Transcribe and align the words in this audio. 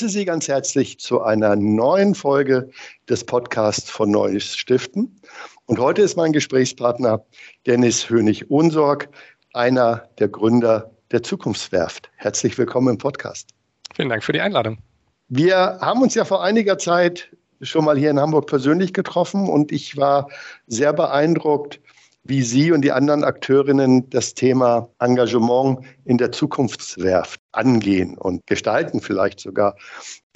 Begrüße 0.00 0.18
Sie 0.18 0.24
ganz 0.24 0.48
herzlich 0.48 0.98
zu 0.98 1.20
einer 1.20 1.56
neuen 1.56 2.14
Folge 2.14 2.70
des 3.10 3.22
Podcasts 3.22 3.90
von 3.90 4.10
Neues 4.10 4.56
Stiften. 4.56 5.20
Und 5.66 5.78
heute 5.78 6.00
ist 6.00 6.16
mein 6.16 6.32
Gesprächspartner 6.32 7.22
Dennis 7.66 8.08
Hönig-Ohnsorg, 8.08 9.10
einer 9.52 10.08
der 10.18 10.28
Gründer 10.28 10.90
der 11.10 11.22
Zukunftswerft. 11.22 12.10
Herzlich 12.16 12.56
willkommen 12.56 12.88
im 12.88 12.96
Podcast. 12.96 13.50
Vielen 13.94 14.08
Dank 14.08 14.24
für 14.24 14.32
die 14.32 14.40
Einladung. 14.40 14.78
Wir 15.28 15.76
haben 15.82 16.00
uns 16.00 16.14
ja 16.14 16.24
vor 16.24 16.42
einiger 16.42 16.78
Zeit 16.78 17.28
schon 17.60 17.84
mal 17.84 17.98
hier 17.98 18.08
in 18.08 18.18
Hamburg 18.18 18.46
persönlich 18.46 18.94
getroffen 18.94 19.50
und 19.50 19.70
ich 19.70 19.98
war 19.98 20.30
sehr 20.66 20.94
beeindruckt, 20.94 21.78
wie 22.24 22.42
Sie 22.42 22.72
und 22.72 22.82
die 22.82 22.92
anderen 22.92 23.24
Akteurinnen 23.24 24.08
das 24.10 24.34
Thema 24.34 24.88
Engagement 24.98 25.80
in 26.04 26.18
der 26.18 26.32
Zukunftswerft 26.32 27.40
angehen 27.52 28.16
und 28.18 28.46
gestalten 28.46 29.00
vielleicht 29.00 29.40
sogar. 29.40 29.76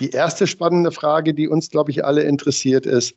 Die 0.01 0.11
erste 0.11 0.47
spannende 0.47 0.93
Frage, 0.93 1.35
die 1.35 1.49
uns, 1.49 1.71
glaube 1.71 1.91
ich, 1.91 2.05
alle 2.05 2.23
interessiert, 2.23 2.87
ist, 2.87 3.15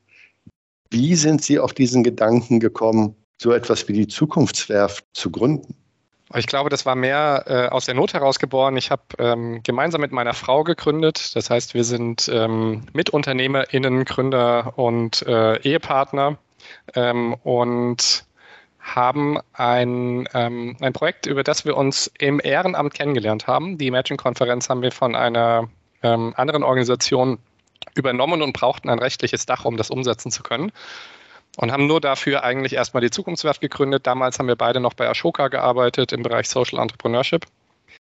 wie 0.91 1.16
sind 1.16 1.43
Sie 1.43 1.59
auf 1.59 1.73
diesen 1.73 2.03
Gedanken 2.03 2.59
gekommen, 2.59 3.16
so 3.41 3.52
etwas 3.52 3.88
wie 3.88 3.93
die 3.93 4.07
Zukunftswerft 4.07 5.05
zu 5.13 5.31
gründen? 5.31 5.76
Ich 6.35 6.48
glaube, 6.48 6.70
das 6.70 6.85
war 6.85 6.95
mehr 6.95 7.43
äh, 7.48 7.68
aus 7.70 7.85
der 7.85 7.95
Not 7.95 8.13
heraus 8.13 8.38
geboren. 8.38 8.76
Ich 8.76 8.91
habe 8.91 9.04
ähm, 9.18 9.62
gemeinsam 9.63 10.02
mit 10.02 10.12
meiner 10.12 10.34
Frau 10.34 10.65
gegründet. 10.65 11.35
Das 11.35 11.49
heißt, 11.49 11.73
wir 11.73 11.85
sind 11.85 12.29
ähm, 12.31 12.84
MitunternehmerInnen, 12.91 14.04
Gründer 14.04 14.77
und 14.77 15.21
äh, 15.21 15.57
Ehepartner. 15.62 16.38
Ähm, 16.95 17.34
und 17.43 18.26
haben 18.96 19.40
ein, 19.54 20.27
ähm, 20.34 20.77
ein 20.80 20.93
Projekt, 20.93 21.26
über 21.26 21.43
das 21.43 21.66
wir 21.66 21.76
uns 21.76 22.12
im 22.20 22.40
Ehrenamt 22.43 22.94
kennengelernt 22.94 23.48
haben. 23.48 23.77
Die 23.77 23.88
Imagine-Konferenz 23.88 24.70
haben 24.70 24.82
wir 24.82 24.91
von 24.91 25.16
einer 25.16 25.70
ähm, 26.04 26.34
anderen 26.38 26.63
Organisation 26.63 27.40
übernommen 27.96 28.41
und 28.41 28.54
brauchten 28.54 28.90
ein 28.90 28.99
rechtliches 28.99 29.46
Dach, 29.46 29.66
um 29.66 29.77
das 29.77 29.90
umsetzen 29.90 30.32
zu 30.32 30.44
können. 30.44 30.71
Und 31.57 31.71
haben 31.71 31.88
nur 31.88 31.99
dafür 31.99 32.44
eigentlich 32.44 32.74
erstmal 32.74 33.02
die 33.02 33.10
Zukunftswerft 33.10 33.62
gegründet. 33.62 34.05
Damals 34.05 34.38
haben 34.38 34.48
wir 34.48 34.55
beide 34.55 34.79
noch 34.79 34.94
bei 34.94 35.10
Ashoka 35.10 35.48
gearbeitet 35.48 36.12
im 36.12 36.22
Bereich 36.22 36.48
Social 36.48 36.79
Entrepreneurship. 36.79 37.46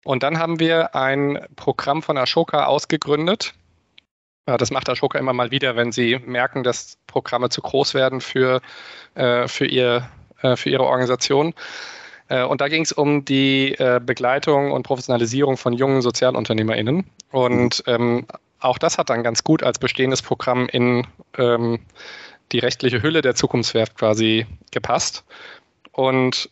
Und 0.06 0.24
dann 0.24 0.40
haben 0.40 0.60
wir 0.60 0.96
ein 0.96 1.46
Programm 1.56 2.02
von 2.02 2.18
Ashoka 2.18 2.66
ausgegründet. 2.66 3.54
Das 4.46 4.72
macht 4.72 4.90
Ashoka 4.90 5.18
immer 5.20 5.34
mal 5.34 5.52
wieder, 5.52 5.76
wenn 5.76 5.92
sie 5.92 6.20
merken, 6.26 6.64
dass 6.64 6.98
Programme 7.08 7.50
zu 7.50 7.62
groß 7.62 7.94
werden 7.94 8.20
für, 8.20 8.62
äh, 9.16 9.48
für 9.48 9.66
ihr 9.66 10.10
äh, 10.44 10.56
für 10.56 10.70
ihre 10.70 10.84
Organisation. 10.84 11.54
Äh, 12.30 12.44
und 12.44 12.62
da 12.62 12.68
ging 12.68 12.84
es 12.84 12.92
um 12.92 13.26
die 13.26 13.74
äh, 13.80 14.00
Begleitung 14.04 14.72
und 14.72 14.84
Professionalisierung 14.84 15.58
von 15.58 15.74
jungen 15.74 16.02
SozialunternehmerInnen. 16.02 17.06
Und 17.32 17.84
ähm, 17.88 18.26
auch 18.60 18.78
das 18.78 18.98
hat 18.98 19.10
dann 19.10 19.24
ganz 19.24 19.44
gut 19.44 19.64
als 19.64 19.80
bestehendes 19.80 20.22
Programm 20.22 20.68
in 20.70 21.06
ähm, 21.38 21.80
die 22.52 22.60
rechtliche 22.60 23.02
Hülle 23.02 23.22
der 23.22 23.36
Zukunftswerft 23.36 23.98
quasi 23.98 24.46
gepasst. 24.72 25.24
Und 25.92 26.50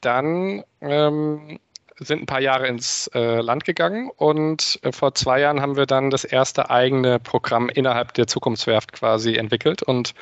dann 0.00 0.64
ähm, 0.80 1.58
sind 1.98 2.22
ein 2.22 2.26
paar 2.26 2.40
Jahre 2.40 2.66
ins 2.66 3.08
äh, 3.14 3.40
Land 3.40 3.64
gegangen 3.64 4.10
und 4.16 4.78
äh, 4.82 4.90
vor 4.90 5.14
zwei 5.14 5.40
Jahren 5.40 5.60
haben 5.60 5.76
wir 5.76 5.86
dann 5.86 6.08
das 6.10 6.24
erste 6.24 6.70
eigene 6.70 7.18
Programm 7.18 7.68
innerhalb 7.68 8.14
der 8.14 8.26
Zukunftswerft 8.26 8.92
quasi 8.92 9.34
entwickelt 9.34 9.82
und 9.82 10.14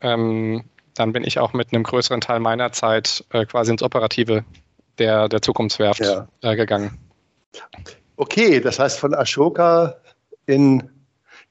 ähm, 0.00 0.64
dann 0.98 1.12
bin 1.12 1.24
ich 1.24 1.38
auch 1.38 1.52
mit 1.52 1.72
einem 1.72 1.84
größeren 1.84 2.20
Teil 2.20 2.40
meiner 2.40 2.72
Zeit 2.72 3.24
äh, 3.30 3.46
quasi 3.46 3.70
ins 3.70 3.82
Operative 3.82 4.44
der, 4.98 5.28
der 5.28 5.42
Zukunftswerft 5.42 6.00
ja. 6.00 6.28
äh, 6.42 6.56
gegangen. 6.56 6.98
Okay, 8.16 8.60
das 8.60 8.78
heißt 8.78 8.98
von 8.98 9.14
Ashoka 9.14 9.96
in 10.46 10.90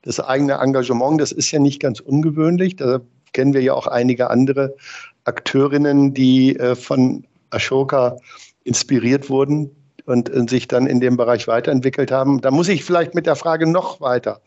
das 0.02 0.19
eigene 0.19 0.56
Engagement, 0.56 1.22
das 1.22 1.31
ist 1.31 1.52
ja 1.52 1.59
nicht 1.59 1.81
ganz 1.81 2.00
ungewöhnlich. 2.00 2.75
Da 2.75 3.00
kennen 3.34 3.53
wir 3.53 3.62
ja 3.62 3.74
auch 3.74 3.88
einige 3.88 4.30
andere 4.30 4.75
Akteurinnen, 5.24 6.14
die 6.14 6.58
äh, 6.58 6.75
von 6.75 7.25
Ashoka 7.50 8.18
inspiriert 8.64 9.29
wurden 9.29 9.75
und 10.06 10.29
äh, 10.29 10.46
sich 10.47 10.68
dann 10.68 10.88
in 10.88 11.00
dem 11.00 11.18
Bereich 11.18 11.47
weiterentwickelt 11.47 12.12
haben. 12.12 12.41
Da 12.41 12.52
muss 12.52 12.68
ich 12.68 12.84
vielleicht 12.84 13.16
mit 13.16 13.25
der 13.25 13.35
Frage 13.35 13.66
noch 13.66 14.02
weiter 14.02 14.41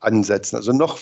ansetzen, 0.00 0.56
also 0.56 0.72
noch 0.72 0.98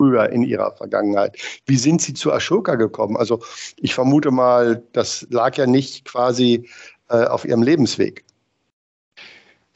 früher 0.00 0.30
in 0.30 0.44
ihrer 0.44 0.72
Vergangenheit. 0.72 1.36
Wie 1.66 1.76
sind 1.76 2.00
Sie 2.00 2.14
zu 2.14 2.32
Ashoka 2.32 2.76
gekommen? 2.76 3.18
Also 3.18 3.40
ich 3.76 3.92
vermute 3.92 4.30
mal, 4.30 4.82
das 4.94 5.26
lag 5.28 5.58
ja 5.58 5.66
nicht 5.66 6.06
quasi 6.06 6.66
äh, 7.10 7.24
auf 7.24 7.44
Ihrem 7.44 7.62
Lebensweg. 7.62 8.24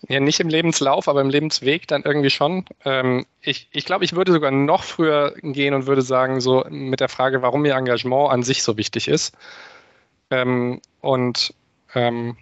Ja, 0.08 0.20
nicht 0.20 0.40
im 0.40 0.48
Lebenslauf, 0.48 1.08
aber 1.08 1.20
im 1.20 1.28
Lebensweg 1.28 1.86
dann 1.88 2.02
irgendwie 2.04 2.30
schon. 2.30 2.64
Ähm, 2.86 3.26
ich 3.42 3.68
ich 3.72 3.84
glaube, 3.84 4.06
ich 4.06 4.14
würde 4.14 4.32
sogar 4.32 4.50
noch 4.50 4.82
früher 4.82 5.34
gehen 5.42 5.74
und 5.74 5.86
würde 5.86 6.02
sagen, 6.02 6.40
so 6.40 6.64
mit 6.70 7.00
der 7.00 7.10
Frage, 7.10 7.42
warum 7.42 7.60
mir 7.62 7.74
Engagement 7.74 8.30
an 8.30 8.42
sich 8.42 8.62
so 8.62 8.78
wichtig 8.78 9.08
ist. 9.08 9.36
Ähm, 10.30 10.80
und 11.02 11.52
ähm, 11.94 12.38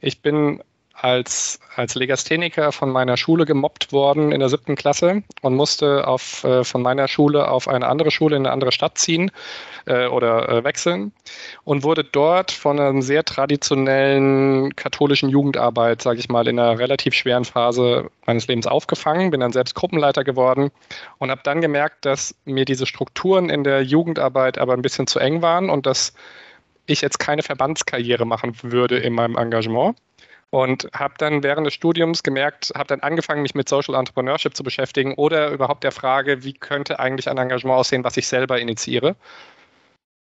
ich 0.00 0.22
bin 0.22 0.60
als, 1.02 1.58
als 1.74 1.96
Legastheniker 1.96 2.70
von 2.70 2.90
meiner 2.90 3.16
Schule 3.16 3.44
gemobbt 3.44 3.92
worden 3.92 4.30
in 4.30 4.38
der 4.38 4.48
siebten 4.48 4.76
Klasse 4.76 5.24
und 5.40 5.56
musste 5.56 6.06
auf, 6.06 6.44
äh, 6.44 6.62
von 6.62 6.80
meiner 6.80 7.08
Schule 7.08 7.48
auf 7.48 7.66
eine 7.66 7.88
andere 7.88 8.12
Schule 8.12 8.36
in 8.36 8.46
eine 8.46 8.52
andere 8.52 8.70
Stadt 8.70 8.98
ziehen 8.98 9.32
äh, 9.86 10.06
oder 10.06 10.48
äh, 10.48 10.64
wechseln 10.64 11.12
und 11.64 11.82
wurde 11.82 12.04
dort 12.04 12.52
von 12.52 12.78
einer 12.78 13.02
sehr 13.02 13.24
traditionellen 13.24 14.76
katholischen 14.76 15.28
Jugendarbeit, 15.28 16.02
sage 16.02 16.20
ich 16.20 16.28
mal, 16.28 16.46
in 16.46 16.60
einer 16.60 16.78
relativ 16.78 17.14
schweren 17.14 17.44
Phase 17.44 18.08
meines 18.24 18.46
Lebens 18.46 18.68
aufgefangen, 18.68 19.32
bin 19.32 19.40
dann 19.40 19.52
selbst 19.52 19.74
Gruppenleiter 19.74 20.22
geworden 20.22 20.70
und 21.18 21.32
habe 21.32 21.40
dann 21.42 21.60
gemerkt, 21.60 22.04
dass 22.04 22.32
mir 22.44 22.64
diese 22.64 22.86
Strukturen 22.86 23.50
in 23.50 23.64
der 23.64 23.82
Jugendarbeit 23.82 24.56
aber 24.56 24.74
ein 24.74 24.82
bisschen 24.82 25.08
zu 25.08 25.18
eng 25.18 25.42
waren 25.42 25.68
und 25.68 25.84
dass 25.84 26.14
ich 26.86 27.00
jetzt 27.00 27.18
keine 27.18 27.42
Verbandskarriere 27.42 28.24
machen 28.24 28.56
würde 28.62 28.98
in 28.98 29.14
meinem 29.14 29.36
Engagement 29.36 29.96
und 30.52 30.86
habe 30.92 31.14
dann 31.16 31.42
während 31.42 31.66
des 31.66 31.72
Studiums 31.72 32.22
gemerkt, 32.22 32.72
habe 32.76 32.86
dann 32.86 33.00
angefangen, 33.00 33.40
mich 33.40 33.54
mit 33.54 33.70
Social 33.70 33.94
Entrepreneurship 33.94 34.54
zu 34.54 34.62
beschäftigen 34.62 35.14
oder 35.14 35.50
überhaupt 35.50 35.82
der 35.82 35.92
Frage, 35.92 36.44
wie 36.44 36.52
könnte 36.52 37.00
eigentlich 37.00 37.30
ein 37.30 37.38
Engagement 37.38 37.78
aussehen, 37.78 38.04
was 38.04 38.18
ich 38.18 38.28
selber 38.28 38.60
initiiere. 38.60 39.16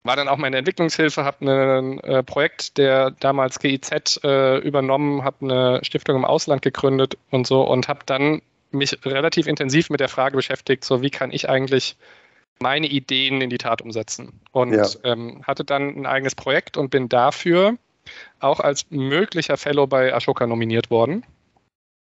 War 0.04 0.14
dann 0.14 0.28
auch 0.28 0.36
meine 0.36 0.58
Entwicklungshilfe, 0.58 1.24
habe 1.24 1.50
ein 1.50 1.98
äh, 2.00 2.22
Projekt 2.22 2.78
der 2.78 3.10
damals 3.10 3.58
GIZ 3.58 4.20
äh, 4.22 4.58
übernommen, 4.58 5.24
habe 5.24 5.38
eine 5.40 5.84
Stiftung 5.84 6.14
im 6.14 6.24
Ausland 6.24 6.62
gegründet 6.62 7.18
und 7.30 7.48
so 7.48 7.62
und 7.62 7.88
habe 7.88 8.00
dann 8.06 8.42
mich 8.70 9.04
relativ 9.04 9.48
intensiv 9.48 9.90
mit 9.90 9.98
der 9.98 10.08
Frage 10.08 10.36
beschäftigt, 10.36 10.84
so 10.84 11.02
wie 11.02 11.10
kann 11.10 11.32
ich 11.32 11.48
eigentlich 11.48 11.96
meine 12.60 12.86
Ideen 12.86 13.40
in 13.40 13.50
die 13.50 13.58
Tat 13.58 13.82
umsetzen. 13.82 14.40
Und 14.52 14.72
ja. 14.72 14.86
ähm, 15.02 15.42
hatte 15.44 15.64
dann 15.64 15.96
ein 15.96 16.06
eigenes 16.06 16.36
Projekt 16.36 16.76
und 16.76 16.90
bin 16.90 17.08
dafür 17.08 17.76
auch 18.40 18.60
als 18.60 18.86
möglicher 18.90 19.56
Fellow 19.56 19.86
bei 19.86 20.14
Ashoka 20.14 20.46
nominiert 20.46 20.90
worden. 20.90 21.24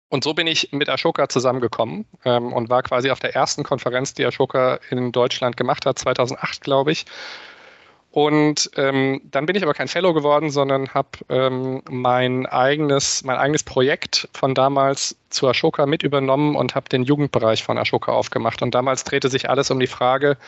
Und 0.09 0.23
so 0.23 0.35
bin 0.35 0.47
ich 0.47 0.71
mit 0.73 0.89
Ashoka 0.89 1.29
zusammengekommen 1.29 2.07
ähm, 2.25 2.53
und 2.53 2.71
war 2.71 2.83
quasi 2.83 3.11
auf 3.11 3.19
der 3.19 3.35
ersten 3.35 3.65
Konferenz, 3.65 4.15
die 4.15 4.25
Ashoka 4.25 4.79
in 4.91 5.11
Deutschland 5.11 5.57
gemacht 5.57 5.85
hat, 5.85 5.99
2008, 5.99 6.61
glaube 6.61 6.93
ich. 6.93 7.07
Und 8.13 8.71
ähm, 8.77 9.21
dann 9.25 9.45
bin 9.45 9.57
ich 9.57 9.63
aber 9.63 9.75
kein 9.75 9.89
Fellow 9.89 10.15
geworden, 10.15 10.49
sondern 10.49 10.89
habe 10.95 11.19
ähm, 11.29 11.83
mein, 11.91 12.47
eigenes, 12.47 13.25
mein 13.25 13.37
eigenes 13.37 13.63
Projekt 13.63 14.29
von 14.33 14.55
damals 14.55 15.17
zu 15.29 15.47
Ashoka 15.49 15.85
mit 15.85 16.03
übernommen 16.03 16.57
und 16.57 16.75
habe 16.75 16.89
den 16.89 17.03
Jugendbereich 17.03 17.63
von 17.63 17.77
Ashoka 17.77 18.13
aufgemacht. 18.13 18.63
Und 18.63 18.75
damals 18.75 19.05
drehte 19.05 19.29
sich 19.29 19.51
alles 19.51 19.71
um 19.71 19.81
die 19.81 19.87
Frage, 19.87 20.39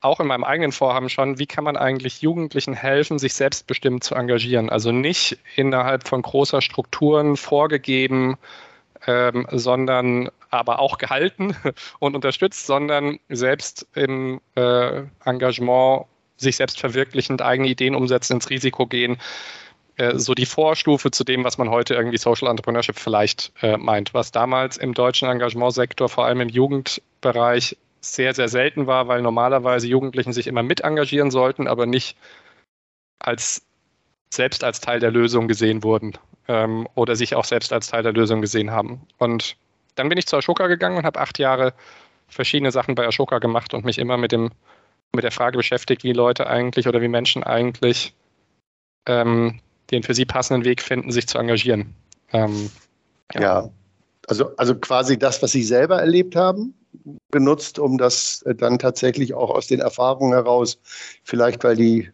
auch 0.00 0.20
in 0.20 0.26
meinem 0.26 0.44
eigenen 0.44 0.72
Vorhaben 0.72 1.08
schon, 1.08 1.38
wie 1.38 1.46
kann 1.46 1.64
man 1.64 1.76
eigentlich 1.76 2.22
Jugendlichen 2.22 2.74
helfen, 2.74 3.18
sich 3.18 3.34
selbstbestimmt 3.34 4.04
zu 4.04 4.14
engagieren? 4.14 4.70
Also 4.70 4.92
nicht 4.92 5.38
innerhalb 5.56 6.06
von 6.06 6.22
großer 6.22 6.60
Strukturen 6.60 7.36
vorgegeben, 7.36 8.36
ähm, 9.06 9.46
sondern 9.50 10.30
aber 10.50 10.78
auch 10.78 10.98
gehalten 10.98 11.56
und 11.98 12.14
unterstützt, 12.14 12.66
sondern 12.66 13.18
selbst 13.28 13.86
im 13.94 14.40
äh, 14.54 15.02
Engagement 15.24 16.06
sich 16.36 16.56
selbst 16.56 16.78
verwirklichend 16.78 17.42
eigene 17.42 17.68
Ideen 17.68 17.94
umsetzen, 17.94 18.34
ins 18.34 18.50
Risiko 18.50 18.86
gehen. 18.86 19.18
Äh, 19.96 20.18
so 20.18 20.34
die 20.34 20.46
Vorstufe 20.46 21.10
zu 21.10 21.24
dem, 21.24 21.44
was 21.44 21.58
man 21.58 21.70
heute 21.70 21.94
irgendwie 21.94 22.18
Social 22.18 22.48
Entrepreneurship 22.48 22.98
vielleicht 22.98 23.52
äh, 23.62 23.76
meint, 23.76 24.14
was 24.14 24.30
damals 24.30 24.76
im 24.76 24.94
deutschen 24.94 25.28
Engagementsektor, 25.28 26.08
vor 26.08 26.24
allem 26.24 26.40
im 26.40 26.48
Jugendbereich, 26.48 27.76
sehr, 28.00 28.34
sehr 28.34 28.48
selten 28.48 28.86
war, 28.86 29.08
weil 29.08 29.22
normalerweise 29.22 29.88
Jugendlichen 29.88 30.32
sich 30.32 30.46
immer 30.46 30.62
mit 30.62 30.80
engagieren 30.80 31.30
sollten, 31.30 31.66
aber 31.66 31.86
nicht 31.86 32.16
als 33.18 33.62
selbst 34.30 34.62
als 34.62 34.80
Teil 34.80 35.00
der 35.00 35.10
Lösung 35.10 35.48
gesehen 35.48 35.82
wurden 35.82 36.12
ähm, 36.48 36.86
oder 36.94 37.16
sich 37.16 37.34
auch 37.34 37.44
selbst 37.44 37.72
als 37.72 37.88
Teil 37.88 38.02
der 38.02 38.12
Lösung 38.12 38.40
gesehen 38.40 38.70
haben. 38.70 39.00
Und 39.18 39.56
dann 39.94 40.08
bin 40.08 40.18
ich 40.18 40.26
zu 40.26 40.36
Ashoka 40.36 40.66
gegangen 40.66 40.96
und 40.96 41.04
habe 41.04 41.20
acht 41.20 41.38
Jahre 41.38 41.72
verschiedene 42.28 42.70
Sachen 42.70 42.94
bei 42.94 43.06
Ashoka 43.06 43.38
gemacht 43.38 43.74
und 43.74 43.84
mich 43.84 43.98
immer 43.98 44.16
mit 44.16 44.32
dem 44.32 44.50
mit 45.14 45.24
der 45.24 45.30
Frage 45.30 45.56
beschäftigt, 45.56 46.04
wie 46.04 46.12
Leute 46.12 46.46
eigentlich 46.48 46.86
oder 46.86 47.00
wie 47.00 47.08
Menschen 47.08 47.42
eigentlich 47.42 48.14
ähm, 49.06 49.60
den 49.90 50.02
für 50.02 50.14
sie 50.14 50.26
passenden 50.26 50.66
Weg 50.66 50.82
finden, 50.82 51.10
sich 51.10 51.26
zu 51.26 51.38
engagieren. 51.38 51.94
Ähm, 52.32 52.70
ja. 53.32 53.40
ja. 53.40 53.70
Also, 54.26 54.54
also 54.56 54.74
quasi 54.74 55.18
das, 55.18 55.42
was 55.42 55.52
Sie 55.52 55.62
selber 55.62 55.98
erlebt 56.00 56.36
haben, 56.36 56.74
genutzt, 57.30 57.78
um 57.78 57.98
das 57.98 58.44
dann 58.56 58.78
tatsächlich 58.78 59.34
auch 59.34 59.50
aus 59.50 59.66
den 59.66 59.80
Erfahrungen 59.80 60.32
heraus, 60.32 60.78
vielleicht 61.24 61.64
weil 61.64 61.76
die 61.76 62.10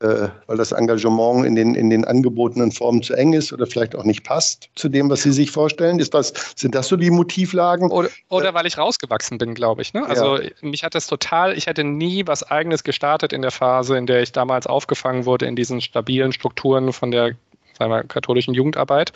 äh, 0.00 0.28
weil 0.46 0.56
das 0.56 0.70
Engagement 0.70 1.44
in 1.44 1.56
den, 1.56 1.74
in 1.74 1.90
den 1.90 2.04
angebotenen 2.04 2.70
Formen 2.70 3.02
zu 3.02 3.14
eng 3.14 3.32
ist 3.32 3.52
oder 3.52 3.66
vielleicht 3.66 3.96
auch 3.96 4.04
nicht 4.04 4.22
passt 4.22 4.70
zu 4.76 4.88
dem, 4.88 5.10
was 5.10 5.22
Sie 5.22 5.32
sich 5.32 5.50
vorstellen? 5.50 5.98
Ist 5.98 6.14
das, 6.14 6.32
sind 6.54 6.76
das 6.76 6.86
so 6.86 6.96
die 6.96 7.10
Motivlagen? 7.10 7.90
Oder, 7.90 8.08
oder 8.28 8.54
weil 8.54 8.66
ich 8.66 8.78
rausgewachsen 8.78 9.38
bin, 9.38 9.54
glaube 9.54 9.82
ich. 9.82 9.94
Ne? 9.94 10.06
Also 10.06 10.40
ja. 10.40 10.50
mich 10.60 10.84
hat 10.84 10.94
das 10.94 11.08
total, 11.08 11.56
ich 11.58 11.66
hätte 11.66 11.82
nie 11.82 12.28
was 12.28 12.44
eigenes 12.44 12.84
gestartet 12.84 13.32
in 13.32 13.42
der 13.42 13.50
Phase, 13.50 13.96
in 13.96 14.06
der 14.06 14.22
ich 14.22 14.30
damals 14.30 14.68
aufgefangen 14.68 15.26
wurde 15.26 15.46
in 15.46 15.56
diesen 15.56 15.80
stabilen 15.80 16.32
Strukturen 16.32 16.92
von 16.92 17.10
der 17.10 17.32
sagen 17.76 17.90
wir, 17.90 18.04
katholischen 18.04 18.54
Jugendarbeit. 18.54 19.12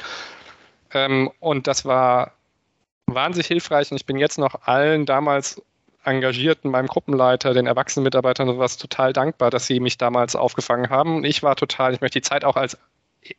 Ähm, 0.92 1.30
und 1.40 1.66
das 1.66 1.84
war 1.84 2.32
wahnsinnig 3.06 3.46
hilfreich 3.46 3.90
und 3.90 3.96
ich 3.96 4.06
bin 4.06 4.16
jetzt 4.16 4.38
noch 4.38 4.62
allen 4.62 5.06
damals 5.06 5.62
Engagierten, 6.04 6.70
meinem 6.70 6.88
Gruppenleiter, 6.88 7.54
den 7.54 7.66
erwachsenen 7.66 8.04
Mitarbeitern 8.04 8.48
und 8.48 8.56
sowas 8.56 8.76
total 8.76 9.12
dankbar, 9.12 9.50
dass 9.50 9.66
sie 9.66 9.78
mich 9.78 9.98
damals 9.98 10.34
aufgefangen 10.34 10.90
haben. 10.90 11.24
Ich 11.24 11.42
war 11.42 11.54
total, 11.54 11.94
ich 11.94 12.00
möchte 12.00 12.18
die 12.18 12.28
Zeit 12.28 12.44
auch 12.44 12.56
als 12.56 12.76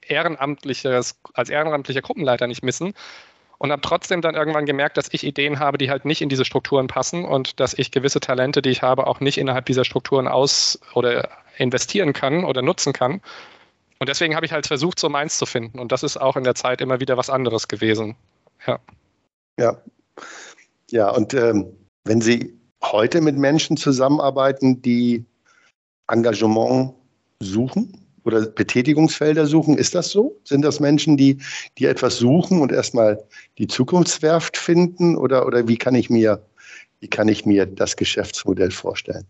ehrenamtliches, 0.07 1.19
als 1.33 1.49
ehrenamtlicher 1.49 2.01
Gruppenleiter 2.01 2.47
nicht 2.47 2.63
missen 2.63 2.93
und 3.57 3.71
habe 3.71 3.81
trotzdem 3.81 4.21
dann 4.21 4.35
irgendwann 4.35 4.65
gemerkt, 4.65 4.97
dass 4.97 5.13
ich 5.13 5.25
Ideen 5.25 5.59
habe, 5.59 5.77
die 5.77 5.89
halt 5.89 6.05
nicht 6.05 6.21
in 6.21 6.29
diese 6.29 6.45
Strukturen 6.45 6.87
passen 6.87 7.25
und 7.25 7.59
dass 7.59 7.73
ich 7.73 7.91
gewisse 7.91 8.19
Talente, 8.19 8.61
die 8.61 8.69
ich 8.69 8.81
habe, 8.81 9.07
auch 9.07 9.19
nicht 9.19 9.37
innerhalb 9.37 9.65
dieser 9.65 9.85
Strukturen 9.85 10.27
aus 10.27 10.79
oder 10.93 11.29
investieren 11.57 12.13
kann 12.13 12.45
oder 12.45 12.61
nutzen 12.61 12.93
kann. 12.93 13.21
Und 13.99 14.09
deswegen 14.09 14.35
habe 14.35 14.45
ich 14.45 14.51
halt 14.51 14.67
versucht, 14.67 14.99
so 14.99 15.07
meins 15.09 15.37
zu 15.37 15.45
finden. 15.45 15.79
Und 15.79 15.91
das 15.91 16.03
ist 16.03 16.17
auch 16.17 16.35
in 16.35 16.43
der 16.43 16.55
Zeit 16.55 16.81
immer 16.81 16.99
wieder 16.99 17.15
was 17.15 17.29
anderes 17.29 17.67
gewesen. 17.67 18.15
Ja. 18.67 18.79
Ja. 19.59 19.81
Ja, 20.91 21.09
und 21.09 21.33
ähm, 21.33 21.65
wenn 22.05 22.21
Sie 22.21 22.53
heute 22.83 23.21
mit 23.21 23.37
Menschen 23.37 23.77
zusammenarbeiten, 23.77 24.81
die 24.81 25.25
Engagement 26.07 26.93
suchen 27.39 28.05
oder 28.23 28.45
Betätigungsfelder 28.45 29.45
suchen, 29.47 29.77
ist 29.77 29.95
das 29.95 30.09
so? 30.09 30.39
Sind 30.43 30.63
das 30.63 30.79
Menschen, 30.79 31.17
die, 31.17 31.39
die 31.77 31.85
etwas 31.85 32.17
suchen 32.17 32.61
und 32.61 32.71
erstmal 32.71 33.23
die 33.57 33.67
Zukunftswerft 33.67 34.57
finden? 34.57 35.17
Oder, 35.17 35.45
oder 35.47 35.67
wie, 35.67 35.77
kann 35.77 35.95
ich 35.95 36.09
mir, 36.09 36.45
wie 36.99 37.07
kann 37.07 37.27
ich 37.27 37.45
mir 37.45 37.65
das 37.65 37.95
Geschäftsmodell 37.95 38.71
vorstellen? 38.71 39.25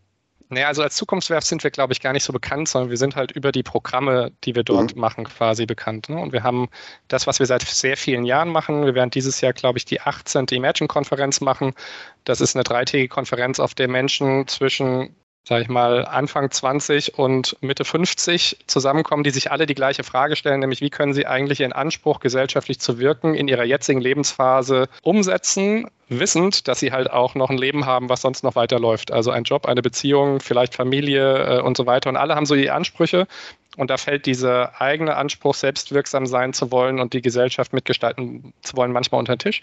Naja, 0.53 0.67
also 0.67 0.83
als 0.83 0.95
Zukunftswerft 0.95 1.47
sind 1.47 1.63
wir, 1.63 1.71
glaube 1.71 1.93
ich, 1.93 2.01
gar 2.01 2.13
nicht 2.13 2.23
so 2.23 2.33
bekannt, 2.33 2.69
sondern 2.69 2.89
wir 2.89 2.97
sind 2.97 3.15
halt 3.15 3.31
über 3.31 3.51
die 3.51 3.63
Programme, 3.63 4.31
die 4.43 4.55
wir 4.55 4.63
dort 4.63 4.95
mhm. 4.95 5.01
machen, 5.01 5.23
quasi 5.25 5.65
bekannt. 5.65 6.09
Ne? 6.09 6.17
Und 6.17 6.33
wir 6.33 6.43
haben 6.43 6.69
das, 7.07 7.27
was 7.27 7.39
wir 7.39 7.45
seit 7.45 7.61
sehr 7.63 7.97
vielen 7.97 8.25
Jahren 8.25 8.49
machen. 8.49 8.85
Wir 8.85 8.95
werden 8.95 9.09
dieses 9.09 9.41
Jahr, 9.41 9.53
glaube 9.53 9.77
ich, 9.77 9.85
die 9.85 10.01
18. 10.01 10.45
Imagine-Konferenz 10.51 11.41
machen. 11.41 11.73
Das 12.23 12.41
ist 12.41 12.55
eine 12.55 12.63
dreitägige 12.63 13.09
Konferenz, 13.09 13.59
auf 13.59 13.73
der 13.73 13.87
Menschen 13.87 14.47
zwischen 14.47 15.15
sage 15.45 15.63
ich 15.63 15.69
mal, 15.69 16.05
Anfang 16.05 16.49
20 16.49 17.19
und 17.19 17.57
Mitte 17.59 17.83
50 17.83 18.59
zusammenkommen, 18.65 19.23
die 19.23 19.29
sich 19.29 19.51
alle 19.51 19.65
die 19.65 19.75
gleiche 19.75 20.03
Frage 20.03 20.37
stellen, 20.37 20.61
nämlich 20.61 20.79
wie 20.79 20.89
können 20.89 21.13
sie 21.13 21.27
eigentlich 21.27 21.59
ihren 21.59 21.73
Anspruch, 21.73 22.21
gesellschaftlich 22.21 22.79
zu 22.79 22.97
wirken, 22.97 23.35
in 23.35 23.49
ihrer 23.49 23.65
jetzigen 23.65 23.99
Lebensphase 23.99 24.87
umsetzen, 25.01 25.87
wissend, 26.07 26.67
dass 26.67 26.79
sie 26.79 26.93
halt 26.93 27.11
auch 27.11 27.35
noch 27.35 27.49
ein 27.49 27.57
Leben 27.57 27.85
haben, 27.85 28.07
was 28.07 28.21
sonst 28.21 28.43
noch 28.43 28.55
weiterläuft. 28.55 29.11
Also 29.11 29.31
ein 29.31 29.43
Job, 29.43 29.65
eine 29.65 29.81
Beziehung, 29.81 30.39
vielleicht 30.39 30.75
Familie 30.75 31.57
äh, 31.57 31.61
und 31.61 31.75
so 31.75 31.85
weiter. 31.85 32.09
Und 32.09 32.17
alle 32.17 32.35
haben 32.35 32.45
so 32.45 32.55
die 32.55 32.71
Ansprüche. 32.71 33.27
Und 33.75 33.89
da 33.89 33.97
fällt 33.97 34.25
dieser 34.25 34.79
eigene 34.79 35.15
Anspruch, 35.15 35.55
selbstwirksam 35.55 36.25
sein 36.25 36.53
zu 36.53 36.71
wollen 36.71 36.99
und 36.99 37.13
die 37.13 37.21
Gesellschaft 37.21 37.73
mitgestalten 37.73 38.53
zu 38.61 38.77
wollen, 38.77 38.91
manchmal 38.91 39.19
unter 39.19 39.35
den 39.35 39.39
Tisch. 39.39 39.61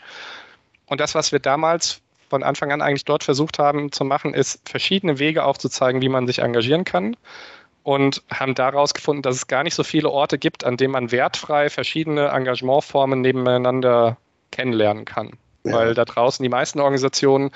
Und 0.87 1.01
das, 1.01 1.15
was 1.15 1.33
wir 1.33 1.39
damals 1.39 2.03
von 2.31 2.43
Anfang 2.43 2.73
an 2.73 2.81
eigentlich 2.81 3.05
dort 3.05 3.25
versucht 3.25 3.59
haben 3.59 3.93
zu 3.93 4.05
machen, 4.05 4.33
ist 4.33 4.67
verschiedene 4.69 5.19
Wege 5.19 5.45
aufzuzeigen, 5.45 6.01
wie 6.01 6.09
man 6.09 6.27
sich 6.27 6.39
engagieren 6.39 6.85
kann 6.85 7.17
und 7.83 8.23
haben 8.33 8.55
daraus 8.55 8.95
gefunden, 8.95 9.23
dass 9.23 9.37
es 9.37 9.47
gar 9.47 9.65
nicht 9.65 9.75
so 9.75 9.83
viele 9.83 10.11
Orte 10.11 10.39
gibt, 10.39 10.65
an 10.65 10.77
denen 10.77 10.93
man 10.93 11.13
wertfrei 11.13 11.71
verschiedene 11.71 12.29
Engagementformen 12.29 13.21
nebeneinander 13.21 14.17
kennenlernen 14.53 15.05
kann. 15.05 15.33
Ja. 15.65 15.75
Weil 15.75 15.95
da 15.95 16.05
draußen 16.05 16.43
die 16.43 16.49
meisten 16.49 16.81
Organisationen 16.81 17.51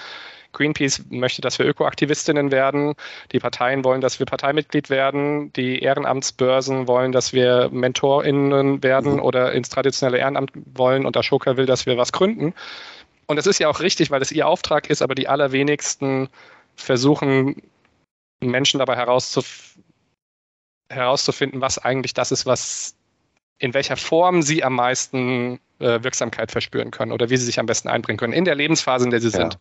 Greenpeace 0.53 1.05
möchte, 1.11 1.43
dass 1.43 1.59
wir 1.59 1.67
Ökoaktivistinnen 1.67 2.50
werden. 2.50 2.94
Die 3.32 3.41
Parteien 3.41 3.85
wollen, 3.85 4.00
dass 4.00 4.19
wir 4.19 4.26
Parteimitglied 4.26 4.88
werden. 4.88 5.53
Die 5.53 5.81
Ehrenamtsbörsen 5.81 6.87
wollen, 6.87 7.12
dass 7.12 7.32
wir 7.32 7.69
MentorInnen 7.73 8.82
werden 8.82 9.15
mhm. 9.15 9.21
oder 9.21 9.53
ins 9.53 9.69
traditionelle 9.69 10.19
Ehrenamt 10.19 10.53
wollen. 10.73 11.05
Und 11.05 11.17
Ashoka 11.17 11.56
will, 11.56 11.67
dass 11.67 11.87
wir 11.87 11.99
was 11.99 12.12
gründen. 12.12 12.55
Und 13.26 13.37
das 13.37 13.47
ist 13.47 13.59
ja 13.59 13.69
auch 13.69 13.81
richtig, 13.81 14.11
weil 14.11 14.23
es 14.23 14.32
ihr 14.32 14.47
Auftrag 14.47 14.91
ist, 14.91 15.03
aber 15.03 15.15
die 15.15 15.29
allerwenigsten 15.29 16.29
versuchen, 16.76 17.62
Menschen 18.41 18.79
dabei 18.79 18.97
herauszuf 18.97 19.76
herauszufinden, 20.91 21.61
was 21.61 21.79
eigentlich 21.79 22.15
das 22.15 22.31
ist, 22.31 22.47
was 22.47 22.94
in 23.59 23.73
welcher 23.73 23.97
Form 23.97 24.43
sie 24.43 24.62
am 24.62 24.75
meisten 24.75 25.59
äh, 25.79 26.03
Wirksamkeit 26.03 26.53
verspüren 26.53 26.91
können 26.91 27.12
oder 27.12 27.31
wie 27.31 27.37
sie 27.37 27.47
sich 27.47 27.59
am 27.59 27.67
besten 27.67 27.88
einbringen 27.88 28.19
können 28.19 28.32
in 28.32 28.44
der 28.44 28.55
Lebensphase, 28.55 29.05
in 29.05 29.11
der 29.11 29.21
sie 29.21 29.29
ja. 29.29 29.38
sind. 29.38 29.59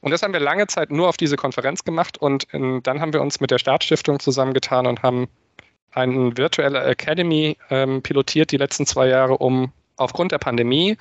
Und 0.00 0.10
das 0.10 0.22
haben 0.22 0.34
wir 0.34 0.40
lange 0.40 0.66
Zeit 0.66 0.90
nur 0.90 1.08
auf 1.08 1.16
diese 1.16 1.36
Konferenz 1.36 1.82
gemacht 1.84 2.18
und 2.18 2.44
in, 2.52 2.82
dann 2.82 3.00
haben 3.00 3.14
wir 3.14 3.22
uns 3.22 3.40
mit 3.40 3.50
der 3.50 3.58
Startstiftung 3.58 4.20
zusammengetan 4.20 4.86
und 4.86 5.02
haben 5.02 5.28
eine 5.92 6.36
virtuelle 6.36 6.84
Academy 6.84 7.56
ähm, 7.70 8.02
pilotiert 8.02 8.52
die 8.52 8.56
letzten 8.56 8.84
zwei 8.84 9.08
Jahre, 9.08 9.38
um 9.38 9.72
aufgrund 9.96 10.32
der 10.32 10.38
Pandemie 10.38 10.98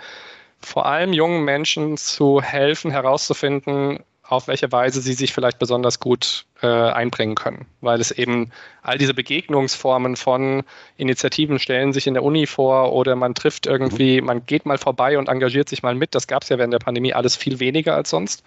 vor 0.64 0.86
allem 0.86 1.14
jungen 1.14 1.44
Menschen 1.44 1.98
zu 1.98 2.42
helfen, 2.42 2.92
herauszufinden, 2.92 4.00
auf 4.24 4.48
welche 4.48 4.72
Weise 4.72 5.02
sie 5.02 5.14
sich 5.14 5.34
vielleicht 5.34 5.60
besonders 5.60 6.00
gut 6.00 6.46
äh, 6.62 6.68
einbringen 6.68 7.36
können. 7.36 7.66
Weil 7.82 8.00
es 8.00 8.12
eben 8.12 8.52
all 8.82 8.98
diese 8.98 9.14
Begegnungsformen 9.14 10.16
von 10.16 10.64
Initiativen 10.98 11.60
stellen 11.60 11.94
sich 11.94 12.08
in 12.08 12.14
der 12.14 12.24
Uni 12.24 12.48
vor 12.48 12.94
oder 12.94 13.16
man 13.16 13.36
trifft 13.36 13.68
irgendwie, 13.68 14.22
man 14.22 14.46
geht 14.46 14.66
mal 14.66 14.78
vorbei 14.78 15.18
und 15.18 15.28
engagiert 15.28 15.70
sich 15.70 15.84
mal 15.84 15.94
mit. 15.94 16.16
Das 16.16 16.28
gab 16.28 16.44
es 16.44 16.50
ja 16.50 16.58
während 16.58 16.74
der 16.74 16.80
Pandemie 16.80 17.14
alles 17.14 17.36
viel 17.36 17.60
weniger 17.60 17.96
als 17.96 18.10
sonst. 18.10 18.44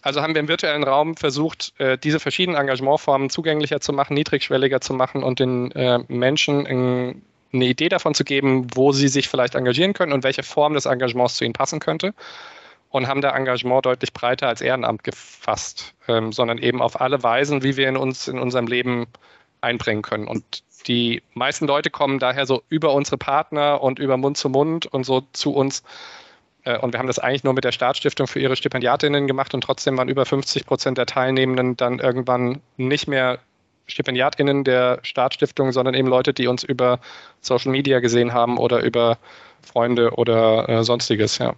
Also 0.00 0.20
haben 0.20 0.34
wir 0.34 0.40
im 0.40 0.48
virtuellen 0.48 0.84
Raum 0.84 1.16
versucht, 1.16 1.72
äh, 1.78 1.98
diese 1.98 2.20
verschiedenen 2.20 2.60
Engagementformen 2.60 3.30
zugänglicher 3.30 3.80
zu 3.80 3.92
machen, 3.92 4.14
niedrigschwelliger 4.14 4.80
zu 4.80 4.94
machen 4.94 5.22
und 5.22 5.40
den 5.40 5.72
äh, 5.72 5.98
Menschen 6.08 6.66
in 6.66 7.22
eine 7.54 7.66
Idee 7.66 7.88
davon 7.88 8.14
zu 8.14 8.24
geben, 8.24 8.66
wo 8.74 8.92
sie 8.92 9.08
sich 9.08 9.28
vielleicht 9.28 9.54
engagieren 9.54 9.92
können 9.92 10.12
und 10.12 10.24
welche 10.24 10.42
Form 10.42 10.74
des 10.74 10.86
Engagements 10.86 11.36
zu 11.36 11.44
ihnen 11.44 11.54
passen 11.54 11.80
könnte. 11.80 12.14
Und 12.90 13.08
haben 13.08 13.22
da 13.22 13.34
Engagement 13.36 13.84
deutlich 13.86 14.12
breiter 14.12 14.46
als 14.46 14.60
Ehrenamt 14.60 15.02
gefasst, 15.02 15.94
ähm, 16.06 16.30
sondern 16.32 16.58
eben 16.58 16.80
auf 16.80 17.00
alle 17.00 17.24
Weisen, 17.24 17.64
wie 17.64 17.76
wir 17.76 17.88
in 17.88 17.96
uns 17.96 18.28
in 18.28 18.38
unserem 18.38 18.68
Leben 18.68 19.06
einbringen 19.60 20.02
können. 20.02 20.28
Und 20.28 20.62
die 20.86 21.22
meisten 21.32 21.66
Leute 21.66 21.90
kommen 21.90 22.20
daher 22.20 22.46
so 22.46 22.62
über 22.68 22.92
unsere 22.92 23.18
Partner 23.18 23.82
und 23.82 23.98
über 23.98 24.16
Mund 24.16 24.36
zu 24.36 24.48
Mund 24.48 24.86
und 24.86 25.04
so 25.04 25.22
zu 25.32 25.52
uns. 25.54 25.82
Äh, 26.64 26.78
und 26.78 26.92
wir 26.92 26.98
haben 26.98 27.06
das 27.06 27.18
eigentlich 27.18 27.44
nur 27.44 27.54
mit 27.54 27.64
der 27.64 27.72
Staatsstiftung 27.72 28.26
für 28.26 28.40
ihre 28.40 28.56
Stipendiatinnen 28.56 29.26
gemacht 29.26 29.54
und 29.54 29.62
trotzdem 29.62 29.96
waren 29.96 30.08
über 30.08 30.26
50 30.26 30.66
Prozent 30.66 30.98
der 30.98 31.06
Teilnehmenden 31.06 31.76
dann 31.76 31.98
irgendwann 31.98 32.60
nicht 32.76 33.08
mehr 33.08 33.38
StipendiatInnen 33.86 34.64
der 34.64 34.98
Startstiftung, 35.02 35.72
sondern 35.72 35.94
eben 35.94 36.08
Leute, 36.08 36.32
die 36.32 36.46
uns 36.46 36.62
über 36.62 37.00
Social 37.40 37.72
Media 37.72 38.00
gesehen 38.00 38.32
haben 38.32 38.58
oder 38.58 38.82
über 38.82 39.18
Freunde 39.62 40.12
oder 40.12 40.68
äh, 40.68 40.84
sonstiges, 40.84 41.38
ja. 41.38 41.54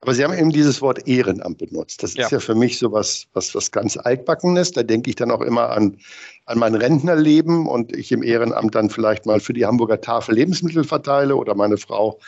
Aber 0.00 0.14
Sie 0.14 0.22
haben 0.22 0.32
eben 0.32 0.50
dieses 0.50 0.80
Wort 0.80 1.08
Ehrenamt 1.08 1.58
benutzt. 1.58 2.02
Das 2.04 2.10
ist 2.10 2.18
ja, 2.18 2.28
ja 2.28 2.38
für 2.38 2.54
mich 2.54 2.78
so 2.78 2.92
was, 2.92 3.26
was, 3.32 3.52
was 3.54 3.72
ganz 3.72 3.96
Altbackenes. 3.96 4.70
Da 4.70 4.84
denke 4.84 5.10
ich 5.10 5.16
dann 5.16 5.32
auch 5.32 5.40
immer 5.40 5.70
an, 5.70 5.96
an 6.46 6.58
mein 6.58 6.76
Rentnerleben 6.76 7.66
und 7.66 7.96
ich 7.96 8.12
im 8.12 8.22
Ehrenamt 8.22 8.76
dann 8.76 8.90
vielleicht 8.90 9.26
mal 9.26 9.40
für 9.40 9.54
die 9.54 9.66
Hamburger 9.66 10.00
Tafel 10.00 10.36
Lebensmittel 10.36 10.84
verteile 10.84 11.34
oder 11.34 11.56
meine 11.56 11.78
Frau 11.78 12.20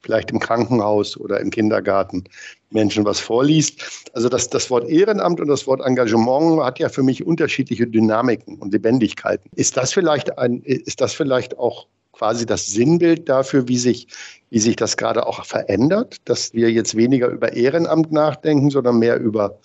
vielleicht 0.00 0.30
im 0.30 0.38
Krankenhaus 0.38 1.16
oder 1.16 1.40
im 1.40 1.50
Kindergarten 1.50 2.24
Menschen 2.70 3.04
was 3.04 3.20
vorliest. 3.20 4.10
Also 4.12 4.28
das, 4.28 4.48
das 4.48 4.70
Wort 4.70 4.88
Ehrenamt 4.88 5.40
und 5.40 5.48
das 5.48 5.66
Wort 5.66 5.80
Engagement 5.84 6.62
hat 6.62 6.78
ja 6.78 6.88
für 6.88 7.02
mich 7.02 7.24
unterschiedliche 7.26 7.86
Dynamiken 7.86 8.58
und 8.58 8.72
Lebendigkeiten. 8.72 9.50
Ist 9.56 9.76
das 9.76 9.92
vielleicht 9.92 10.38
ein, 10.38 10.62
ist 10.62 11.00
das 11.00 11.14
vielleicht 11.14 11.58
auch 11.58 11.86
quasi 12.12 12.46
das 12.46 12.66
Sinnbild 12.66 13.28
dafür, 13.28 13.68
wie 13.68 13.78
sich, 13.78 14.08
wie 14.50 14.58
sich 14.58 14.76
das 14.76 14.96
gerade 14.96 15.26
auch 15.26 15.44
verändert, 15.44 16.16
dass 16.24 16.52
wir 16.52 16.70
jetzt 16.70 16.96
weniger 16.96 17.28
über 17.28 17.52
Ehrenamt 17.52 18.12
nachdenken, 18.12 18.70
sondern 18.70 18.98
mehr 18.98 19.18
über 19.18 19.58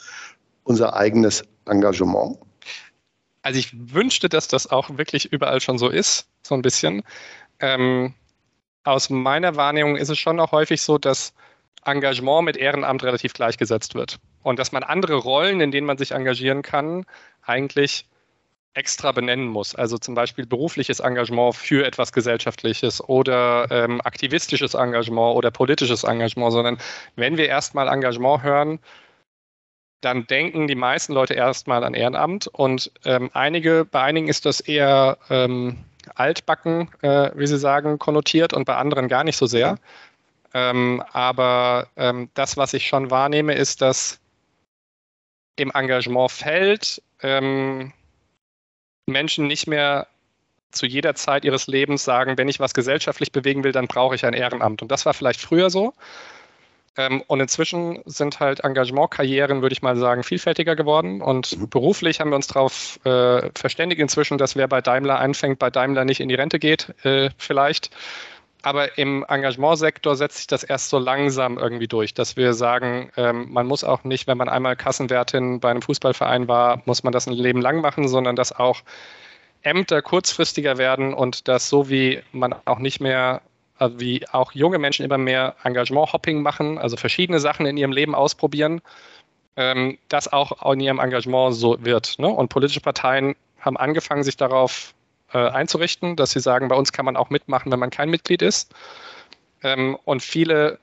unser 0.64 0.96
eigenes 0.96 1.44
Engagement? 1.66 2.38
Also 3.42 3.60
ich 3.60 3.76
wünschte, 3.94 4.30
dass 4.30 4.48
das 4.48 4.68
auch 4.68 4.98
wirklich 4.98 5.32
überall 5.34 5.60
schon 5.60 5.78
so 5.78 5.90
ist, 5.90 6.28
so 6.44 6.56
ein 6.56 6.62
bisschen. 6.62 7.04
Ähm, 7.60 8.14
aus 8.84 9.10
meiner 9.10 9.56
Wahrnehmung 9.56 9.96
ist 9.96 10.10
es 10.10 10.20
schon 10.20 10.40
auch 10.40 10.52
häufig 10.52 10.82
so, 10.82 10.98
dass 10.98 11.34
Engagement 11.86 12.46
mit 12.46 12.58
Ehrenamt 12.58 13.04
relativ 13.04 13.34
gleichgesetzt 13.34 13.96
wird. 13.96 14.20
Und 14.42 14.60
dass 14.60 14.72
man 14.72 14.84
andere 14.84 15.16
Rollen, 15.16 15.62
in 15.62 15.72
denen 15.72 15.88
man 15.88 15.98
sich 15.98 16.12
engagieren 16.12 16.62
kann, 16.62 17.06
eigentlich 17.42 18.06
extra 18.74 19.12
benennen 19.12 19.48
muss. 19.48 19.76
Also 19.76 19.98
zum 19.98 20.16
Beispiel 20.16 20.46
berufliches 20.46 21.00
Engagement 21.00 21.56
für 21.56 21.86
etwas 21.86 22.12
Gesellschaftliches 22.12 23.08
oder 23.08 23.68
ähm, 23.70 24.02
aktivistisches 24.02 24.74
Engagement 24.74 25.36
oder 25.36 25.52
politisches 25.52 26.04
Engagement, 26.04 26.52
sondern 26.52 26.78
wenn 27.16 27.38
wir 27.38 27.48
erstmal 27.48 27.88
Engagement 27.88 28.42
hören, 28.44 28.80
dann 30.02 30.28
denken 30.28 30.68
die 30.68 30.76
meisten 30.76 31.14
Leute 31.14 31.34
erstmal 31.34 31.84
an 31.84 31.94
Ehrenamt 31.94 32.48
und 32.48 32.92
ähm, 33.06 33.30
einige, 33.34 33.86
bei 33.86 34.02
einigen 34.02 34.28
ist 34.28 34.46
das 34.46 34.60
eher 34.60 35.18
ähm, 35.30 35.86
altbacken, 36.16 36.90
äh, 37.02 37.32
wie 37.36 37.48
sie 37.48 37.58
sagen, 37.58 38.00
konnotiert 38.00 38.54
und 38.54 38.66
bei 38.66 38.76
anderen 38.76 39.08
gar 39.08 39.24
nicht 39.24 39.38
so 39.38 39.46
sehr. 39.46 39.78
Ähm, 40.54 41.04
aber 41.12 41.88
ähm, 41.96 42.30
das, 42.34 42.58
was 42.58 42.74
ich 42.74 42.88
schon 42.88 43.10
wahrnehme, 43.10 43.54
ist, 43.56 43.82
dass 43.82 44.20
im 45.56 45.72
Engagement 45.72 46.32
fällt, 46.32 47.02
ähm, 47.22 47.92
Menschen 49.08 49.48
nicht 49.48 49.68
mehr 49.68 50.08
zu 50.72 50.86
jeder 50.86 51.16
Zeit 51.16 51.46
ihres 51.46 51.68
Lebens 51.68 52.04
sagen, 52.04 52.38
wenn 52.38 52.50
ich 52.50 52.60
was 52.60 52.74
gesellschaftlich 52.74 53.32
bewegen 53.32 53.64
will, 53.64 53.72
dann 53.72 53.88
brauche 53.88 54.16
ich 54.16 54.26
ein 54.26 54.34
Ehrenamt. 54.34 54.82
Und 54.82 54.92
das 54.92 55.06
war 55.06 55.14
vielleicht 55.14 55.40
früher 55.40 55.70
so. 55.70 55.94
Ähm, 56.98 57.24
und 57.28 57.40
inzwischen 57.40 58.02
sind 58.06 58.40
halt 58.40 58.60
Engagementkarrieren, 58.62 59.62
würde 59.62 59.74
ich 59.74 59.82
mal 59.82 59.98
sagen, 59.98 60.24
vielfältiger 60.24 60.76
geworden. 60.76 61.22
Und 61.22 61.58
mhm. 61.58 61.70
beruflich 61.70 62.20
haben 62.20 62.30
wir 62.30 62.36
uns 62.36 62.48
darauf 62.48 63.00
äh, 63.06 63.50
verständigt 63.56 64.00
inzwischen, 64.00 64.38
dass 64.38 64.56
wer 64.56 64.68
bei 64.68 64.82
Daimler 64.82 65.20
anfängt, 65.20 65.60
bei 65.60 65.70
Daimler 65.70 66.06
nicht 66.06 66.20
in 66.20 66.30
die 66.30 66.36
Rente 66.36 66.60
geht, 66.60 66.94
äh, 67.04 67.30
vielleicht. 67.38 67.90
Aber 68.62 68.98
im 68.98 69.26
Engagementsektor 69.28 70.16
setzt 70.16 70.38
sich 70.38 70.48
das 70.48 70.64
erst 70.64 70.90
so 70.90 70.98
langsam 70.98 71.58
irgendwie 71.58 71.88
durch, 71.88 72.14
dass 72.14 72.38
wir 72.38 72.54
sagen, 72.54 73.12
ähm, 73.18 73.52
man 73.52 73.68
muss 73.68 73.84
auch 73.84 74.06
nicht, 74.06 74.26
wenn 74.26 74.38
man 74.38 74.48
einmal 74.48 74.78
Kassenwertin 74.78 75.60
bei 75.60 75.70
einem 75.70 75.82
Fußballverein 75.82 76.48
war, 76.48 76.82
muss 76.86 77.04
man 77.04 77.12
das 77.12 77.28
ein 77.28 77.34
Leben 77.34 77.60
lang 77.60 77.82
machen, 77.82 78.08
sondern 78.08 78.38
dass 78.38 78.54
auch 78.54 78.82
Ämter 79.64 80.02
kurzfristiger 80.02 80.78
werden 80.78 81.14
und 81.14 81.48
dass 81.50 81.70
so 81.70 81.90
wie 81.90 82.22
man 82.32 82.56
auch 82.66 82.80
nicht 82.80 83.02
mehr, 83.02 83.42
wie 83.80 84.28
auch 84.30 84.52
junge 84.54 84.78
Menschen 84.78 85.06
immer 85.06 85.18
mehr 85.18 85.56
Engagement-Hopping 85.64 86.42
machen, 86.42 86.78
also 86.78 86.98
verschiedene 86.98 87.40
Sachen 87.40 87.66
in 87.66 87.78
ihrem 87.78 87.92
Leben 87.92 88.16
ausprobieren, 88.16 88.82
ähm, 89.56 89.98
das 90.10 90.32
auch 90.32 90.72
in 90.72 90.80
ihrem 90.80 91.00
Engagement 91.00 91.56
so 91.56 91.78
wird. 91.84 92.20
Ne? 92.20 92.28
Und 92.28 92.50
politische 92.50 92.82
Parteien 92.82 93.36
haben 93.60 93.78
angefangen, 93.78 94.24
sich 94.24 94.38
darauf 94.38 94.94
äh, 95.32 95.38
einzurichten, 95.38 96.16
dass 96.16 96.32
sie 96.32 96.40
sagen, 96.40 96.68
bei 96.68 96.76
uns 96.76 96.92
kann 96.92 97.06
man 97.06 97.18
auch 97.18 97.30
mitmachen, 97.30 97.72
wenn 97.72 97.80
man 97.80 97.90
kein 97.90 98.10
Mitglied 98.10 98.42
ist. 98.42 98.74
Ähm, 99.64 99.98
und 100.06 100.22
viele 100.22 100.80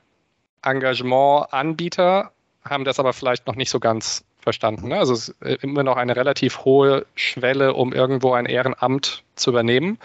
Engagement-Anbieter 0.62 2.32
haben 2.64 2.84
das 2.84 2.98
aber 2.98 3.12
vielleicht 3.12 3.46
noch 3.46 3.56
nicht 3.56 3.70
so 3.70 3.80
ganz 3.80 4.24
verstanden. 4.40 4.88
Ne? 4.88 4.98
Also 4.98 5.14
es 5.14 5.28
ist 5.28 5.42
äh, 5.42 5.58
immer 5.62 5.82
noch 5.82 5.96
eine 5.96 6.16
relativ 6.16 6.64
hohe 6.64 7.06
Schwelle, 7.14 7.74
um 7.74 7.92
irgendwo 7.92 8.32
ein 8.32 8.46
Ehrenamt 8.46 9.22
zu 9.36 9.50
übernehmen 9.50 9.98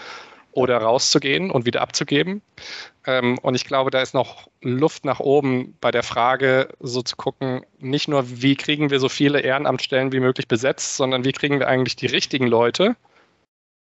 oder 0.56 0.78
rauszugehen 0.78 1.52
und 1.52 1.66
wieder 1.66 1.82
abzugeben. 1.82 2.42
Ähm, 3.06 3.38
und 3.40 3.56
ich 3.56 3.66
glaube, 3.66 3.92
da 3.92 4.02
ist 4.02 4.14
noch 4.14 4.50
Luft 4.62 5.06
nach 5.06 5.20
oben 5.20 5.78
bei 5.82 5.92
der 5.92 6.04
Frage, 6.04 6.70
so 6.80 7.02
zu 7.02 7.16
gucken, 7.16 7.66
nicht 7.78 8.08
nur, 8.08 8.24
wie 8.42 8.56
kriegen 8.56 8.90
wir 8.90 9.00
so 9.00 9.10
viele 9.10 9.42
Ehrenamtsstellen 9.42 10.12
wie 10.12 10.20
möglich 10.20 10.48
besetzt, 10.48 10.98
sondern 10.98 11.24
wie 11.24 11.34
kriegen 11.34 11.60
wir 11.60 11.68
eigentlich 11.68 11.96
die 11.96 12.08
richtigen 12.08 12.48
Leute, 12.48 12.96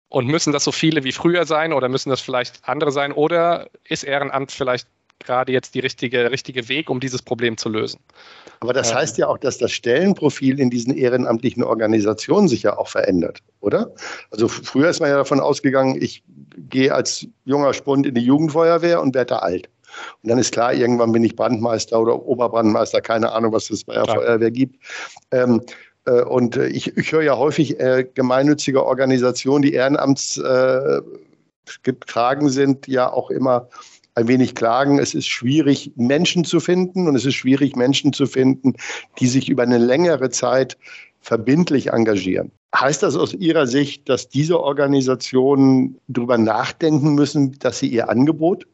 und 0.08 0.26
müssen 0.26 0.52
das 0.52 0.64
so 0.64 0.72
viele 0.72 1.04
wie 1.04 1.12
früher 1.12 1.44
sein 1.46 1.72
oder 1.72 1.88
müssen 1.88 2.10
das 2.10 2.20
vielleicht 2.20 2.66
andere 2.66 2.92
sein? 2.92 3.12
Oder 3.12 3.68
ist 3.84 4.04
Ehrenamt 4.04 4.52
vielleicht 4.52 4.88
gerade 5.18 5.52
jetzt 5.52 5.74
die 5.74 5.80
richtige, 5.80 6.30
richtige 6.30 6.68
Weg, 6.68 6.90
um 6.90 7.00
dieses 7.00 7.22
Problem 7.22 7.56
zu 7.56 7.68
lösen? 7.68 8.00
Aber 8.60 8.72
das 8.72 8.90
ähm. 8.90 8.96
heißt 8.96 9.18
ja 9.18 9.28
auch, 9.28 9.38
dass 9.38 9.58
das 9.58 9.72
Stellenprofil 9.72 10.60
in 10.60 10.70
diesen 10.70 10.96
ehrenamtlichen 10.96 11.62
Organisationen 11.62 12.48
sich 12.48 12.62
ja 12.62 12.78
auch 12.78 12.88
verändert, 12.88 13.42
oder? 13.60 13.92
Also 14.30 14.48
früher 14.48 14.88
ist 14.88 15.00
man 15.00 15.10
ja 15.10 15.16
davon 15.16 15.40
ausgegangen, 15.40 16.00
ich 16.00 16.22
gehe 16.56 16.94
als 16.94 17.26
junger 17.44 17.74
Spund 17.74 18.06
in 18.06 18.14
die 18.14 18.22
Jugendfeuerwehr 18.22 19.00
und 19.00 19.14
werde 19.14 19.34
da 19.34 19.38
alt. 19.38 19.68
Und 20.22 20.30
dann 20.30 20.38
ist 20.38 20.52
klar, 20.52 20.74
irgendwann 20.74 21.12
bin 21.12 21.24
ich 21.24 21.36
Brandmeister 21.36 22.00
oder 22.00 22.22
Oberbrandmeister, 22.22 23.00
keine 23.00 23.32
Ahnung, 23.32 23.52
was 23.52 23.70
es 23.70 23.84
bei 23.84 23.94
der 23.94 24.04
Klar. 24.04 24.16
Feuerwehr 24.16 24.50
gibt. 24.50 24.76
Ähm, 25.30 25.62
äh, 26.06 26.22
und 26.22 26.56
äh, 26.56 26.68
ich, 26.68 26.96
ich 26.96 27.12
höre 27.12 27.22
ja 27.22 27.36
häufig 27.36 27.78
äh, 27.80 28.06
gemeinnützige 28.14 28.82
Organisationen, 28.84 29.62
die 29.62 29.74
ehrenamtsgetragen 29.74 32.46
äh, 32.46 32.50
sind, 32.50 32.86
ja 32.86 33.12
auch 33.12 33.30
immer 33.30 33.68
ein 34.16 34.28
wenig 34.28 34.54
klagen. 34.54 34.98
Es 34.98 35.14
ist 35.14 35.28
schwierig, 35.28 35.92
Menschen 35.94 36.44
zu 36.44 36.58
finden 36.58 37.06
und 37.06 37.14
es 37.14 37.24
ist 37.24 37.34
schwierig, 37.34 37.76
Menschen 37.76 38.12
zu 38.12 38.26
finden, 38.26 38.74
die 39.20 39.28
sich 39.28 39.48
über 39.48 39.62
eine 39.62 39.78
längere 39.78 40.30
Zeit 40.30 40.76
verbindlich 41.20 41.88
engagieren. 41.88 42.50
Heißt 42.74 43.02
das 43.02 43.16
aus 43.16 43.34
Ihrer 43.34 43.66
Sicht, 43.66 44.08
dass 44.08 44.28
diese 44.28 44.60
Organisationen 44.60 45.98
darüber 46.08 46.38
nachdenken 46.38 47.14
müssen, 47.14 47.58
dass 47.58 47.78
sie 47.78 47.88
ihr 47.88 48.08
Angebot 48.08 48.66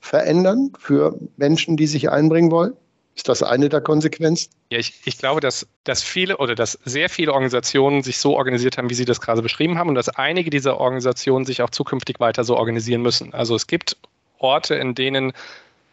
verändern 0.00 0.72
für 0.78 1.18
Menschen, 1.36 1.76
die 1.76 1.86
sich 1.86 2.10
einbringen 2.10 2.50
wollen? 2.50 2.72
Ist 3.16 3.28
das 3.28 3.44
eine 3.44 3.68
der 3.68 3.80
Konsequenzen? 3.80 4.50
Ja, 4.70 4.78
ich, 4.78 5.00
ich 5.04 5.18
glaube, 5.18 5.40
dass, 5.40 5.68
dass 5.84 6.02
viele 6.02 6.38
oder 6.38 6.56
dass 6.56 6.78
sehr 6.84 7.08
viele 7.08 7.32
Organisationen 7.32 8.02
sich 8.02 8.18
so 8.18 8.36
organisiert 8.36 8.76
haben, 8.76 8.90
wie 8.90 8.94
Sie 8.94 9.04
das 9.04 9.20
gerade 9.20 9.40
beschrieben 9.40 9.78
haben, 9.78 9.88
und 9.88 9.94
dass 9.94 10.08
einige 10.08 10.50
dieser 10.50 10.78
Organisationen 10.78 11.44
sich 11.44 11.62
auch 11.62 11.70
zukünftig 11.70 12.18
weiter 12.18 12.42
so 12.42 12.56
organisieren 12.56 13.02
müssen. 13.02 13.32
Also 13.32 13.54
es 13.54 13.68
gibt 13.68 13.96
Orte, 14.38 14.74
in 14.74 14.94
denen 14.94 15.32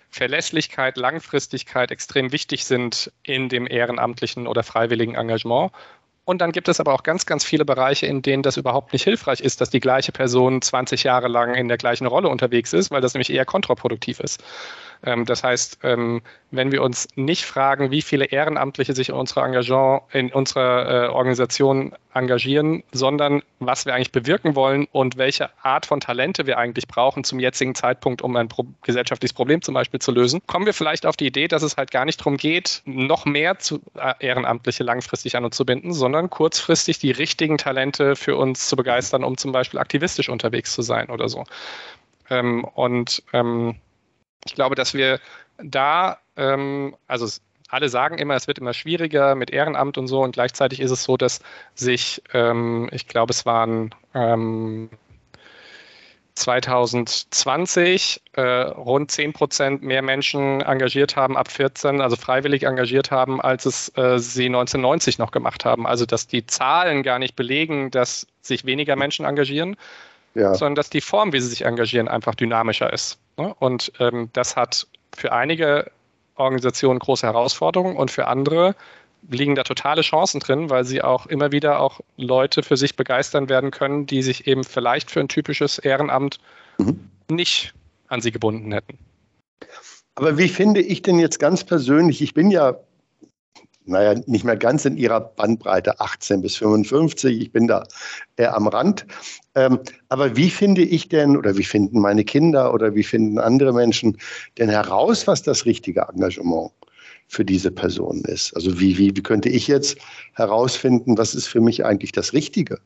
Verlässlichkeit, 0.10 0.98
Langfristigkeit 0.98 1.89
extrem 1.89 2.31
wichtig 2.31 2.65
sind 2.65 3.12
in 3.24 3.48
dem 3.48 3.65
ehrenamtlichen 3.65 4.45
oder 4.45 4.62
freiwilligen 4.63 5.15
Engagement. 5.15 5.71
Und 6.25 6.39
dann 6.39 6.51
gibt 6.51 6.67
es 6.67 6.79
aber 6.79 6.93
auch 6.93 7.03
ganz, 7.03 7.25
ganz 7.25 7.43
viele 7.43 7.65
Bereiche, 7.65 8.05
in 8.05 8.21
denen 8.21 8.43
das 8.43 8.57
überhaupt 8.57 8.93
nicht 8.93 9.03
hilfreich 9.03 9.39
ist, 9.39 9.60
dass 9.60 9.69
die 9.69 9.79
gleiche 9.79 10.12
Person 10.12 10.62
20 10.62 11.03
Jahre 11.03 11.27
lang 11.27 11.55
in 11.55 11.67
der 11.67 11.77
gleichen 11.77 12.05
Rolle 12.05 12.29
unterwegs 12.29 12.74
ist, 12.74 12.91
weil 12.91 13.01
das 13.01 13.13
nämlich 13.13 13.31
eher 13.31 13.45
kontraproduktiv 13.45 14.19
ist. 14.19 14.43
Ähm, 15.03 15.25
das 15.25 15.43
heißt, 15.43 15.79
ähm, 15.84 16.22
wenn 16.51 16.72
wir 16.72 16.84
uns 16.84 17.08
nicht 17.15 17.46
fragen, 17.46 17.91
wie 17.91 18.01
viele 18.01 18.25
Ehrenamtliche 18.25 18.93
sich 18.93 19.10
in 19.10 19.15
unserer, 19.15 19.46
Engagement, 19.46 20.03
in 20.12 20.31
unserer 20.31 21.05
äh, 21.05 21.08
Organisation 21.08 21.93
engagieren, 22.13 22.84
sondern 22.91 23.41
was 23.60 23.86
wir 23.86 23.96
eigentlich 23.96 24.12
bewirken 24.12 24.55
wollen 24.55 24.88
und 24.91 25.17
welche 25.17 25.50
Art 25.63 25.86
von 25.86 26.01
Talente 26.01 26.46
wir 26.46 26.58
eigentlich 26.58 26.88
brauchen 26.88 27.24
zum 27.24 27.39
jetzigen 27.39 27.74
Zeitpunkt, 27.74 28.22
um 28.22 28.36
ein 28.36 28.50
gesellschaftliches 28.84 29.34
Problem 29.34 29.62
zum 29.62 29.74
Beispiel 29.74 30.01
zu 30.01 30.12
lösen, 30.12 30.41
kommen 30.46 30.65
wir 30.65 30.74
vielleicht 30.74 31.05
auf 31.05 31.15
die 31.15 31.27
Idee, 31.27 31.48
dass 31.48 31.63
es 31.63 31.77
halt 31.77 31.91
gar 31.91 32.05
nicht 32.05 32.20
darum 32.20 32.38
geht, 32.38 32.81
noch 32.86 33.25
mehr 33.25 33.58
äh, 33.96 34.13
Ehrenamtliche 34.20 34.84
langfristig 34.84 35.36
an 35.38 35.46
uns 35.46 35.55
zu 35.55 35.65
binden, 35.65 35.93
sondern 35.93 36.29
kurzfristig 36.29 37.00
die 37.00 37.12
richtigen 37.12 37.58
Talente 37.58 38.15
für 38.15 38.36
uns 38.36 38.67
zu 38.67 38.75
begeistern, 38.75 39.24
um 39.24 39.38
zum 39.38 39.51
Beispiel 39.51 39.79
aktivistisch 39.79 40.29
unterwegs 40.29 40.74
zu 40.74 40.81
sein 40.81 41.10
oder 41.10 41.29
so. 41.29 41.46
Ähm, 42.29 42.65
und 42.75 43.24
ähm, 43.34 43.75
ich 44.45 44.55
glaube, 44.55 44.75
dass 44.75 44.93
wir 44.93 45.19
da, 45.57 46.17
ähm, 46.36 46.95
also 47.07 47.27
alle 47.69 47.89
sagen 47.89 48.17
immer, 48.17 48.36
es 48.36 48.48
wird 48.48 48.60
immer 48.60 48.74
schwieriger 48.74 49.36
mit 49.36 49.50
Ehrenamt 49.50 49.98
und 49.98 50.07
so 50.07 50.21
und 50.24 50.33
gleichzeitig 50.33 50.79
ist 50.81 50.91
es 50.91 51.03
so, 51.03 51.17
dass 51.17 51.39
sich, 51.74 52.21
ähm, 52.33 52.89
ich 52.91 53.07
glaube, 53.07 53.31
es 53.31 53.45
waren 53.45 53.95
ähm, 54.13 54.89
2020 56.36 58.21
äh, 58.33 58.41
rund 58.41 59.12
10 59.12 59.33
Prozent 59.33 59.83
mehr 59.83 60.01
Menschen 60.01 60.62
engagiert 60.62 61.15
haben 61.15 61.38
ab 61.38 61.51
14, 61.51 62.01
also 62.01 62.15
freiwillig 62.15 62.63
engagiert 62.63 63.12
haben, 63.12 63.39
als 63.41 63.65
es 63.65 63.89
äh, 63.98 64.17
sie 64.17 64.45
1990 64.48 65.19
noch 65.19 65.31
gemacht 65.31 65.65
haben. 65.65 65.86
Also 65.86 66.05
dass 66.05 66.27
die 66.27 66.45
Zahlen 66.45 67.03
gar 67.03 67.19
nicht 67.19 67.36
belegen, 67.36 67.91
dass 67.91 68.27
sich 68.41 68.65
weniger 68.65 68.95
Menschen 68.95 69.25
engagieren, 69.25 69.75
ja. 70.34 70.54
sondern 70.56 70.76
dass 70.76 70.90
die 70.90 71.02
Form, 71.02 71.34
wie 71.34 71.42
sie 71.42 71.48
sich 71.48 71.66
engagieren, 71.66 72.08
einfach 72.08 72.36
dynamischer 72.36 72.92
ist. 72.92 73.20
Ne? 73.38 73.54
Und 73.60 73.92
ähm, 74.00 74.30
das 74.34 74.56
hat 74.56 74.88
für 75.16 75.32
einige 75.32 75.92
Organisationen 76.36 77.00
große 77.00 77.26
Herausforderungen 77.26 77.96
und 77.98 78.12
für 78.12 78.28
andere 78.28 78.76
liegen 79.30 79.56
da 79.56 79.64
totale 79.64 80.02
Chancen 80.02 80.40
drin, 80.40 80.70
weil 80.70 80.84
sie 80.84 81.02
auch 81.02 81.28
immer 81.28 81.52
wieder 81.52 81.80
auch 81.80 82.00
Leute 82.18 82.64
für 82.64 82.78
sich 82.78 82.96
begeistern 82.96 83.50
werden 83.50 83.70
können, 83.70 84.08
die 84.08 84.24
sich 84.24 84.48
eben 84.48 84.64
vielleicht 84.64 85.12
für 85.12 85.20
ein 85.20 85.28
typisches 85.28 85.78
Ehrenamt 85.78 86.40
mhm. 86.80 87.08
nicht 87.30 87.74
an 88.08 88.22
sie 88.22 88.32
gebunden 88.32 88.72
hätten. 88.72 88.98
Aber 90.16 90.38
wie 90.38 90.50
finde 90.50 90.82
ich 90.82 91.02
denn 91.04 91.20
jetzt 91.20 91.40
ganz 91.40 91.64
persönlich, 91.64 92.22
ich 92.22 92.34
bin 92.34 92.52
ja 92.52 92.76
naja, 93.86 94.20
nicht 94.28 94.46
mehr 94.46 94.58
ganz 94.58 94.86
in 94.86 94.98
ihrer 94.98 95.20
Bandbreite 95.20 96.00
18 96.00 96.42
bis 96.42 96.56
55. 96.58 97.42
Ich 97.42 97.52
bin 97.52 97.68
da 97.68 97.84
eher 98.38 98.56
am 98.56 98.68
Rand. 98.68 99.06
Ähm, 99.56 99.80
aber 100.10 100.36
wie 100.36 100.50
finde 100.50 100.84
ich 100.84 101.10
denn 101.10 101.36
oder 101.36 101.58
wie 101.58 101.64
finden 101.64 102.00
meine 102.00 102.24
Kinder 102.24 102.74
oder 102.74 102.96
wie 102.96 103.04
finden 103.04 103.40
andere 103.40 103.74
Menschen 103.74 104.18
denn 104.58 104.70
heraus, 104.70 105.28
was 105.28 105.44
das 105.44 105.66
richtige 105.66 106.02
Engagement 106.14 106.72
für 107.28 107.44
diese 107.44 107.72
Person 107.72 108.22
ist? 108.26 108.56
Also 108.56 108.80
wie, 108.80 108.98
wie, 108.98 109.16
wie 109.16 109.24
könnte 109.24 109.50
ich 109.50 109.68
jetzt 109.68 109.98
herausfinden, 110.34 111.18
was 111.18 111.36
ist 111.36 111.48
für 111.48 111.62
mich 111.62 111.84
eigentlich 111.84 112.12
das 112.12 112.34
Richtige? 112.34 112.80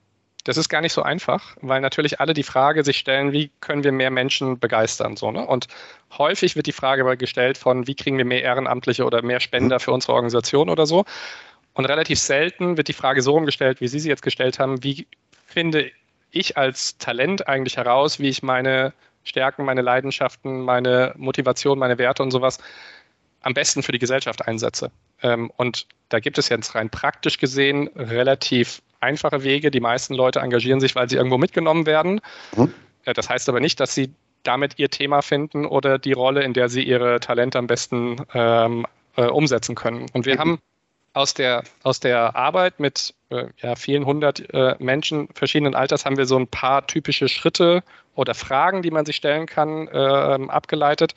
Das 0.46 0.58
ist 0.58 0.70
gar 0.70 0.82
nicht 0.82 0.94
so 0.94 1.02
einfach, 1.02 1.58
weil 1.62 1.82
natürlich 1.82 2.20
alle 2.20 2.36
die 2.36 2.44
Frage 2.44 2.84
sich 2.84 3.00
stellen, 3.00 3.32
wie 3.34 3.50
können 3.62 3.84
wir 3.84 3.92
mehr 3.92 4.12
Menschen 4.12 4.60
begeistern? 4.60 5.18
So, 5.18 5.32
ne? 5.32 5.46
Und 5.46 5.68
häufig 6.18 6.56
wird 6.56 6.68
die 6.68 6.72
Frage 6.72 7.18
gestellt 7.18 7.58
von, 7.58 7.88
wie 7.88 7.96
kriegen 7.96 8.20
wir 8.20 8.25
mehr 8.25 8.44
Ehrenamtliche 8.44 9.06
oder 9.06 9.24
mehr 9.24 9.40
Spender 9.40 9.80
für 9.80 9.92
unsere 9.92 10.14
Organisation 10.14 10.70
oder 10.70 10.86
so. 10.86 11.04
Und 11.74 11.86
relativ 11.86 12.20
selten 12.20 12.78
wird 12.78 12.88
die 12.88 12.94
Frage 12.94 13.24
so 13.24 13.34
umgestellt, 13.36 13.82
wie 13.82 13.88
Sie 13.88 14.00
sie 14.00 14.10
jetzt 14.10 14.22
gestellt 14.22 14.60
haben, 14.60 14.84
wie 14.84 15.08
finde 15.48 15.92
ich 16.30 16.58
als 16.58 17.00
Talent 17.00 17.48
eigentlich 17.48 17.78
heraus, 17.78 18.20
wie 18.20 18.30
ich 18.30 18.44
meine 18.44 18.94
Stärken, 19.24 19.66
meine 19.66 19.82
Leidenschaften, 19.82 20.62
meine 20.62 21.14
Motivation, 21.18 21.80
meine 21.80 21.98
Werte 21.98 22.22
und 22.22 22.30
sowas 22.30 22.60
am 23.46 23.54
besten 23.54 23.84
für 23.84 23.92
die 23.92 24.00
Gesellschaft 24.00 24.48
einsetze. 24.48 24.92
Ähm, 25.22 25.52
und 25.56 25.86
da 26.10 26.20
gibt 26.20 26.38
es 26.38 26.50
jetzt 26.50 26.74
rein 26.74 26.90
praktisch 26.90 27.38
gesehen 27.38 27.90
relativ 27.96 28.82
einfache 29.00 29.44
Wege. 29.44 29.70
Die 29.70 29.80
meisten 29.80 30.16
Leute 30.16 30.40
engagieren 30.40 30.80
sich, 30.80 30.96
weil 30.96 31.08
sie 31.08 31.16
irgendwo 31.16 31.38
mitgenommen 31.38 31.86
werden. 31.86 32.22
Mhm. 32.56 32.74
Äh, 33.06 33.14
das 33.14 33.30
heißt 33.30 33.48
aber 33.48 33.60
nicht, 33.60 33.80
dass 33.80 33.94
sie 33.94 34.12
damit 34.42 34.78
ihr 34.78 34.90
Thema 34.90 35.22
finden 35.22 35.66
oder 35.66 36.00
die 36.00 36.14
Rolle, 36.14 36.44
in 36.44 36.54
der 36.54 36.70
sie 36.70 36.84
ihre 36.84 37.20
Talente 37.20 37.60
am 37.60 37.68
besten 37.68 38.18
ähm, 38.34 38.86
äh, 39.16 39.25
umsetzen 39.25 39.75
können. 39.75 40.08
Und 40.14 40.25
wir 40.25 40.36
mhm. 40.36 40.40
haben 40.40 40.60
aus 41.14 41.36
der, 41.36 41.64
aus 41.84 42.00
der 42.00 42.36
Arbeit 42.36 42.80
mit 42.80 43.14
äh, 43.30 43.46
ja, 43.62 43.75
vielen 43.75 44.06
hundert 44.06 44.54
äh, 44.54 44.75
Menschen 44.80 45.30
verschiedenen 45.34 45.75
Alters 45.75 46.06
haben 46.06 46.18
wir 46.18 46.25
so 46.25 46.38
ein 46.38 46.48
paar 46.48 46.88
typische 46.88 47.30
Schritte 47.30 47.84
oder 48.16 48.34
Fragen, 48.34 48.82
die 48.82 48.92
man 48.92 49.06
sich 49.06 49.16
stellen 49.16 49.46
kann, 49.46 49.88
äh, 49.88 50.48
abgeleitet. 50.50 51.14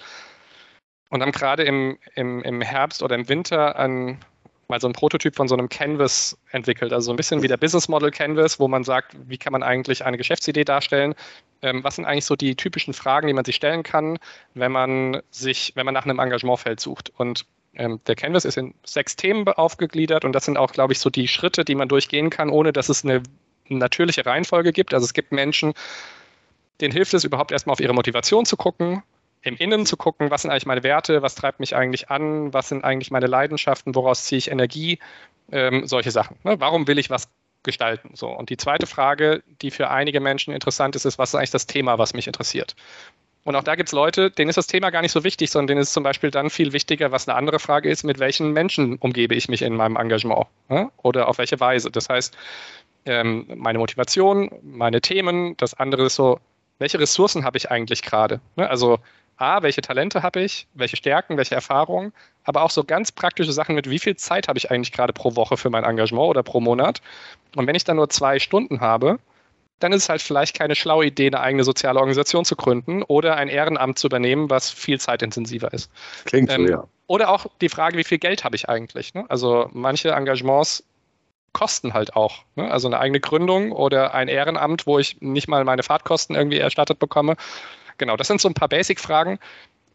Und 1.10 1.22
haben 1.22 1.32
gerade 1.32 1.62
im, 1.62 1.98
im, 2.14 2.42
im 2.42 2.60
Herbst 2.60 3.02
oder 3.02 3.14
im 3.14 3.28
Winter 3.28 3.76
ein, 3.76 4.18
mal 4.68 4.80
so 4.80 4.86
ein 4.86 4.92
Prototyp 4.92 5.34
von 5.34 5.48
so 5.48 5.56
einem 5.56 5.68
Canvas 5.68 6.36
entwickelt. 6.50 6.92
Also 6.92 7.06
so 7.06 7.12
ein 7.12 7.16
bisschen 7.16 7.42
wie 7.42 7.48
der 7.48 7.56
Business 7.56 7.88
Model 7.88 8.10
Canvas, 8.10 8.60
wo 8.60 8.68
man 8.68 8.84
sagt, 8.84 9.16
wie 9.26 9.38
kann 9.38 9.52
man 9.52 9.62
eigentlich 9.62 10.04
eine 10.04 10.18
Geschäftsidee 10.18 10.64
darstellen? 10.64 11.14
Ähm, 11.62 11.82
was 11.82 11.96
sind 11.96 12.04
eigentlich 12.04 12.26
so 12.26 12.36
die 12.36 12.56
typischen 12.56 12.92
Fragen, 12.92 13.26
die 13.26 13.32
man 13.32 13.44
sich 13.44 13.56
stellen 13.56 13.82
kann, 13.82 14.18
wenn 14.54 14.70
man 14.70 15.22
sich, 15.30 15.72
wenn 15.74 15.86
man 15.86 15.94
nach 15.94 16.04
einem 16.04 16.18
Engagementfeld 16.18 16.78
sucht? 16.78 17.10
Und 17.16 17.46
ähm, 17.74 18.00
der 18.06 18.14
Canvas 18.14 18.44
ist 18.44 18.58
in 18.58 18.74
sechs 18.84 19.16
Themen 19.16 19.48
aufgegliedert 19.48 20.24
und 20.24 20.32
das 20.32 20.44
sind 20.44 20.58
auch, 20.58 20.72
glaube 20.72 20.92
ich, 20.92 21.00
so 21.00 21.08
die 21.08 21.28
Schritte, 21.28 21.64
die 21.64 21.74
man 21.74 21.88
durchgehen 21.88 22.28
kann, 22.28 22.50
ohne 22.50 22.72
dass 22.72 22.90
es 22.90 23.04
eine 23.04 23.22
natürliche 23.68 24.26
Reihenfolge 24.26 24.72
gibt. 24.72 24.92
Also 24.92 25.04
es 25.04 25.14
gibt 25.14 25.32
Menschen, 25.32 25.72
denen 26.80 26.92
hilft 26.92 27.14
es 27.14 27.24
überhaupt 27.24 27.52
erstmal 27.52 27.72
auf 27.72 27.80
ihre 27.80 27.94
Motivation 27.94 28.44
zu 28.44 28.56
gucken, 28.56 29.02
im 29.48 29.56
Innen 29.56 29.86
zu 29.86 29.96
gucken, 29.96 30.30
was 30.30 30.42
sind 30.42 30.50
eigentlich 30.50 30.66
meine 30.66 30.82
Werte, 30.82 31.22
was 31.22 31.34
treibt 31.34 31.60
mich 31.60 31.74
eigentlich 31.74 32.10
an, 32.10 32.52
was 32.52 32.68
sind 32.68 32.84
eigentlich 32.84 33.10
meine 33.10 33.26
Leidenschaften, 33.26 33.94
woraus 33.94 34.24
ziehe 34.24 34.38
ich 34.38 34.50
Energie, 34.50 34.98
ähm, 35.50 35.86
solche 35.86 36.10
Sachen. 36.10 36.36
Ne? 36.44 36.60
Warum 36.60 36.86
will 36.86 36.98
ich 36.98 37.10
was 37.10 37.28
gestalten? 37.62 38.10
So. 38.14 38.28
Und 38.28 38.50
die 38.50 38.56
zweite 38.56 38.86
Frage, 38.86 39.42
die 39.62 39.70
für 39.70 39.90
einige 39.90 40.20
Menschen 40.20 40.54
interessant 40.54 40.96
ist, 40.96 41.04
ist, 41.04 41.18
was 41.18 41.30
ist 41.30 41.34
eigentlich 41.34 41.50
das 41.50 41.66
Thema, 41.66 41.98
was 41.98 42.14
mich 42.14 42.26
interessiert? 42.26 42.76
Und 43.44 43.56
auch 43.56 43.62
da 43.62 43.76
gibt 43.76 43.88
es 43.88 43.92
Leute, 43.92 44.30
denen 44.30 44.50
ist 44.50 44.56
das 44.56 44.66
Thema 44.66 44.90
gar 44.90 45.00
nicht 45.00 45.12
so 45.12 45.24
wichtig, 45.24 45.50
sondern 45.50 45.68
denen 45.68 45.80
ist 45.80 45.94
zum 45.94 46.02
Beispiel 46.02 46.30
dann 46.30 46.50
viel 46.50 46.74
wichtiger, 46.74 47.12
was 47.12 47.26
eine 47.26 47.36
andere 47.36 47.58
Frage 47.58 47.88
ist, 47.88 48.04
mit 48.04 48.18
welchen 48.18 48.52
Menschen 48.52 48.96
umgebe 48.96 49.34
ich 49.34 49.48
mich 49.48 49.62
in 49.62 49.74
meinem 49.74 49.96
Engagement 49.96 50.46
ne? 50.68 50.90
oder 50.98 51.28
auf 51.28 51.38
welche 51.38 51.58
Weise. 51.58 51.90
Das 51.90 52.10
heißt, 52.10 52.36
ähm, 53.06 53.46
meine 53.56 53.78
Motivation, 53.78 54.50
meine 54.62 55.00
Themen, 55.00 55.56
das 55.56 55.72
andere 55.72 56.04
ist 56.04 56.16
so, 56.16 56.40
welche 56.78 57.00
Ressourcen 57.00 57.44
habe 57.44 57.56
ich 57.56 57.70
eigentlich 57.70 58.02
gerade? 58.02 58.40
Ne? 58.56 58.68
Also 58.68 58.98
A, 59.38 59.62
welche 59.62 59.80
Talente 59.80 60.22
habe 60.22 60.40
ich, 60.40 60.66
welche 60.74 60.96
Stärken, 60.96 61.36
welche 61.36 61.54
Erfahrungen, 61.54 62.12
aber 62.44 62.62
auch 62.62 62.70
so 62.70 62.84
ganz 62.84 63.12
praktische 63.12 63.52
Sachen 63.52 63.74
mit, 63.74 63.88
wie 63.88 63.98
viel 63.98 64.16
Zeit 64.16 64.48
habe 64.48 64.58
ich 64.58 64.70
eigentlich 64.70 64.92
gerade 64.92 65.12
pro 65.12 65.36
Woche 65.36 65.56
für 65.56 65.70
mein 65.70 65.84
Engagement 65.84 66.28
oder 66.28 66.42
pro 66.42 66.60
Monat. 66.60 67.00
Und 67.56 67.66
wenn 67.66 67.74
ich 67.74 67.84
dann 67.84 67.96
nur 67.96 68.10
zwei 68.10 68.38
Stunden 68.38 68.80
habe, 68.80 69.18
dann 69.78 69.92
ist 69.92 70.04
es 70.04 70.08
halt 70.08 70.22
vielleicht 70.22 70.58
keine 70.58 70.74
schlaue 70.74 71.06
Idee, 71.06 71.28
eine 71.28 71.40
eigene 71.40 71.64
soziale 71.64 72.00
Organisation 72.00 72.44
zu 72.44 72.56
gründen 72.56 73.02
oder 73.04 73.36
ein 73.36 73.48
Ehrenamt 73.48 73.98
zu 73.98 74.08
übernehmen, 74.08 74.50
was 74.50 74.70
viel 74.70 74.98
zeitintensiver 75.00 75.72
ist. 75.72 75.90
Klingt 76.24 76.50
ähm, 76.52 76.66
so, 76.66 76.72
ja. 76.72 76.84
Oder 77.06 77.30
auch 77.30 77.46
die 77.60 77.68
Frage, 77.68 77.96
wie 77.96 78.04
viel 78.04 78.18
Geld 78.18 78.44
habe 78.44 78.56
ich 78.56 78.68
eigentlich? 78.68 79.14
Ne? 79.14 79.24
Also 79.28 79.70
manche 79.72 80.10
Engagements 80.10 80.84
kosten 81.52 81.94
halt 81.94 82.14
auch. 82.16 82.42
Ne? 82.56 82.70
Also 82.70 82.88
eine 82.88 82.98
eigene 82.98 83.20
Gründung 83.20 83.72
oder 83.72 84.14
ein 84.14 84.28
Ehrenamt, 84.28 84.86
wo 84.86 84.98
ich 84.98 85.20
nicht 85.20 85.48
mal 85.48 85.64
meine 85.64 85.82
Fahrtkosten 85.82 86.36
irgendwie 86.36 86.58
erstattet 86.58 86.98
bekomme. 86.98 87.36
Genau, 87.98 88.16
das 88.16 88.28
sind 88.28 88.40
so 88.40 88.48
ein 88.48 88.54
paar 88.54 88.68
Basic-Fragen. 88.68 89.38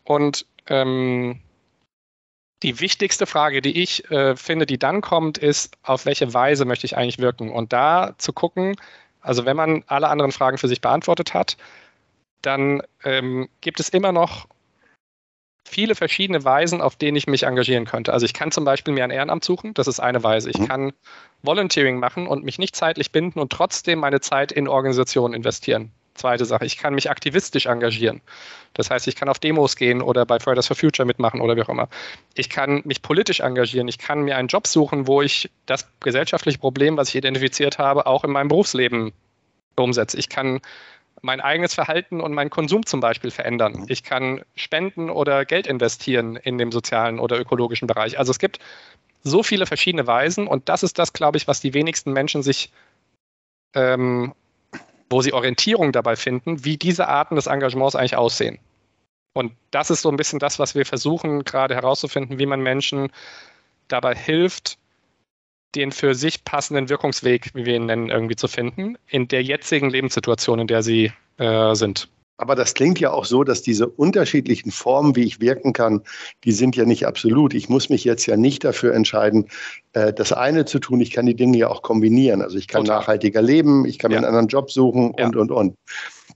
Und 0.04 0.46
ähm, 0.68 1.40
die 2.62 2.80
wichtigste 2.80 3.26
Frage, 3.26 3.62
die 3.62 3.82
ich 3.82 4.10
äh, 4.12 4.36
finde, 4.36 4.66
die 4.66 4.78
dann 4.78 5.02
kommt, 5.02 5.38
ist, 5.38 5.78
auf 5.84 6.06
welche 6.06 6.34
Weise 6.34 6.66
möchte 6.66 6.86
ich 6.86 6.98
eigentlich 6.98 7.20
wirken? 7.20 7.52
Und 7.52 7.74
da 7.74 8.16
zu 8.18 8.32
gucken, 8.34 8.76
also 9.22 9.46
wenn 9.46 9.58
man 9.58 9.84
alle 9.88 10.10
anderen 10.10 10.32
Fragen 10.32 10.58
für 10.58 10.68
sich 10.68 10.82
beantwortet 10.82 11.34
hat, 11.34 11.58
dann 12.42 12.82
ähm, 13.04 13.50
gibt 13.62 13.80
es 13.80 13.90
immer 13.90 14.12
noch 14.12 14.48
viele 15.66 15.96
verschiedene 15.96 16.44
Weisen, 16.44 16.82
auf 16.82 16.96
denen 16.96 17.18
ich 17.18 17.28
mich 17.28 17.44
engagieren 17.44 17.86
könnte. 17.86 18.14
Also 18.14 18.26
ich 18.26 18.34
kann 18.34 18.52
zum 18.52 18.66
Beispiel 18.66 18.94
mir 18.94 19.04
ein 19.04 19.12
Ehrenamt 19.12 19.44
suchen, 19.44 19.74
das 19.74 19.88
ist 19.88 20.00
eine 20.00 20.24
Weise. 20.24 20.50
Ich 20.50 20.60
mhm. 20.60 20.68
kann 20.68 20.94
Volunteering 21.42 22.00
machen 22.00 22.28
und 22.28 22.44
mich 22.44 22.60
nicht 22.60 22.76
zeitlich 22.76 23.12
binden 23.12 23.40
und 23.40 23.52
trotzdem 23.52 24.00
meine 24.00 24.22
Zeit 24.22 24.52
in 24.52 24.68
Organisationen 24.68 25.34
investieren. 25.34 25.92
Zweite 26.16 26.46
Sache, 26.46 26.66
ich 26.66 26.78
kann 26.78 26.94
mich 26.94 27.10
aktivistisch 27.10 27.66
engagieren. 27.66 28.22
Das 28.74 28.90
heißt, 28.90 29.08
ich 29.08 29.16
kann 29.16 29.30
auf 29.30 29.40
Demos 29.40 29.76
gehen 29.76 30.02
oder 30.02 30.26
bei 30.26 30.40
Fridays 30.40 30.68
for 30.68 30.76
Future 30.76 31.06
mitmachen 31.06 31.42
oder 31.42 31.56
wie 31.56 31.62
auch 31.62 31.70
immer. 31.70 31.90
Ich 32.36 32.50
kann 32.50 32.82
mich 32.86 33.02
politisch 33.02 33.40
engagieren. 33.40 33.88
Ich 33.88 33.98
kann 33.98 34.22
mir 34.22 34.38
einen 34.38 34.48
Job 34.48 34.68
suchen, 34.68 35.08
wo 35.08 35.22
ich 35.22 35.50
das 35.66 35.88
gesellschaftliche 36.02 36.60
Problem, 36.60 36.98
was 36.98 37.10
ich 37.10 37.16
identifiziert 37.16 37.80
habe, 37.80 38.06
auch 38.06 38.24
in 38.24 38.32
meinem 38.32 38.48
Berufsleben 38.48 39.12
umsetze. 39.76 40.18
Ich 40.18 40.30
kann 40.30 40.62
mein 41.22 41.42
eigenes 41.42 41.74
Verhalten 41.74 42.22
und 42.22 42.34
meinen 42.34 42.50
Konsum 42.50 42.86
zum 42.86 43.00
Beispiel 43.00 43.32
verändern. 43.32 43.86
Ich 43.88 44.04
kann 44.04 44.44
spenden 44.56 45.10
oder 45.10 45.46
Geld 45.46 45.68
investieren 45.68 46.36
in 46.36 46.58
dem 46.58 46.72
sozialen 46.72 47.18
oder 47.20 47.40
ökologischen 47.40 47.88
Bereich. 47.88 48.20
Also 48.20 48.32
es 48.32 48.40
gibt 48.40 48.60
so 49.24 49.42
viele 49.42 49.66
verschiedene 49.66 50.06
Weisen 50.06 50.48
und 50.48 50.68
das 50.68 50.84
ist 50.84 51.00
das, 51.00 51.14
glaube 51.14 51.38
ich, 51.38 51.48
was 51.48 51.62
die 51.62 51.74
wenigsten 51.74 52.12
Menschen 52.12 52.44
sich 52.44 52.72
ähm, 53.74 54.34
wo 55.14 55.22
sie 55.22 55.34
Orientierung 55.34 55.92
dabei 55.92 56.16
finden, 56.16 56.66
wie 56.66 56.78
diese 56.78 57.08
Arten 57.08 57.36
des 57.36 57.48
Engagements 57.48 57.96
eigentlich 57.96 58.16
aussehen. 58.16 58.60
Und 59.34 59.54
das 59.72 59.90
ist 59.90 60.02
so 60.02 60.10
ein 60.10 60.18
bisschen 60.18 60.40
das, 60.40 60.60
was 60.60 60.76
wir 60.76 60.86
versuchen 60.86 61.44
gerade 61.44 61.76
herauszufinden, 61.76 62.40
wie 62.40 62.46
man 62.46 62.62
Menschen 62.62 63.12
dabei 63.88 64.16
hilft, 64.16 64.78
den 65.76 65.92
für 65.92 66.14
sich 66.14 66.44
passenden 66.44 66.90
Wirkungsweg, 66.90 67.54
wie 67.56 67.66
wir 67.66 67.76
ihn 67.76 67.88
nennen, 67.88 68.10
irgendwie 68.10 68.36
zu 68.36 68.48
finden, 68.48 68.98
in 69.08 69.28
der 69.28 69.42
jetzigen 69.42 69.90
Lebenssituation, 69.90 70.60
in 70.60 70.68
der 70.68 70.84
sie 70.84 71.12
äh, 71.38 71.74
sind. 71.74 72.10
Aber 72.38 72.56
das 72.56 72.74
klingt 72.74 73.00
ja 73.00 73.12
auch 73.12 73.26
so, 73.26 73.44
dass 73.44 73.62
diese 73.62 73.88
unterschiedlichen 73.88 74.72
Formen, 74.72 75.16
wie 75.16 75.24
ich 75.24 75.40
wirken 75.40 75.72
kann, 75.72 76.02
die 76.44 76.52
sind 76.52 76.76
ja 76.76 76.84
nicht 76.84 77.06
absolut. 77.06 77.54
Ich 77.54 77.70
muss 77.70 77.90
mich 77.90 78.04
jetzt 78.04 78.26
ja 78.26 78.38
nicht 78.38 78.64
dafür 78.64 78.94
entscheiden, 78.94 79.48
äh, 79.94 80.12
das 80.12 80.34
eine 80.34 80.66
zu 80.66 80.80
tun. 80.80 81.00
Ich 81.00 81.12
kann 81.12 81.28
die 81.28 81.36
Dinge 81.36 81.58
ja 81.58 81.70
auch 81.70 81.84
kombinieren. 81.84 82.42
Also 82.42 82.58
ich 82.58 82.68
kann 82.68 82.86
Total. 82.86 83.00
nachhaltiger 83.00 83.42
leben, 83.42 83.86
ich 83.86 84.00
kann 84.00 84.12
ja. 84.12 84.16
mir 84.16 84.28
einen 84.28 84.36
anderen 84.36 84.48
Job 84.48 84.72
suchen 84.72 85.14
ja. 85.18 85.26
und, 85.26 85.36
und, 85.36 85.52
und. 85.52 85.76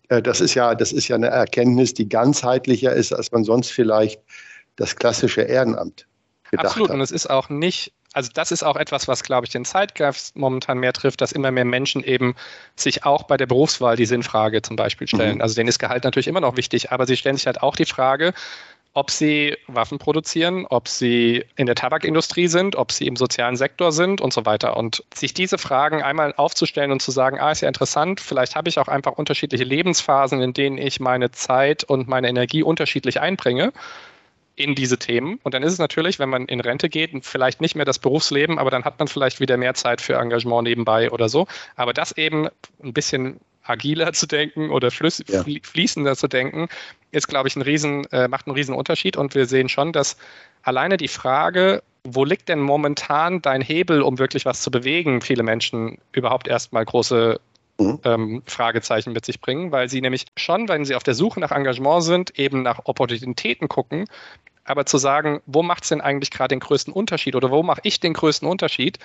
Äh, 0.10 0.22
das 0.22 0.40
ist 0.40 0.54
ja, 0.54 0.76
das 0.76 0.92
ist 0.92 1.08
ja 1.08 1.16
eine 1.16 1.28
Erkenntnis, 1.28 1.94
die 1.94 2.08
ganzheitlicher 2.08 2.94
ist, 2.94 3.12
als 3.12 3.32
man 3.32 3.44
sonst 3.44 3.72
vielleicht 3.72 4.22
das 4.76 4.96
klassische 4.96 5.42
Ehrenamt 5.42 6.08
gedacht 6.52 6.68
Absolut. 6.68 6.90
Hat. 6.90 6.96
Und 6.96 7.02
es 7.02 7.12
ist 7.12 7.30
auch 7.30 7.50
nicht 7.50 7.94
also 8.18 8.32
das 8.34 8.52
ist 8.52 8.64
auch 8.64 8.78
etwas, 8.78 9.08
was, 9.08 9.22
glaube 9.22 9.46
ich, 9.46 9.52
den 9.52 9.64
Zeitgeist 9.64 10.36
momentan 10.36 10.80
mehr 10.80 10.92
trifft, 10.92 11.22
dass 11.22 11.32
immer 11.32 11.52
mehr 11.52 11.66
Menschen 11.66 12.04
eben 12.04 12.36
sich 12.76 13.06
auch 13.06 13.24
bei 13.24 13.38
der 13.38 13.46
Berufswahl 13.46 13.96
die 13.96 14.08
Sinnfrage 14.08 14.64
zum 14.64 14.76
Beispiel 14.76 15.08
stellen. 15.08 15.36
Mhm. 15.36 15.42
Also 15.42 15.54
denen 15.54 15.70
ist 15.70 15.78
Gehalt 15.78 16.04
natürlich 16.04 16.28
immer 16.28 16.42
noch 16.42 16.58
wichtig, 16.58 16.92
aber 16.92 17.06
sie 17.06 17.16
stellen 17.16 17.38
sich 17.38 17.46
halt 17.46 17.62
auch 17.62 17.76
die 17.76 17.86
Frage, 17.86 18.34
ob 18.96 19.12
sie 19.12 19.56
Waffen 19.68 20.00
produzieren, 20.00 20.66
ob 20.68 20.88
sie 20.88 21.46
in 21.58 21.68
der 21.68 21.76
Tabakindustrie 21.76 22.48
sind, 22.48 22.76
ob 22.76 22.92
sie 22.92 23.06
im 23.06 23.18
sozialen 23.18 23.56
Sektor 23.56 23.92
sind 23.92 24.20
und 24.20 24.34
so 24.34 24.48
weiter. 24.48 24.78
Und 24.78 25.04
sich 25.14 25.36
diese 25.36 25.60
Fragen 25.60 26.02
einmal 26.02 26.34
aufzustellen 26.38 26.92
und 26.92 27.04
zu 27.04 27.12
sagen, 27.12 27.40
ah, 27.40 27.52
ist 27.52 27.62
ja 27.62 27.68
interessant, 27.68 28.20
vielleicht 28.20 28.56
habe 28.56 28.68
ich 28.68 28.80
auch 28.80 28.88
einfach 28.88 29.12
unterschiedliche 29.12 29.64
Lebensphasen, 29.64 30.42
in 30.42 30.54
denen 30.54 30.80
ich 30.80 31.00
meine 31.00 31.30
Zeit 31.30 31.84
und 31.84 32.08
meine 32.08 32.30
Energie 32.30 32.64
unterschiedlich 32.64 33.22
einbringe 33.22 33.74
in 34.58 34.76
diese 34.76 34.98
Themen. 34.98 35.40
Und 35.44 35.54
dann 35.54 35.64
ist 35.64 35.74
es 35.74 35.80
natürlich, 35.80 36.20
wenn 36.20 36.30
man 36.30 36.46
in 36.48 36.60
Rente 36.60 36.90
geht, 36.90 37.12
vielleicht 37.22 37.62
nicht 37.62 37.76
mehr 37.76 37.86
das 37.86 38.00
Berufsleben, 38.00 38.60
aber 38.60 38.72
dann 38.72 38.84
hat 38.84 39.00
man 39.00 39.08
vielleicht 39.08 39.40
wieder 39.40 39.56
mehr 39.56 39.76
Zeit 39.76 40.02
für 40.02 40.16
Engagement 40.16 40.64
nebenbei 40.64 41.10
oder 41.12 41.30
so. 41.30 41.48
Aber 41.76 41.94
das 41.94 42.12
eben 42.18 42.48
ein 42.84 42.94
bisschen 42.94 43.40
agiler 43.64 44.14
zu 44.14 44.26
denken 44.28 44.72
oder 44.72 44.92
flüss, 44.92 45.24
ja. 45.28 45.44
fließender 45.44 46.16
zu 46.16 46.28
denken, 46.28 46.68
ist, 47.12 47.28
glaube 47.28 47.48
ich, 47.48 47.56
ein 47.56 47.62
riesen, 47.62 48.06
äh, 48.12 48.28
macht 48.28 48.48
einen 48.48 48.56
riesen 48.56 48.76
Unterschied. 48.76 49.16
Und 49.16 49.36
wir 49.36 49.46
sehen 49.46 49.70
schon, 49.70 49.94
dass 49.94 50.18
alleine 50.64 50.98
die 50.98 51.08
Frage, 51.08 51.84
wo 52.04 52.26
liegt 52.26 52.50
denn 52.50 52.60
momentan 52.60 53.42
dein 53.42 53.62
Hebel, 53.62 54.02
um 54.02 54.18
wirklich 54.18 54.46
was 54.46 54.62
zu 54.62 54.72
bewegen, 54.72 55.22
viele 55.22 55.44
Menschen 55.44 56.00
überhaupt 56.14 56.48
erstmal 56.48 56.84
große 56.84 57.40
mhm. 57.80 58.00
ähm, 58.04 58.44
Fragezeichen 58.46 59.14
mit 59.14 59.26
sich 59.26 59.42
bringen, 59.42 59.72
weil 59.72 59.90
sie 59.90 60.02
nämlich 60.02 60.26
schon, 60.36 60.68
wenn 60.68 60.86
sie 60.86 60.96
auf 60.96 61.04
der 61.04 61.14
Suche 61.14 61.40
nach 61.40 61.52
Engagement 61.52 62.04
sind, 62.04 62.40
eben 62.40 62.62
nach 62.62 62.82
Opportunitäten 62.86 63.68
gucken, 63.68 64.06
aber 64.64 64.86
zu 64.86 64.98
sagen, 64.98 65.42
wo 65.46 65.64
macht 65.64 65.84
es 65.84 65.90
denn 65.90 66.02
eigentlich 66.02 66.32
gerade 66.32 66.50
den 66.50 66.60
größten 66.60 66.94
Unterschied 66.94 67.36
oder 67.36 67.52
wo 67.52 67.64
mache 67.64 67.82
ich 67.84 68.00
den 68.00 68.14
größten 68.14 68.48
Unterschied, 68.48 69.00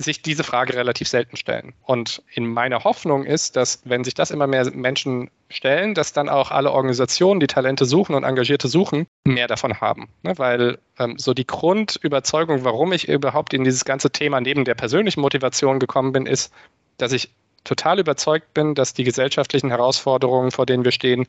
sich 0.00 0.22
diese 0.22 0.44
Frage 0.44 0.74
relativ 0.74 1.08
selten 1.08 1.36
stellen. 1.36 1.74
Und 1.82 2.22
in 2.32 2.46
meiner 2.46 2.84
Hoffnung 2.84 3.24
ist, 3.24 3.56
dass 3.56 3.82
wenn 3.84 4.04
sich 4.04 4.14
das 4.14 4.30
immer 4.30 4.46
mehr 4.46 4.70
Menschen 4.70 5.28
stellen, 5.50 5.94
dass 5.94 6.12
dann 6.12 6.28
auch 6.28 6.52
alle 6.52 6.70
Organisationen, 6.70 7.40
die 7.40 7.48
Talente 7.48 7.84
suchen 7.84 8.14
und 8.14 8.22
Engagierte 8.22 8.68
suchen, 8.68 9.06
mehr 9.24 9.48
davon 9.48 9.80
haben. 9.80 10.08
Ne? 10.22 10.34
Weil 10.38 10.78
ähm, 10.98 11.18
so 11.18 11.34
die 11.34 11.46
Grundüberzeugung, 11.46 12.64
warum 12.64 12.92
ich 12.92 13.08
überhaupt 13.08 13.52
in 13.54 13.64
dieses 13.64 13.84
ganze 13.84 14.10
Thema 14.10 14.40
neben 14.40 14.64
der 14.64 14.76
persönlichen 14.76 15.20
Motivation 15.20 15.80
gekommen 15.80 16.12
bin, 16.12 16.26
ist, 16.26 16.52
dass 16.98 17.12
ich 17.12 17.30
total 17.68 18.00
überzeugt 18.00 18.54
bin, 18.54 18.74
dass 18.74 18.94
die 18.94 19.04
gesellschaftlichen 19.04 19.68
Herausforderungen, 19.70 20.50
vor 20.50 20.66
denen 20.66 20.84
wir 20.84 20.92
stehen, 20.92 21.26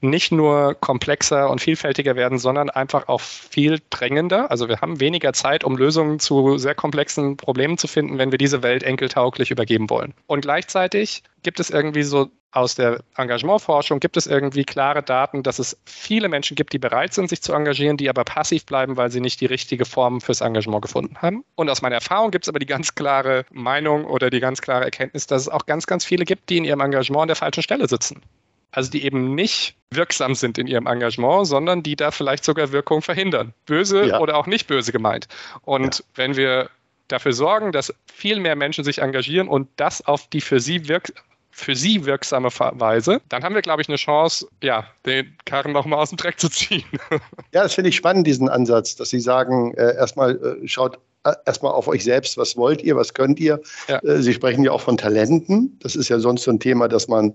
nicht 0.00 0.32
nur 0.32 0.74
komplexer 0.74 1.50
und 1.50 1.60
vielfältiger 1.60 2.16
werden, 2.16 2.38
sondern 2.38 2.70
einfach 2.70 3.08
auch 3.08 3.20
viel 3.20 3.80
drängender. 3.90 4.50
Also 4.50 4.68
wir 4.68 4.80
haben 4.80 5.00
weniger 5.00 5.32
Zeit, 5.32 5.64
um 5.64 5.76
Lösungen 5.76 6.18
zu 6.18 6.58
sehr 6.58 6.74
komplexen 6.74 7.36
Problemen 7.36 7.78
zu 7.78 7.88
finden, 7.88 8.18
wenn 8.18 8.30
wir 8.30 8.38
diese 8.38 8.62
Welt 8.62 8.82
enkeltauglich 8.82 9.50
übergeben 9.50 9.90
wollen. 9.90 10.14
Und 10.26 10.42
gleichzeitig 10.42 11.22
gibt 11.42 11.60
es 11.60 11.70
irgendwie 11.70 12.02
so 12.02 12.30
aus 12.54 12.76
der 12.76 13.00
Engagementforschung, 13.16 13.98
gibt 13.98 14.16
es 14.16 14.26
irgendwie 14.26 14.64
klare 14.64 15.02
Daten, 15.02 15.42
dass 15.42 15.58
es 15.58 15.76
viele 15.84 16.28
Menschen 16.28 16.54
gibt, 16.54 16.72
die 16.72 16.78
bereit 16.78 17.12
sind, 17.12 17.28
sich 17.28 17.42
zu 17.42 17.52
engagieren, 17.52 17.96
die 17.96 18.08
aber 18.08 18.24
passiv 18.24 18.64
bleiben, 18.64 18.96
weil 18.96 19.10
sie 19.10 19.20
nicht 19.20 19.40
die 19.40 19.46
richtige 19.46 19.84
Form 19.84 20.20
fürs 20.20 20.40
Engagement 20.40 20.82
gefunden 20.82 21.16
haben. 21.20 21.44
Und 21.56 21.68
aus 21.68 21.82
meiner 21.82 21.96
Erfahrung 21.96 22.30
gibt 22.30 22.44
es 22.44 22.48
aber 22.48 22.60
die 22.60 22.66
ganz 22.66 22.94
klare 22.94 23.44
Meinung 23.50 24.04
oder 24.04 24.30
die 24.30 24.40
ganz 24.40 24.60
klare 24.60 24.84
Erkenntnis, 24.84 25.26
dass 25.26 25.42
es 25.42 25.48
auch 25.48 25.66
ganz, 25.66 25.86
ganz 25.86 26.04
viele 26.04 26.24
gibt, 26.24 26.48
die 26.48 26.58
in 26.58 26.64
ihrem 26.64 26.80
Engagement 26.80 27.22
an 27.22 27.28
der 27.28 27.36
falschen 27.36 27.62
Stelle 27.62 27.88
sitzen 27.88 28.22
also 28.74 28.90
die 28.90 29.04
eben 29.04 29.34
nicht 29.34 29.76
wirksam 29.90 30.34
sind 30.34 30.58
in 30.58 30.66
ihrem 30.66 30.86
Engagement, 30.86 31.46
sondern 31.46 31.82
die 31.82 31.96
da 31.96 32.10
vielleicht 32.10 32.44
sogar 32.44 32.72
Wirkung 32.72 33.02
verhindern. 33.02 33.54
Böse 33.66 34.08
ja. 34.08 34.20
oder 34.20 34.36
auch 34.36 34.46
nicht 34.46 34.66
böse 34.66 34.90
gemeint. 34.90 35.28
Und 35.62 35.98
ja. 35.98 36.04
wenn 36.16 36.36
wir 36.36 36.70
dafür 37.08 37.32
sorgen, 37.32 37.70
dass 37.70 37.94
viel 38.12 38.40
mehr 38.40 38.56
Menschen 38.56 38.82
sich 38.82 38.98
engagieren 38.98 39.48
und 39.48 39.68
das 39.76 40.04
auf 40.04 40.28
die 40.28 40.40
für 40.40 40.60
sie 40.60 40.88
wirk 40.88 41.12
für 41.56 41.76
sie 41.76 42.04
wirksame 42.04 42.48
Weise, 42.48 43.20
dann 43.28 43.44
haben 43.44 43.54
wir, 43.54 43.62
glaube 43.62 43.80
ich, 43.80 43.88
eine 43.88 43.96
Chance, 43.96 44.48
ja, 44.60 44.88
den 45.06 45.38
Karren 45.44 45.70
nochmal 45.70 46.00
aus 46.00 46.08
dem 46.08 46.16
Dreck 46.16 46.40
zu 46.40 46.48
ziehen. 46.48 46.82
Ja, 47.52 47.62
das 47.62 47.74
finde 47.74 47.90
ich 47.90 47.96
spannend, 47.96 48.26
diesen 48.26 48.48
Ansatz, 48.48 48.96
dass 48.96 49.10
Sie 49.10 49.20
sagen, 49.20 49.72
äh, 49.74 49.94
erstmal 49.94 50.34
äh, 50.34 50.66
schaut 50.66 50.98
äh, 51.24 51.32
erstmal 51.46 51.72
auf 51.72 51.88
euch 51.88 52.04
selbst, 52.04 52.36
was 52.36 52.56
wollt 52.56 52.82
ihr, 52.82 52.96
was 52.96 53.14
könnt 53.14 53.40
ihr. 53.40 53.60
Ja. 53.88 53.98
Äh, 54.00 54.20
Sie 54.20 54.34
sprechen 54.34 54.64
ja 54.64 54.72
auch 54.72 54.80
von 54.80 54.98
Talenten. 54.98 55.78
Das 55.80 55.96
ist 55.96 56.08
ja 56.08 56.18
sonst 56.18 56.42
so 56.42 56.50
ein 56.50 56.60
Thema, 56.60 56.88
das 56.88 57.08
man 57.08 57.32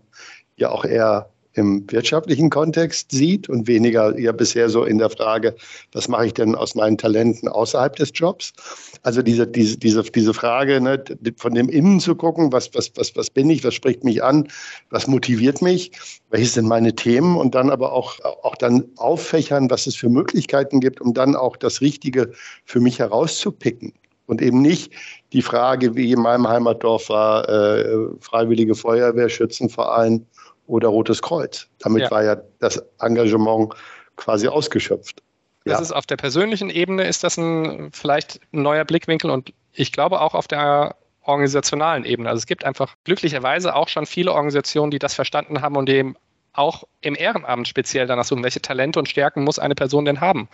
ja 0.62 0.72
auch 0.72 0.86
eher 0.86 1.30
im 1.54 1.84
wirtschaftlichen 1.91 2.50
Kontext 2.50 3.12
sieht 3.12 3.50
und 3.50 3.67
weniger 3.67 4.17
ja 4.19 4.32
bisher 4.32 4.69
so 4.69 4.84
in 4.84 4.98
der 4.98 5.10
Frage, 5.10 5.56
was 5.91 6.08
mache 6.08 6.28
ich 6.28 6.34
denn 6.34 6.56
aus 6.56 6.76
meinen 6.76 6.98
Talenten 6.98 7.48
außerhalb 7.48 7.95
des 7.95 8.12
Jobs? 8.13 8.54
Also 9.02 9.22
diese, 9.22 9.48
diese, 9.48 9.78
diese, 9.78 10.04
diese 10.04 10.34
Frage, 10.34 10.80
ne, 10.80 11.04
von 11.38 11.54
dem 11.56 11.67
Innen 11.69 12.00
zu 12.00 12.15
gucken, 12.15 12.52
was, 12.54 12.74
was, 12.76 12.91
was, 12.95 13.15
was 13.15 13.30
bin 13.30 13.50
ich, 13.50 13.63
was 13.63 13.74
spricht 13.74 14.04
mich 14.04 14.24
an, 14.24 14.48
was 14.89 15.08
motiviert 15.08 15.62
mich, 15.62 15.91
welches 16.30 16.54
sind 16.54 16.67
meine 16.67 16.95
Themen 16.95 17.36
und 17.36 17.56
dann 17.56 17.72
aber 17.72 17.93
auch, 17.93 18.19
auch 18.43 18.56
dann 18.56 18.86
auffächern, 18.98 19.69
was 19.69 19.88
es 19.88 19.95
für 19.95 20.10
Möglichkeiten 20.10 20.80
gibt, 20.80 21.02
um 21.02 21.13
dann 21.13 21.36
auch 21.36 21.58
das 21.58 21.82
Richtige 21.82 22.32
für 22.65 22.80
mich 22.80 23.00
herauszupicken. 23.00 23.93
Und 24.28 24.43
eben 24.43 24.62
nicht 24.62 24.91
die 25.34 25.41
Frage, 25.41 25.95
wie 25.95 26.12
in 26.12 26.22
meinem 26.22 26.48
Heimatdorf 26.48 27.10
war, 27.10 27.50
äh, 27.50 28.10
Freiwillige 28.19 28.76
Feuerwehr, 28.76 29.28
Schützenverein 29.28 30.24
oder 30.69 30.88
Rotes 30.88 31.21
Kreuz. 31.21 31.67
Damit 31.79 32.03
ja. 32.03 32.12
war 32.12 32.23
ja 32.23 32.38
das 32.60 32.82
Engagement 32.99 33.73
quasi 34.15 34.47
ausgeschöpft. 34.47 35.21
Das 35.65 35.73
ja. 35.73 35.82
ist 35.82 35.91
auf 35.91 36.05
der 36.05 36.17
persönlichen 36.17 36.69
Ebene 36.69 37.05
ist 37.05 37.23
das 37.23 37.38
ein 37.38 37.91
vielleicht 37.91 38.39
ein 38.53 38.62
neuer 38.62 38.86
Blickwinkel 38.86 39.29
und 39.29 39.53
ich 39.73 39.91
glaube 39.91 40.21
auch 40.21 40.36
auf 40.36 40.47
der 40.47 40.95
organisationalen 41.23 42.05
Ebene. 42.05 42.29
Also 42.29 42.39
es 42.39 42.45
gibt 42.45 42.63
einfach 42.63 42.95
glücklicherweise 43.03 43.75
auch 43.75 43.88
schon 43.88 44.05
viele 44.05 44.32
Organisationen, 44.32 44.91
die 44.91 44.99
das 44.99 45.13
verstanden 45.13 45.62
haben 45.62 45.75
und 45.75 45.88
dem 45.88 46.15
auch 46.53 46.84
im 47.01 47.15
Ehrenamt 47.15 47.67
speziell 47.67 48.08
danach 48.08 48.25
suchen, 48.25 48.43
welche 48.43 48.62
Talente 48.62 48.99
und 48.99 49.08
Stärken 49.08 49.43
muss 49.43 49.60
eine 49.60 49.75
Person 49.75 50.05
denn 50.05 50.21
haben. 50.21 50.49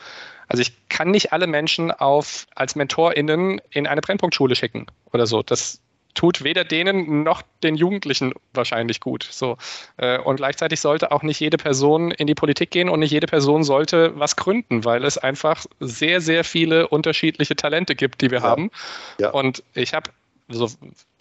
Also 0.48 0.62
ich 0.62 0.88
kann 0.90 1.12
nicht 1.12 1.34
alle 1.34 1.48
Menschen 1.48 1.92
auf 1.92 2.46
als 2.56 2.76
MentorInnen 2.76 3.62
in 3.70 3.88
eine 3.88 4.02
Brennpunktschule 4.02 4.56
schicken 4.56 4.88
oder 5.12 5.26
so. 5.26 5.42
Das 5.42 5.82
tut 6.16 6.44
weder 6.44 6.64
denen 6.64 7.24
noch 7.24 7.44
den 7.62 7.76
Jugendlichen 7.76 8.34
wahrscheinlich 8.54 9.00
gut. 9.00 9.28
So. 9.30 9.58
Äh, 9.98 10.18
und 10.20 10.38
gleichzeitig 10.38 10.80
sollte 10.80 11.12
auch 11.12 11.22
nicht 11.22 11.40
jede 11.40 11.58
Person 11.58 12.12
in 12.12 12.26
die 12.26 12.36
Politik 12.36 12.72
gehen 12.72 12.90
und 12.90 13.02
nicht 13.02 13.12
jede 13.12 13.28
Person 13.28 13.64
sollte 13.64 14.18
was 14.18 14.36
gründen, 14.36 14.84
weil 14.86 15.04
es 15.04 15.18
einfach 15.18 15.66
sehr, 15.80 16.22
sehr 16.22 16.44
viele 16.44 16.88
unterschiedliche 16.88 17.56
Talente 17.56 17.96
gibt, 17.96 18.22
die 18.22 18.32
wir 18.32 18.40
ja. 18.40 18.44
haben. 18.44 18.72
Ja. 19.20 19.30
Und 19.30 19.64
ich 19.74 19.94
habe 19.94 20.10
so 20.48 20.70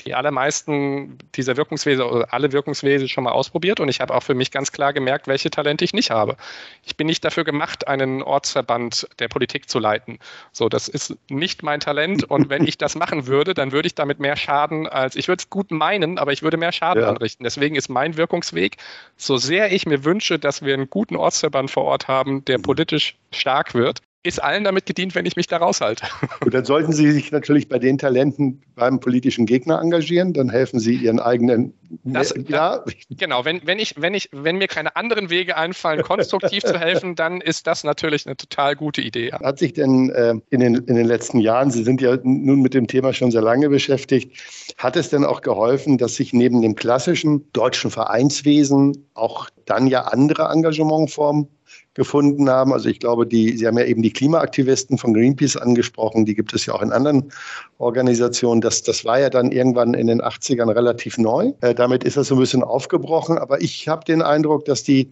die 0.05 0.15
allermeisten 0.15 1.17
dieser 1.35 1.57
Wirkungswese 1.57 2.07
oder 2.07 2.33
alle 2.33 2.53
Wirkungswese 2.53 3.09
schon 3.09 3.25
mal 3.25 3.33
ausprobiert 3.33 3.81
und 3.81 3.89
ich 3.89 4.01
habe 4.01 4.15
auch 4.15 4.23
für 4.23 4.35
mich 4.35 4.51
ganz 4.51 4.71
klar 4.71 4.93
gemerkt, 4.93 5.27
welche 5.27 5.51
Talente 5.51 5.85
ich 5.85 5.95
nicht 5.95 6.11
habe. 6.11 6.37
Ich 6.85 6.97
bin 6.97 7.07
nicht 7.07 7.25
dafür 7.25 7.45
gemacht, 7.45 7.89
einen 7.89 8.23
Ortsverband 8.23 9.09
der 9.19 9.29
Politik 9.29 9.71
zu 9.71 9.79
leiten. 9.79 10.19
So, 10.53 10.69
das 10.69 10.89
ist 10.89 11.17
nicht 11.31 11.63
mein 11.63 11.81
Talent 11.81 12.25
und 12.31 12.51
wenn 12.51 12.67
ich 12.67 12.77
das 12.77 12.97
machen 12.97 13.27
würde, 13.27 13.55
dann 13.55 13.73
würde 13.73 13.87
ich 13.87 13.95
damit 13.95 14.21
mehr 14.21 14.37
Schaden 14.37 14.87
als 14.87 15.17
ich 15.17 15.29
würde 15.29 15.41
es 15.41 15.51
gut 15.51 15.71
meinen, 15.71 16.19
aber 16.19 16.33
ich 16.33 16.43
würde 16.43 16.57
mehr 16.57 16.73
Schaden 16.73 17.03
ja. 17.03 17.09
anrichten. 17.09 17.45
Deswegen 17.45 17.77
ist 17.77 17.89
mein 17.89 18.17
Wirkungsweg, 18.17 18.77
so 19.17 19.39
sehr 19.39 19.73
ich 19.73 19.87
mir 19.87 20.05
wünsche, 20.05 20.39
dass 20.39 20.63
wir 20.63 20.75
einen 20.75 20.91
guten 20.91 21.17
Ortsverband 21.17 21.71
vor 21.71 21.85
Ort 21.85 22.09
haben, 22.09 22.45
der 22.45 22.59
politisch 22.59 23.17
stark 23.33 23.75
wird, 23.75 24.01
ist 24.25 24.43
allen 24.43 24.65
damit 24.65 24.87
gedient, 24.87 25.15
wenn 25.15 25.27
ich 25.27 25.37
mich 25.37 25.47
da 25.47 25.59
raushalte. 25.59 26.07
Und 26.45 26.55
dann 26.55 26.65
sollten 26.65 26.93
Sie 26.93 27.13
sich 27.13 27.31
natürlich 27.31 27.69
bei 27.69 27.79
den 27.79 27.99
Talenten 27.99 28.63
beim 28.75 28.99
politischen 28.99 29.45
Gegner 29.45 29.81
engagieren, 29.81 30.33
dann 30.33 30.49
helfen 30.49 30.81
Sie 30.81 30.95
Ihren 30.95 31.21
eigenen. 31.21 31.75
Das, 32.05 32.35
ja. 32.49 32.83
Genau, 33.11 33.45
wenn, 33.45 33.61
wenn, 33.67 33.79
ich, 33.79 33.95
wenn, 34.01 34.15
ich, 34.15 34.31
wenn 34.33 34.57
mir 34.57 34.67
keine 34.67 34.97
anderen 34.97 35.29
Wege 35.29 35.57
einfallen, 35.57 36.03
konstruktiv 36.03 36.65
zu 36.65 36.81
helfen, 36.81 37.15
dann 37.17 37.43
ist 37.43 37.67
das 37.67 37.85
natürlich 37.85 38.27
eine 38.27 38.37
total 38.37 38.75
gute 38.77 39.03
Idee. 39.03 39.31
Hat 39.33 39.59
sich 39.59 39.75
denn 39.75 40.09
äh, 40.11 40.35
in, 40.49 40.61
den, 40.61 40.75
in 40.75 40.95
den 40.97 41.07
letzten 41.07 41.39
Jahren, 41.39 41.71
Sie 41.71 41.85
sind 41.85 42.01
ja 42.01 42.17
nun 42.23 42.63
mit 42.63 42.73
dem 42.73 42.87
Thema 42.87 43.13
schon 43.13 43.31
sehr 43.31 43.43
lange 43.43 43.69
beschäftigt, 43.69 44.33
hat 44.79 44.97
es 44.97 45.11
denn 45.11 45.25
auch 45.25 45.43
geholfen, 45.43 45.99
dass 45.99 46.17
sich 46.17 46.33
neben 46.33 46.63
dem 46.63 46.75
klassischen 46.75 47.53
deutschen 47.53 47.91
Vereinswesen 47.91 49.07
auch 49.13 49.51
dann 49.67 49.87
ja 49.87 50.05
andere 50.05 50.45
Engagementformen 50.45 51.49
gefunden 51.95 52.51
haben. 52.51 52.73
Also 52.73 52.89
ich 52.89 52.99
glaube, 52.99 53.27
die, 53.27 53.57
Sie 53.57 53.67
haben 53.67 53.79
ja 53.79 53.85
eben 53.85 54.03
die 54.03 54.13
Klimaaktivisten 54.13 54.99
von 54.99 55.15
Greenpeace 55.15 55.57
angesprochen, 55.57 56.25
die 56.25 56.35
gibt 56.35 56.53
es 56.53 56.67
ja 56.67 56.75
auch 56.75 56.83
in 56.83 56.93
anderen 56.93 57.33
Organisationen. 57.79 58.61
Das, 58.61 58.83
das 58.83 59.05
war 59.05 59.21
ja 59.21 59.31
dann 59.31 59.53
irgendwann 59.53 59.95
in 59.95 60.09
den 60.09 60.21
80ern 60.21 60.75
relativ 60.75 61.19
neu. 61.19 61.53
Äh, 61.61 61.75
damit 61.75 62.05
ist 62.05 62.17
das 62.17 62.29
so 62.29 62.35
ein 62.35 62.41
bisschen 62.41 62.63
aufgebrochen. 62.63 63.39
Aber 63.39 63.63
ich 63.63 63.89
habe 63.89 64.05
den 64.05 64.23
Eindruck, 64.23 64.65
dass 64.65 64.83
die 64.83 65.11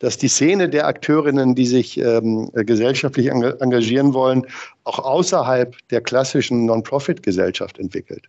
dass 0.00 0.16
die 0.16 0.28
Szene 0.28 0.68
der 0.68 0.86
Akteurinnen, 0.86 1.54
die 1.54 1.66
sich 1.66 1.98
ähm, 1.98 2.50
gesellschaftlich 2.54 3.30
engagieren 3.30 4.14
wollen, 4.14 4.46
auch 4.84 4.98
außerhalb 4.98 5.76
der 5.90 6.00
klassischen 6.00 6.64
Non-Profit-Gesellschaft 6.64 7.78
entwickelt. 7.78 8.26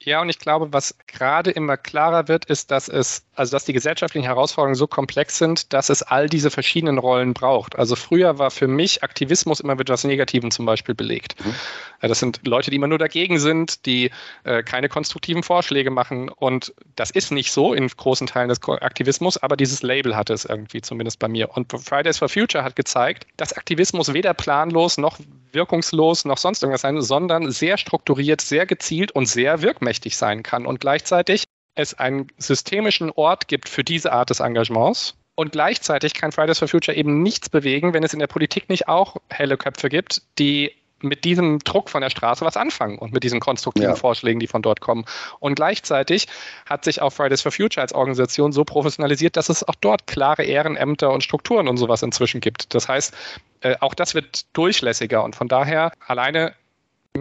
Ja, 0.00 0.22
und 0.22 0.28
ich 0.28 0.38
glaube, 0.38 0.72
was 0.72 0.94
gerade 1.08 1.50
immer 1.50 1.76
klarer 1.76 2.28
wird, 2.28 2.44
ist, 2.44 2.70
dass 2.70 2.88
es, 2.88 3.25
also 3.36 3.52
dass 3.52 3.64
die 3.64 3.72
gesellschaftlichen 3.72 4.24
Herausforderungen 4.26 4.74
so 4.74 4.86
komplex 4.86 5.38
sind, 5.38 5.72
dass 5.72 5.88
es 5.88 6.02
all 6.02 6.28
diese 6.28 6.50
verschiedenen 6.50 6.98
Rollen 6.98 7.34
braucht. 7.34 7.76
Also 7.76 7.96
früher 7.96 8.38
war 8.38 8.50
für 8.50 8.68
mich 8.68 9.02
Aktivismus 9.02 9.60
immer 9.60 9.74
mit 9.74 9.88
etwas 9.88 10.04
Negativem 10.04 10.50
zum 10.50 10.66
Beispiel 10.66 10.94
belegt. 10.94 11.34
Mhm. 11.44 11.54
Das 12.00 12.18
sind 12.18 12.40
Leute, 12.46 12.70
die 12.70 12.76
immer 12.76 12.86
nur 12.86 12.98
dagegen 12.98 13.38
sind, 13.38 13.86
die 13.86 14.10
äh, 14.44 14.62
keine 14.62 14.88
konstruktiven 14.88 15.42
Vorschläge 15.42 15.90
machen. 15.90 16.28
Und 16.28 16.74
das 16.94 17.10
ist 17.10 17.32
nicht 17.32 17.52
so 17.52 17.72
in 17.72 17.88
großen 17.88 18.26
Teilen 18.26 18.48
des 18.48 18.60
Aktivismus, 18.62 19.36
aber 19.38 19.56
dieses 19.56 19.82
Label 19.82 20.16
hatte 20.16 20.32
es 20.32 20.44
irgendwie, 20.44 20.82
zumindest 20.82 21.18
bei 21.18 21.28
mir. 21.28 21.56
Und 21.56 21.72
Fridays 21.72 22.18
for 22.18 22.28
Future 22.28 22.62
hat 22.64 22.76
gezeigt, 22.76 23.26
dass 23.36 23.52
Aktivismus 23.52 24.12
weder 24.12 24.34
planlos 24.34 24.98
noch 24.98 25.18
wirkungslos 25.52 26.24
noch 26.24 26.38
sonst 26.38 26.62
irgendwas 26.62 26.82
sein, 26.82 27.00
sondern 27.00 27.50
sehr 27.50 27.78
strukturiert, 27.78 28.40
sehr 28.40 28.66
gezielt 28.66 29.12
und 29.12 29.26
sehr 29.26 29.62
wirkmächtig 29.62 30.16
sein 30.16 30.42
kann. 30.42 30.66
Und 30.66 30.80
gleichzeitig 30.80 31.44
es 31.76 31.94
einen 31.94 32.26
systemischen 32.38 33.10
Ort 33.12 33.48
gibt 33.48 33.68
für 33.68 33.84
diese 33.84 34.12
Art 34.12 34.30
des 34.30 34.40
Engagements. 34.40 35.14
Und 35.36 35.52
gleichzeitig 35.52 36.14
kann 36.14 36.32
Fridays 36.32 36.58
for 36.58 36.66
Future 36.66 36.96
eben 36.96 37.22
nichts 37.22 37.48
bewegen, 37.50 37.92
wenn 37.92 38.02
es 38.02 38.14
in 38.14 38.18
der 38.18 38.26
Politik 38.26 38.68
nicht 38.68 38.88
auch 38.88 39.16
helle 39.28 39.56
Köpfe 39.56 39.90
gibt, 39.90 40.22
die 40.38 40.72
mit 41.02 41.24
diesem 41.24 41.58
Druck 41.58 41.90
von 41.90 42.00
der 42.00 42.08
Straße 42.08 42.42
was 42.42 42.56
anfangen 42.56 42.96
und 42.96 43.12
mit 43.12 43.22
diesen 43.22 43.38
konstruktiven 43.38 43.90
ja. 43.90 43.96
Vorschlägen, 43.96 44.40
die 44.40 44.46
von 44.46 44.62
dort 44.62 44.80
kommen. 44.80 45.04
Und 45.40 45.54
gleichzeitig 45.54 46.26
hat 46.64 46.84
sich 46.84 47.02
auch 47.02 47.10
Fridays 47.10 47.42
for 47.42 47.52
Future 47.52 47.82
als 47.82 47.92
Organisation 47.92 48.52
so 48.52 48.64
professionalisiert, 48.64 49.36
dass 49.36 49.50
es 49.50 49.62
auch 49.62 49.74
dort 49.74 50.06
klare 50.06 50.44
Ehrenämter 50.44 51.12
und 51.12 51.22
Strukturen 51.22 51.68
und 51.68 51.76
sowas 51.76 52.02
inzwischen 52.02 52.40
gibt. 52.40 52.74
Das 52.74 52.88
heißt, 52.88 53.14
äh, 53.60 53.76
auch 53.80 53.92
das 53.92 54.14
wird 54.14 54.46
durchlässiger 54.54 55.22
und 55.22 55.36
von 55.36 55.48
daher 55.48 55.92
alleine 56.06 56.54
ne, 56.54 56.54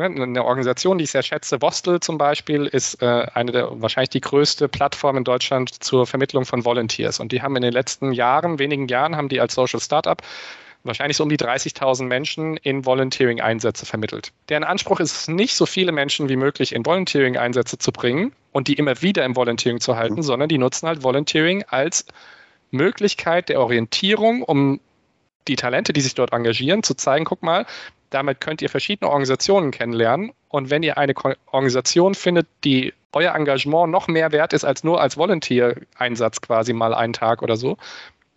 eine 0.02 0.44
Organisation, 0.44 0.98
die 0.98 1.04
ich 1.06 1.12
sehr 1.12 1.24
schätze, 1.24 1.62
Vostel 1.62 2.00
zum 2.00 2.18
Beispiel, 2.18 2.66
ist 2.66 3.02
äh, 3.02 3.26
eine 3.34 3.52
der 3.52 3.82
wahrscheinlich 3.82 4.10
die 4.10 4.22
größte 4.22 4.68
Plattform 4.68 5.18
in 5.18 5.24
Deutschland 5.24 5.84
zur 5.84 6.06
Vermittlung 6.06 6.46
von 6.46 6.66
Volunteers. 6.66 7.20
Und 7.20 7.32
die 7.32 7.42
haben 7.42 7.56
in 7.56 7.62
den 7.62 7.74
letzten 7.74 8.12
Jahren, 8.12 8.60
wenigen 8.60 8.88
Jahren, 8.88 9.16
haben 9.16 9.30
die 9.30 9.40
als 9.40 9.56
Social 9.56 9.80
Startup 9.80 10.22
wahrscheinlich 10.86 11.18
so 11.18 11.24
um 11.24 11.30
die 11.30 11.38
30.000 11.38 12.04
Menschen 12.04 12.58
in 12.58 12.86
Volunteering-Einsätze 12.86 13.86
vermittelt. 13.86 14.32
Deren 14.50 14.64
Anspruch 14.64 15.00
ist 15.00 15.14
es 15.14 15.28
nicht, 15.28 15.56
so 15.56 15.66
viele 15.66 15.92
Menschen 15.92 16.30
wie 16.30 16.36
möglich 16.36 16.74
in 16.74 16.86
Volunteering-Einsätze 16.86 17.78
zu 17.78 17.92
bringen 17.92 18.34
und 18.52 18.68
die 18.68 18.76
immer 18.76 19.02
wieder 19.02 19.26
im 19.26 19.36
Volunteering 19.36 19.80
zu 19.80 19.98
halten, 19.98 20.18
mhm. 20.18 20.24
sondern 20.24 20.50
die 20.50 20.58
nutzen 20.58 20.88
halt 20.88 21.04
Volunteering 21.04 21.64
als 21.68 22.06
Möglichkeit 22.72 23.50
der 23.50 23.60
Orientierung, 23.60 24.44
um 24.44 24.80
die 25.48 25.56
Talente, 25.56 25.94
die 25.94 26.02
sich 26.02 26.16
dort 26.16 26.34
engagieren, 26.34 26.84
zu 26.84 26.96
zeigen, 26.96 27.26
guck 27.26 27.44
mal, 27.44 27.66
Damit 28.16 28.40
könnt 28.40 28.62
ihr 28.62 28.70
verschiedene 28.70 29.10
Organisationen 29.10 29.72
kennenlernen. 29.72 30.32
Und 30.48 30.70
wenn 30.70 30.84
ihr 30.84 30.98
eine 30.98 31.14
Organisation 31.48 32.16
findet, 32.16 32.48
die 32.64 32.94
euer 33.12 33.36
Engagement 33.36 33.92
noch 33.92 34.08
mehr 34.08 34.32
wert 34.32 34.54
ist 34.54 34.64
als 34.64 34.86
nur 34.86 35.02
als 35.02 35.18
Volunteer-Einsatz 35.18 36.40
quasi 36.40 36.72
mal 36.72 36.94
einen 36.94 37.12
Tag 37.12 37.42
oder 37.42 37.58
so, 37.58 37.76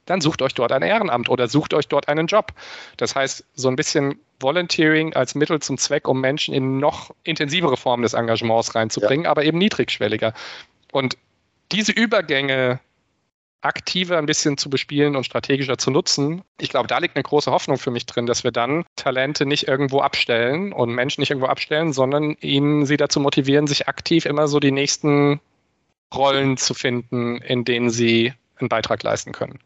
dann 0.04 0.20
sucht 0.20 0.42
euch 0.42 0.52
dort 0.52 0.72
ein 0.72 0.82
Ehrenamt 0.82 1.28
oder 1.28 1.46
sucht 1.46 1.74
euch 1.74 1.86
dort 1.86 2.08
einen 2.08 2.26
Job. 2.26 2.54
Das 2.96 3.14
heißt, 3.14 3.44
so 3.54 3.68
ein 3.68 3.76
bisschen 3.76 4.18
Volunteering 4.40 5.14
als 5.14 5.36
Mittel 5.36 5.60
zum 5.60 5.78
Zweck, 5.78 6.08
um 6.08 6.20
Menschen 6.20 6.54
in 6.54 6.80
noch 6.80 7.14
intensivere 7.22 7.76
Formen 7.76 8.02
des 8.02 8.14
Engagements 8.14 8.74
reinzubringen, 8.74 9.26
ja. 9.26 9.30
aber 9.30 9.44
eben 9.44 9.58
niedrigschwelliger. 9.58 10.34
Und 10.90 11.16
diese 11.70 11.92
Übergänge 11.92 12.80
aktiver 13.60 14.18
ein 14.18 14.26
bisschen 14.26 14.56
zu 14.56 14.70
bespielen 14.70 15.16
und 15.16 15.24
strategischer 15.24 15.78
zu 15.78 15.90
nutzen. 15.90 16.42
Ich 16.60 16.68
glaube, 16.68 16.86
da 16.86 16.98
liegt 16.98 17.16
eine 17.16 17.22
große 17.22 17.50
Hoffnung 17.50 17.78
für 17.78 17.90
mich 17.90 18.06
drin, 18.06 18.26
dass 18.26 18.44
wir 18.44 18.52
dann 18.52 18.84
Talente 18.96 19.46
nicht 19.46 19.66
irgendwo 19.66 20.00
abstellen 20.00 20.72
und 20.72 20.94
Menschen 20.94 21.20
nicht 21.20 21.30
irgendwo 21.30 21.48
abstellen, 21.48 21.92
sondern 21.92 22.36
ihnen 22.40 22.86
sie 22.86 22.96
dazu 22.96 23.20
motivieren, 23.20 23.66
sich 23.66 23.88
aktiv 23.88 24.26
immer 24.26 24.48
so 24.48 24.60
die 24.60 24.72
nächsten 24.72 25.40
Rollen 26.14 26.56
zu 26.56 26.74
finden, 26.74 27.38
in 27.38 27.64
denen 27.64 27.90
sie 27.90 28.32
einen 28.60 28.68
Beitrag 28.68 29.02
leisten 29.02 29.32
können. 29.32 29.58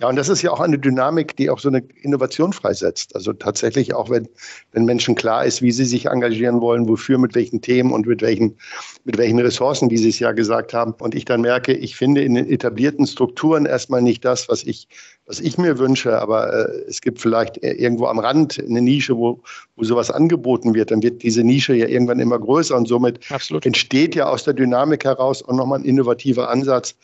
Ja, 0.00 0.08
und 0.08 0.16
das 0.16 0.30
ist 0.30 0.40
ja 0.40 0.50
auch 0.50 0.60
eine 0.60 0.78
Dynamik, 0.78 1.36
die 1.36 1.50
auch 1.50 1.58
so 1.58 1.68
eine 1.68 1.82
Innovation 2.00 2.54
freisetzt. 2.54 3.14
Also 3.14 3.34
tatsächlich 3.34 3.92
auch, 3.92 4.08
wenn, 4.08 4.26
wenn 4.72 4.86
Menschen 4.86 5.14
klar 5.14 5.44
ist, 5.44 5.60
wie 5.60 5.72
sie 5.72 5.84
sich 5.84 6.06
engagieren 6.06 6.62
wollen, 6.62 6.88
wofür, 6.88 7.18
mit 7.18 7.34
welchen 7.34 7.60
Themen 7.60 7.92
und 7.92 8.06
mit 8.06 8.22
welchen, 8.22 8.56
mit 9.04 9.18
welchen 9.18 9.38
Ressourcen, 9.40 9.90
wie 9.90 9.98
Sie 9.98 10.08
es 10.08 10.18
ja 10.18 10.32
gesagt 10.32 10.72
haben. 10.72 10.94
Und 11.00 11.14
ich 11.14 11.26
dann 11.26 11.42
merke, 11.42 11.74
ich 11.74 11.96
finde 11.96 12.22
in 12.24 12.34
den 12.34 12.48
etablierten 12.48 13.06
Strukturen 13.06 13.66
erstmal 13.66 14.00
nicht 14.00 14.24
das, 14.24 14.48
was 14.48 14.62
ich, 14.62 14.88
was 15.26 15.38
ich 15.38 15.58
mir 15.58 15.78
wünsche, 15.78 16.18
aber 16.18 16.50
äh, 16.50 16.80
es 16.88 17.02
gibt 17.02 17.20
vielleicht 17.20 17.58
irgendwo 17.58 18.06
am 18.06 18.20
Rand 18.20 18.58
eine 18.58 18.80
Nische, 18.80 19.18
wo, 19.18 19.42
wo 19.76 19.84
sowas 19.84 20.10
angeboten 20.10 20.72
wird. 20.72 20.90
Dann 20.90 21.02
wird 21.02 21.22
diese 21.22 21.44
Nische 21.44 21.74
ja 21.74 21.86
irgendwann 21.86 22.20
immer 22.20 22.38
größer 22.38 22.74
und 22.74 22.88
somit 22.88 23.20
Absolut. 23.30 23.66
entsteht 23.66 24.14
ja 24.14 24.30
aus 24.30 24.44
der 24.44 24.54
Dynamik 24.54 25.04
heraus 25.04 25.42
auch 25.46 25.52
nochmal 25.52 25.80
ein 25.80 25.84
innovativer 25.84 26.48
Ansatz, 26.48 26.96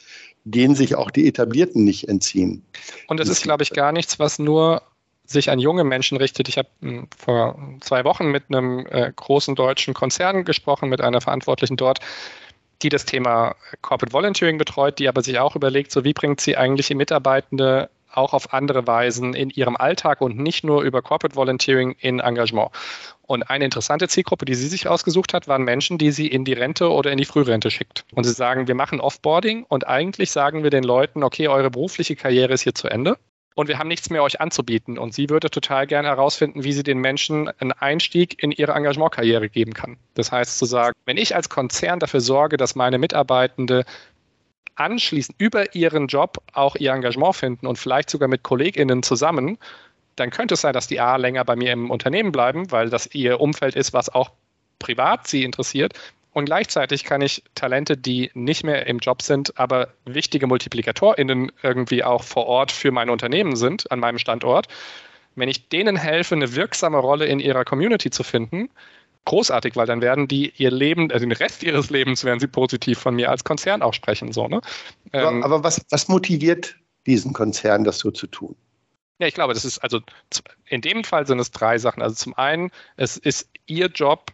denen 0.47 0.77
sich 0.77 0.95
auch 0.95 1.11
die 1.11 1.27
Etablierten 1.27 1.85
nicht 1.85 2.09
entziehen. 2.09 2.63
Und 3.09 3.19
es 3.19 3.29
ist, 3.29 3.43
glaube 3.43 3.65
ich, 3.65 3.71
gar 3.71 3.91
nichts, 3.91 4.19
was 4.21 4.39
nur 4.39 4.81
sich 5.25 5.51
an 5.51 5.59
junge 5.59 5.83
Menschen 5.83 6.17
richtet. 6.17 6.49
Ich 6.49 6.57
habe 6.57 6.69
hm, 6.81 7.09
vor 7.19 7.59
zwei 7.81 8.05
Wochen 8.05 8.31
mit 8.31 8.45
einem 8.49 8.87
äh, 8.87 9.13
großen 9.15 9.57
deutschen 9.57 9.93
Konzern 9.93 10.45
gesprochen, 10.45 10.89
mit 10.89 11.01
einer 11.01 11.21
Verantwortlichen 11.21 11.77
dort, 11.77 11.99
die 12.83 12.91
das 12.91 13.05
Thema 13.05 13.57
Corporate 13.83 14.13
Volunteering 14.13 14.57
betreut, 14.57 15.01
die 15.01 15.09
aber 15.09 15.23
sich 15.23 15.39
auch 15.41 15.57
überlegt, 15.57 15.91
so 15.91 16.05
wie 16.05 16.13
bringt 16.13 16.41
sie 16.41 16.57
eigentlich 16.57 16.87
die 16.87 16.95
Mitarbeitende 16.95 17.91
auch 18.17 18.33
auf 18.33 18.53
andere 18.53 18.87
Weisen 18.87 19.35
in 19.35 19.51
ihrem 19.51 19.77
Alltag 19.77 20.21
und 20.21 20.39
nicht 20.39 20.65
nur 20.65 20.83
über 20.83 21.03
Corporate 21.03 21.37
Volunteering 21.37 21.97
in 21.99 22.21
Engagement. 22.21 22.71
Und 23.23 23.51
eine 23.51 23.65
interessante 23.65 24.09
Zielgruppe, 24.09 24.45
die 24.45 24.55
sie 24.55 24.69
sich 24.69 24.87
ausgesucht 24.87 25.35
hat, 25.35 25.49
waren 25.49 25.63
Menschen, 25.63 25.99
die 25.99 26.13
sie 26.13 26.29
in 26.29 26.45
die 26.45 26.53
Rente 26.53 26.91
oder 26.91 27.11
in 27.11 27.19
die 27.19 27.25
Frührente 27.25 27.71
schickt. 27.71 28.05
Und 28.15 28.25
sie 28.25 28.33
sagen, 28.33 28.69
wir 28.69 28.75
machen 28.75 29.01
Offboarding 29.01 29.65
und 29.65 29.87
eigentlich 29.87 30.31
sagen 30.31 30.63
wir 30.63 30.71
den 30.71 30.85
Leuten, 30.85 31.23
okay, 31.25 31.49
eure 31.49 31.71
berufliche 31.71 32.17
Karriere 32.17 32.53
ist 32.53 32.63
hier 32.63 32.75
zu 32.75 32.89
Ende 32.89 33.17
und 33.57 33.69
wir 33.69 33.79
haben 33.79 33.89
nichts 33.89 34.11
mehr 34.11 34.23
euch 34.23 34.41
anzubieten. 34.41 34.99
Und 34.99 35.15
sie 35.15 35.31
würde 35.31 35.51
total 35.51 35.87
gerne 35.87 36.09
herausfinden, 36.09 36.63
wie 36.63 36.73
sie 36.73 36.83
den 36.83 36.99
Menschen 36.99 37.49
einen 37.59 37.73
Einstieg 37.73 38.41
in 38.43 38.53
ihre 38.53 38.73
Engagementkarriere 38.73 39.49
geben 39.49 39.73
kann. 39.73 39.97
Das 40.15 40.31
heißt 40.31 40.59
zu 40.59 40.67
sagen, 40.67 40.95
wenn 41.07 41.17
ich 41.17 41.35
als 41.35 41.49
Konzern 41.49 41.99
dafür 41.99 42.21
sorge, 42.21 42.59
dass 42.59 42.75
meine 42.75 42.99
Mitarbeitende 42.99 43.85
anschließend 44.77 45.37
über 45.39 45.75
ihren 45.75 46.07
Job 46.07 46.39
auch 46.53 46.77
ihr 46.77 46.93
Engagement 46.93 47.35
finden 47.35 47.67
und 47.67 47.79
vielleicht 47.79 48.11
sogar 48.11 48.29
mit 48.29 48.43
KollegInnen 48.43 49.03
zusammen, 49.03 49.59
dann 50.15 50.31
könnte 50.31 50.55
es 50.55 50.61
sein, 50.61 50.73
dass 50.73 50.87
die 50.87 51.01
A 51.01 51.17
länger 51.17 51.45
bei 51.45 51.57
mir 51.57 51.73
im 51.73 51.91
Unternehmen 51.91 52.33
bleiben, 52.33 52.71
weil 52.71 52.89
das 52.89 53.15
ihr 53.15 53.41
Umfeld 53.41 53.77
ist, 53.77 53.93
was 53.93 54.09
auch 54.09 54.31
privat 54.79 55.27
sie 55.27 55.45
interessiert. 55.45 55.95
Und 56.33 56.45
gleichzeitig 56.47 57.05
kann 57.05 57.23
ich 57.23 57.43
Talente, 57.55 57.97
die 57.97 58.31
nicht 58.35 58.63
mehr 58.63 58.87
im 58.87 58.99
Job 58.99 59.23
sind, 59.23 59.59
aber 59.59 59.89
wichtige 60.05 60.47
MultiplikatorInnen 60.47 61.51
irgendwie 61.63 62.05
auch 62.05 62.23
vor 62.23 62.47
Ort 62.47 62.73
für 62.73 62.91
mein 62.91 63.09
Unternehmen 63.09 63.57
sind, 63.57 63.91
an 63.91 64.01
meinem 64.01 64.19
Standort, 64.19 64.69
wenn 65.35 65.49
ich 65.49 65.69
denen 65.69 65.97
helfe, 65.97 66.35
eine 66.35 66.55
wirksame 66.55 66.99
Rolle 66.99 67.27
in 67.27 67.41
ihrer 67.41 67.65
Community 67.65 68.11
zu 68.11 68.23
finden, 68.23 68.71
großartig, 69.27 69.77
weil 69.77 69.87
dann 69.87 70.01
werden 70.01 70.27
die 70.27 70.53
ihr 70.57 70.71
Leben, 70.71 71.11
also 71.13 71.27
den 71.27 71.33
Rest 71.33 71.63
ihres 71.63 71.91
Lebens 71.91 72.25
werden 72.25 72.41
sie 72.41 72.47
positiv 72.47 72.99
von 72.99 73.15
mir 73.15 73.31
als 73.31 73.45
Konzern 73.45 73.83
auch 73.83 73.93
sprechen. 73.93 74.33
So, 74.33 74.49
ne? 74.49 74.61
Ähm, 75.13 75.45
aber, 75.45 75.63
was, 75.63 75.85
was 75.91 76.09
motiviert 76.09 76.77
diesen 77.07 77.35
Konzern, 77.35 77.85
das 77.85 77.99
so 77.99 78.11
zu 78.11 78.27
tun? 78.27 78.57
Ja, 79.19 79.27
ich 79.27 79.35
glaube, 79.35 79.55
das 79.55 79.65
ist 79.65 79.79
also 79.79 80.01
in 80.67 80.81
dem 80.81 81.05
Fall 81.05 81.27
sind 81.27 81.39
es 81.39 81.51
drei 81.51 81.79
Sachen. 81.79 82.03
Also 82.03 82.17
zum 82.17 82.35
einen, 82.35 82.71
es 82.97 83.17
ist 83.17 83.49
ihr 83.67 83.87
Job, 83.87 84.31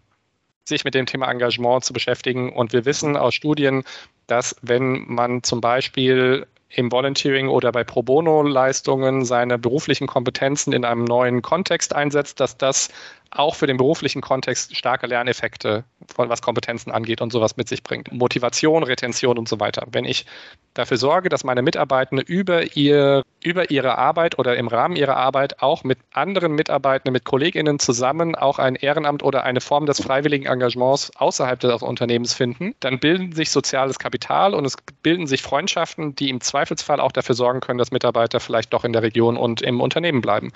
sich 0.65 0.85
mit 0.85 0.95
dem 0.95 1.07
Thema 1.07 1.31
Engagement 1.31 1.85
zu 1.85 1.93
beschäftigen. 1.93 2.53
Und 2.53 2.73
wir 2.73 2.85
wissen 2.85 3.17
aus 3.17 3.35
Studien, 3.35 3.85
dass 4.27 4.57
wenn 4.63 5.05
man 5.09 5.43
zum 5.43 5.61
Beispiel 5.61 6.47
im 6.69 6.91
Volunteering 6.91 7.49
oder 7.49 7.71
bei 7.71 7.85
Pro 7.85 8.03
Bono-Leistungen 8.03 9.25
seine 9.25 9.59
beruflichen 9.59 10.07
Kompetenzen 10.07 10.73
in 10.73 10.85
einem 10.85 11.05
neuen 11.05 11.43
Kontext 11.43 11.95
einsetzt, 11.95 12.41
dass 12.41 12.57
das 12.57 12.89
auch 13.35 13.55
für 13.55 13.67
den 13.67 13.77
beruflichen 13.77 14.21
Kontext 14.21 14.77
starke 14.77 15.07
Lerneffekte, 15.07 15.85
von 16.15 16.29
was 16.29 16.43
Kompetenzen 16.43 16.91
angeht 16.91 17.21
und 17.21 17.33
sowas 17.33 17.57
mit 17.57 17.69
sich 17.69 17.83
bringt. 17.83 18.13
Motivation, 18.13 18.83
Retention 18.83 19.39
und 19.39 19.49
so 19.49 19.59
weiter. 19.59 19.87
Wenn 19.91 20.05
ich 20.05 20.27
dafür 20.75 20.99
sorge, 20.99 21.29
dass 21.29 21.43
meine 21.43 21.63
Mitarbeitenden 21.63 22.27
über, 22.27 22.77
ihr, 22.77 23.23
über 23.43 23.71
ihre 23.71 23.97
Arbeit 23.97 24.39
oder 24.39 24.57
im 24.57 24.69
Rahmen 24.69 24.97
ihrer 24.97 25.17
Arbeit 25.17 25.63
auch 25.63 25.83
mit 25.83 25.99
anderen 26.13 26.53
Mitarbeitenden, 26.53 27.13
mit 27.13 27.25
KollegInnen 27.25 27.79
zusammen 27.79 28.35
auch 28.35 28.59
ein 28.59 28.75
Ehrenamt 28.75 29.23
oder 29.23 29.45
eine 29.45 29.61
Form 29.61 29.87
des 29.87 30.03
freiwilligen 30.03 30.47
Engagements 30.47 31.11
außerhalb 31.17 31.59
des 31.61 31.83
Unternehmens 31.83 32.35
finden, 32.35 32.75
dann 32.81 32.99
bilden 32.99 33.33
sich 33.33 33.51
soziales 33.51 33.99
Kapital 33.99 34.55
und 34.55 34.65
es 34.65 34.77
bilden 35.03 35.27
sich 35.27 35.43
Freundschaften, 35.43 36.15
die 36.15 36.29
im 36.29 36.41
Zweifelsfall 36.41 37.01
auch 37.01 37.13
dafür 37.13 37.35
sorgen 37.35 37.61
können, 37.61 37.79
dass 37.79 37.93
Mitarbeiter 37.93 38.41
vielleicht 38.41 38.73
doch 38.73 38.85
in 38.85 38.93
der 38.93 39.03
Region 39.03 39.37
und 39.37 39.63
im 39.63 39.81
Unternehmen 39.81 40.21
bleiben. 40.21 40.53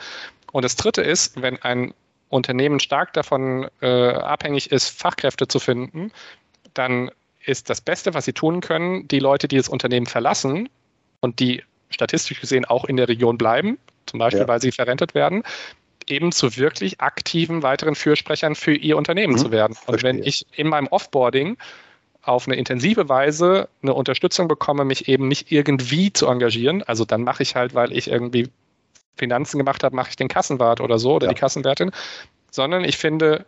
Und 0.53 0.65
das 0.65 0.77
Dritte 0.77 1.03
ist, 1.03 1.41
wenn 1.41 1.61
ein 1.63 1.95
Unternehmen 2.29 2.81
stark 2.81 3.13
davon 3.13 3.69
äh, 3.81 4.11
abhängig 4.13 4.73
ist, 4.73 4.89
Fachkräfte 4.89 5.49
zu 5.49 5.59
finden, 5.59 6.13
dann 6.75 7.11
ist 7.45 7.71
das 7.71 7.81
Beste, 7.81 8.15
was 8.15 8.25
sie 8.25 8.33
tun 8.33 8.61
können, 8.61 9.07
die 9.09 9.21
Leute, 9.21 9.49
die 9.49 9.57
das 9.57 9.69
Unternehmen 9.69 10.07
verlassen 10.07 10.69
und 11.21 11.39
die 11.39 11.63
statistisch 11.91 12.41
gesehen 12.41 12.65
auch 12.65 12.85
in 12.85 12.97
der 12.97 13.09
Region 13.09 13.39
bleiben, 13.39 13.79
zum 14.07 14.19
Beispiel 14.19 14.43
ja. 14.43 14.49
weil 14.49 14.61
sie 14.61 14.73
verrentet 14.73 15.15
werden, 15.15 15.45
eben 16.07 16.33
zu 16.33 16.57
wirklich 16.57 17.01
aktiven 17.01 17.63
weiteren 17.63 17.95
Fürsprechern 17.95 18.55
für 18.55 18.75
ihr 18.75 18.97
Unternehmen 18.97 19.35
mhm. 19.35 19.39
zu 19.39 19.51
werden. 19.51 19.77
Und 19.87 20.01
Verstehe. 20.01 20.11
wenn 20.11 20.23
ich 20.23 20.47
in 20.53 20.69
meinem 20.69 20.89
Offboarding 20.89 21.57
auf 22.23 22.49
eine 22.49 22.57
intensive 22.57 23.09
Weise 23.09 23.69
eine 23.83 23.95
Unterstützung 23.95 24.49
bekomme, 24.49 24.85
mich 24.85 25.09
eben 25.09 25.29
nicht 25.29 25.53
irgendwie 25.53 26.13
zu 26.13 26.27
engagieren, 26.27 26.83
also 26.83 27.05
dann 27.05 27.23
mache 27.23 27.43
ich 27.45 27.55
halt, 27.55 27.75
weil 27.75 27.93
ich 27.93 28.11
irgendwie 28.11 28.49
Finanzen 29.17 29.59
gemacht 29.59 29.83
habe, 29.83 29.97
mache 29.97 30.11
ich 30.11 30.17
den 30.17 30.29
Kassenwart 30.29 30.81
oder 30.81 30.99
so 30.99 31.15
oder 31.15 31.27
ja. 31.27 31.33
die 31.33 31.39
Kassenwärtin, 31.39 31.91
sondern 32.51 32.85
ich 32.85 32.97
finde 32.97 33.47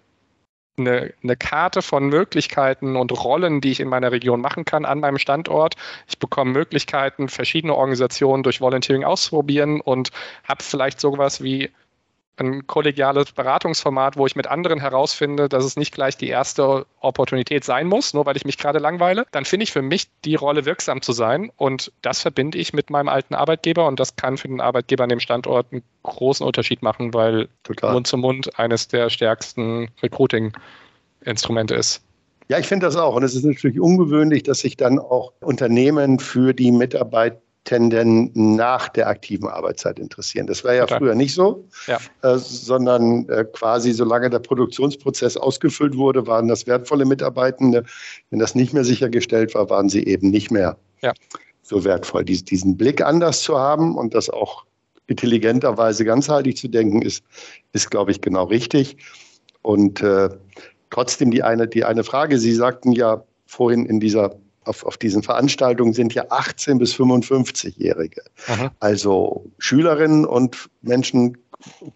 eine, 0.78 1.12
eine, 1.22 1.36
Karte 1.36 1.82
von 1.82 2.08
Möglichkeiten 2.08 2.96
und 2.96 3.12
Rollen, 3.12 3.60
die 3.60 3.72
ich 3.72 3.80
in 3.80 3.88
meiner 3.88 4.12
Region 4.12 4.40
machen 4.40 4.64
kann 4.64 4.84
an 4.84 5.00
meinem 5.00 5.18
Standort. 5.18 5.74
Ich 6.06 6.18
bekomme 6.18 6.52
Möglichkeiten, 6.52 7.28
verschiedene 7.28 7.74
Organisationen 7.74 8.42
durch 8.42 8.60
Volunteering 8.60 9.04
auszuprobieren 9.04 9.80
und 9.80 10.10
habe 10.44 10.62
vielleicht 10.62 11.00
sowas 11.00 11.42
wie 11.42 11.70
ein 12.40 12.66
kollegiales 12.66 13.32
Beratungsformat, 13.32 14.16
wo 14.16 14.26
ich 14.26 14.36
mit 14.36 14.46
anderen 14.46 14.80
herausfinde, 14.80 15.48
dass 15.48 15.64
es 15.64 15.76
nicht 15.76 15.94
gleich 15.94 16.16
die 16.16 16.28
erste 16.28 16.86
Opportunität 17.00 17.64
sein 17.64 17.86
muss, 17.86 18.14
nur 18.14 18.26
weil 18.26 18.36
ich 18.36 18.44
mich 18.44 18.58
gerade 18.58 18.78
langweile, 18.78 19.26
dann 19.32 19.44
finde 19.44 19.64
ich 19.64 19.72
für 19.72 19.82
mich 19.82 20.08
die 20.24 20.34
Rolle 20.34 20.64
wirksam 20.64 21.02
zu 21.02 21.12
sein 21.12 21.50
und 21.56 21.92
das 22.02 22.20
verbinde 22.20 22.58
ich 22.58 22.72
mit 22.72 22.90
meinem 22.90 23.08
alten 23.08 23.34
Arbeitgeber 23.34 23.86
und 23.86 24.00
das 24.00 24.16
kann 24.16 24.36
für 24.36 24.48
den 24.48 24.60
Arbeitgeber 24.60 25.04
an 25.04 25.10
dem 25.10 25.20
Standort 25.20 25.66
einen 25.72 25.82
großen 26.02 26.46
Unterschied 26.46 26.82
machen, 26.82 27.14
weil 27.14 27.48
Total. 27.64 27.92
Mund 27.92 28.06
zu 28.06 28.16
Mund 28.16 28.58
eines 28.58 28.88
der 28.88 29.10
stärksten 29.10 29.88
Recruiting-Instrumente 30.02 31.74
ist. 31.74 32.02
Ja, 32.48 32.58
ich 32.58 32.66
finde 32.66 32.86
das 32.86 32.96
auch. 32.96 33.14
Und 33.14 33.22
es 33.22 33.34
ist 33.34 33.44
natürlich 33.44 33.78
ungewöhnlich, 33.78 34.42
dass 34.42 34.60
sich 34.60 34.76
dann 34.76 34.98
auch 34.98 35.32
Unternehmen 35.40 36.18
für 36.18 36.54
die 36.54 36.70
Mitarbeit 36.70 37.38
Tenden 37.68 38.30
nach 38.34 38.88
der 38.88 39.08
aktiven 39.08 39.46
Arbeitszeit 39.46 39.98
interessieren. 39.98 40.46
Das 40.46 40.64
war 40.64 40.72
ja 40.72 40.84
okay. 40.84 40.96
früher 40.96 41.14
nicht 41.14 41.34
so, 41.34 41.68
ja. 41.86 41.98
äh, 42.22 42.38
sondern 42.38 43.28
äh, 43.28 43.44
quasi 43.44 43.92
solange 43.92 44.30
der 44.30 44.38
Produktionsprozess 44.38 45.36
ausgefüllt 45.36 45.94
wurde, 45.94 46.26
waren 46.26 46.48
das 46.48 46.66
wertvolle 46.66 47.04
Mitarbeitende. 47.04 47.84
Wenn 48.30 48.38
das 48.38 48.54
nicht 48.54 48.72
mehr 48.72 48.84
sichergestellt 48.84 49.54
war, 49.54 49.68
waren 49.68 49.90
sie 49.90 50.02
eben 50.06 50.30
nicht 50.30 50.50
mehr 50.50 50.78
ja. 51.02 51.12
so 51.60 51.84
wertvoll. 51.84 52.24
Dies, 52.24 52.42
diesen 52.42 52.78
Blick 52.78 53.02
anders 53.02 53.42
zu 53.42 53.58
haben 53.58 53.98
und 53.98 54.14
das 54.14 54.30
auch 54.30 54.64
intelligenterweise 55.06 56.06
ganzheitlich 56.06 56.56
zu 56.56 56.68
denken, 56.68 57.02
ist, 57.02 57.22
ist 57.74 57.90
glaube 57.90 58.12
ich, 58.12 58.22
genau 58.22 58.44
richtig. 58.44 58.96
Und 59.60 60.00
äh, 60.00 60.30
trotzdem 60.88 61.30
die 61.30 61.42
eine, 61.42 61.68
die 61.68 61.84
eine 61.84 62.02
Frage. 62.02 62.38
Sie 62.38 62.54
sagten 62.54 62.92
ja 62.92 63.22
vorhin 63.44 63.84
in 63.84 64.00
dieser 64.00 64.36
auf, 64.68 64.84
auf 64.84 64.96
diesen 64.96 65.22
Veranstaltungen 65.22 65.92
sind 65.92 66.14
ja 66.14 66.24
18 66.28 66.78
bis 66.78 66.94
55-Jährige. 66.94 68.22
Also 68.80 69.46
Schülerinnen 69.58 70.24
und 70.24 70.68
Menschen 70.82 71.36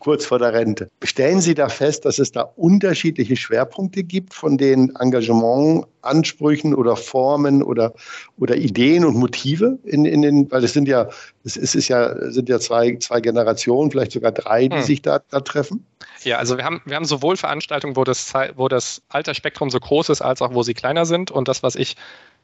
kurz 0.01 0.27
vor 0.27 0.39
der 0.39 0.53
Rente. 0.53 0.91
Stellen 1.05 1.41
Sie 1.41 1.55
da 1.55 1.69
fest, 1.69 2.05
dass 2.05 2.19
es 2.19 2.33
da 2.33 2.43
unterschiedliche 2.57 3.37
Schwerpunkte 3.37 4.03
gibt 4.03 4.35
von 4.35 4.59
den 4.59 4.95
Engagementansprüchen 4.97 6.75
oder 6.75 6.97
Formen 6.97 7.63
oder, 7.63 7.95
oder 8.39 8.57
Ideen 8.57 9.05
und 9.05 9.15
Motive 9.15 9.79
in, 9.85 10.05
in 10.05 10.23
den, 10.23 10.51
weil 10.51 10.65
es 10.65 10.73
sind 10.73 10.89
ja, 10.89 11.09
es 11.45 11.57
ist 11.57 11.89
ja, 11.89 12.31
sind 12.31 12.49
ja 12.49 12.59
zwei, 12.59 12.97
zwei 12.97 13.21
Generationen, 13.21 13.91
vielleicht 13.91 14.13
sogar 14.13 14.33
drei, 14.33 14.67
die 14.67 14.79
hm. 14.79 14.83
sich 14.83 15.03
da, 15.03 15.21
da 15.31 15.41
treffen? 15.41 15.87
Ja, 16.25 16.39
also 16.39 16.57
wir 16.57 16.65
haben, 16.65 16.83
wir 16.85 16.97
haben 16.97 17.05
sowohl 17.05 17.37
Veranstaltungen, 17.37 17.97
wo 17.97 18.05
das, 18.05 18.33
wo 18.57 18.69
das 18.69 19.03
Altersspektrum 19.09 19.71
so 19.71 19.79
groß 19.79 20.09
ist, 20.09 20.23
als 20.23 20.43
auch 20.43 20.55
wo 20.55 20.63
sie 20.63 20.75
kleiner 20.75 21.07
sind. 21.07 21.31
Und 21.31 21.49
das, 21.49 21.63
was 21.63 21.77
ich, 21.77 21.97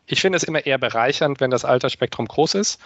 ich 0.08 0.20
finde 0.20 0.36
es 0.36 0.42
immer 0.42 0.64
eher 0.64 0.78
bereichernd, 0.78 1.40
wenn 1.40 1.50
das 1.50 1.64
Altersspektrum 1.64 2.26
groß 2.26 2.54
ist, 2.54 2.80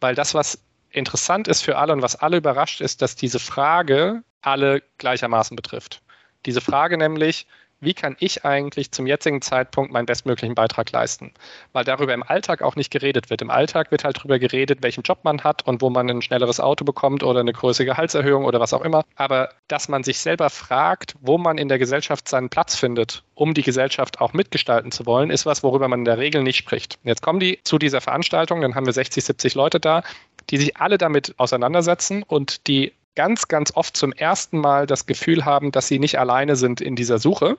weil 0.00 0.14
das, 0.14 0.34
was 0.34 0.62
interessant 0.90 1.48
ist 1.48 1.62
für 1.62 1.78
alle 1.78 1.92
und 1.92 2.02
was 2.02 2.16
alle 2.16 2.36
überrascht 2.36 2.80
ist, 2.80 3.02
dass 3.02 3.16
diese 3.16 3.38
Frage 3.38 4.22
alle 4.42 4.82
gleichermaßen 4.98 5.56
betrifft. 5.56 6.02
Diese 6.44 6.60
Frage 6.60 6.96
nämlich, 6.98 7.46
wie 7.80 7.94
kann 7.94 8.16
ich 8.20 8.44
eigentlich 8.44 8.90
zum 8.90 9.06
jetzigen 9.06 9.42
Zeitpunkt 9.42 9.92
meinen 9.92 10.06
bestmöglichen 10.06 10.54
Beitrag 10.54 10.90
leisten? 10.92 11.32
Weil 11.72 11.84
darüber 11.84 12.14
im 12.14 12.22
Alltag 12.22 12.62
auch 12.62 12.74
nicht 12.74 12.90
geredet 12.90 13.28
wird. 13.28 13.42
Im 13.42 13.50
Alltag 13.50 13.90
wird 13.90 14.04
halt 14.04 14.18
darüber 14.18 14.38
geredet, 14.38 14.78
welchen 14.82 15.02
Job 15.02 15.18
man 15.24 15.44
hat 15.44 15.66
und 15.66 15.82
wo 15.82 15.90
man 15.90 16.08
ein 16.08 16.22
schnelleres 16.22 16.58
Auto 16.58 16.84
bekommt 16.84 17.22
oder 17.22 17.40
eine 17.40 17.52
größere 17.52 17.86
Gehaltserhöhung 17.86 18.44
oder 18.44 18.60
was 18.60 18.72
auch 18.72 18.82
immer. 18.82 19.04
Aber 19.16 19.50
dass 19.68 19.88
man 19.88 20.04
sich 20.04 20.18
selber 20.18 20.48
fragt, 20.48 21.14
wo 21.20 21.36
man 21.36 21.58
in 21.58 21.68
der 21.68 21.78
Gesellschaft 21.78 22.28
seinen 22.28 22.48
Platz 22.48 22.76
findet, 22.76 23.22
um 23.34 23.52
die 23.52 23.62
Gesellschaft 23.62 24.20
auch 24.20 24.32
mitgestalten 24.32 24.90
zu 24.90 25.04
wollen, 25.04 25.30
ist 25.30 25.44
was, 25.44 25.62
worüber 25.62 25.88
man 25.88 26.00
in 26.00 26.04
der 26.06 26.18
Regel 26.18 26.42
nicht 26.42 26.56
spricht. 26.56 26.98
Jetzt 27.04 27.22
kommen 27.22 27.40
die 27.40 27.60
zu 27.64 27.78
dieser 27.78 28.00
Veranstaltung, 28.00 28.62
dann 28.62 28.74
haben 28.74 28.86
wir 28.86 28.92
60, 28.92 29.22
70 29.22 29.54
Leute 29.54 29.80
da, 29.80 30.02
die 30.50 30.56
sich 30.56 30.76
alle 30.76 30.96
damit 30.96 31.34
auseinandersetzen 31.38 32.22
und 32.22 32.66
die 32.68 32.92
ganz, 33.16 33.48
ganz 33.48 33.72
oft 33.74 33.96
zum 33.96 34.12
ersten 34.12 34.58
Mal 34.58 34.86
das 34.86 35.06
Gefühl 35.06 35.44
haben, 35.44 35.72
dass 35.72 35.88
sie 35.88 35.98
nicht 35.98 36.18
alleine 36.18 36.54
sind 36.54 36.80
in 36.80 36.94
dieser 36.94 37.18
Suche, 37.18 37.58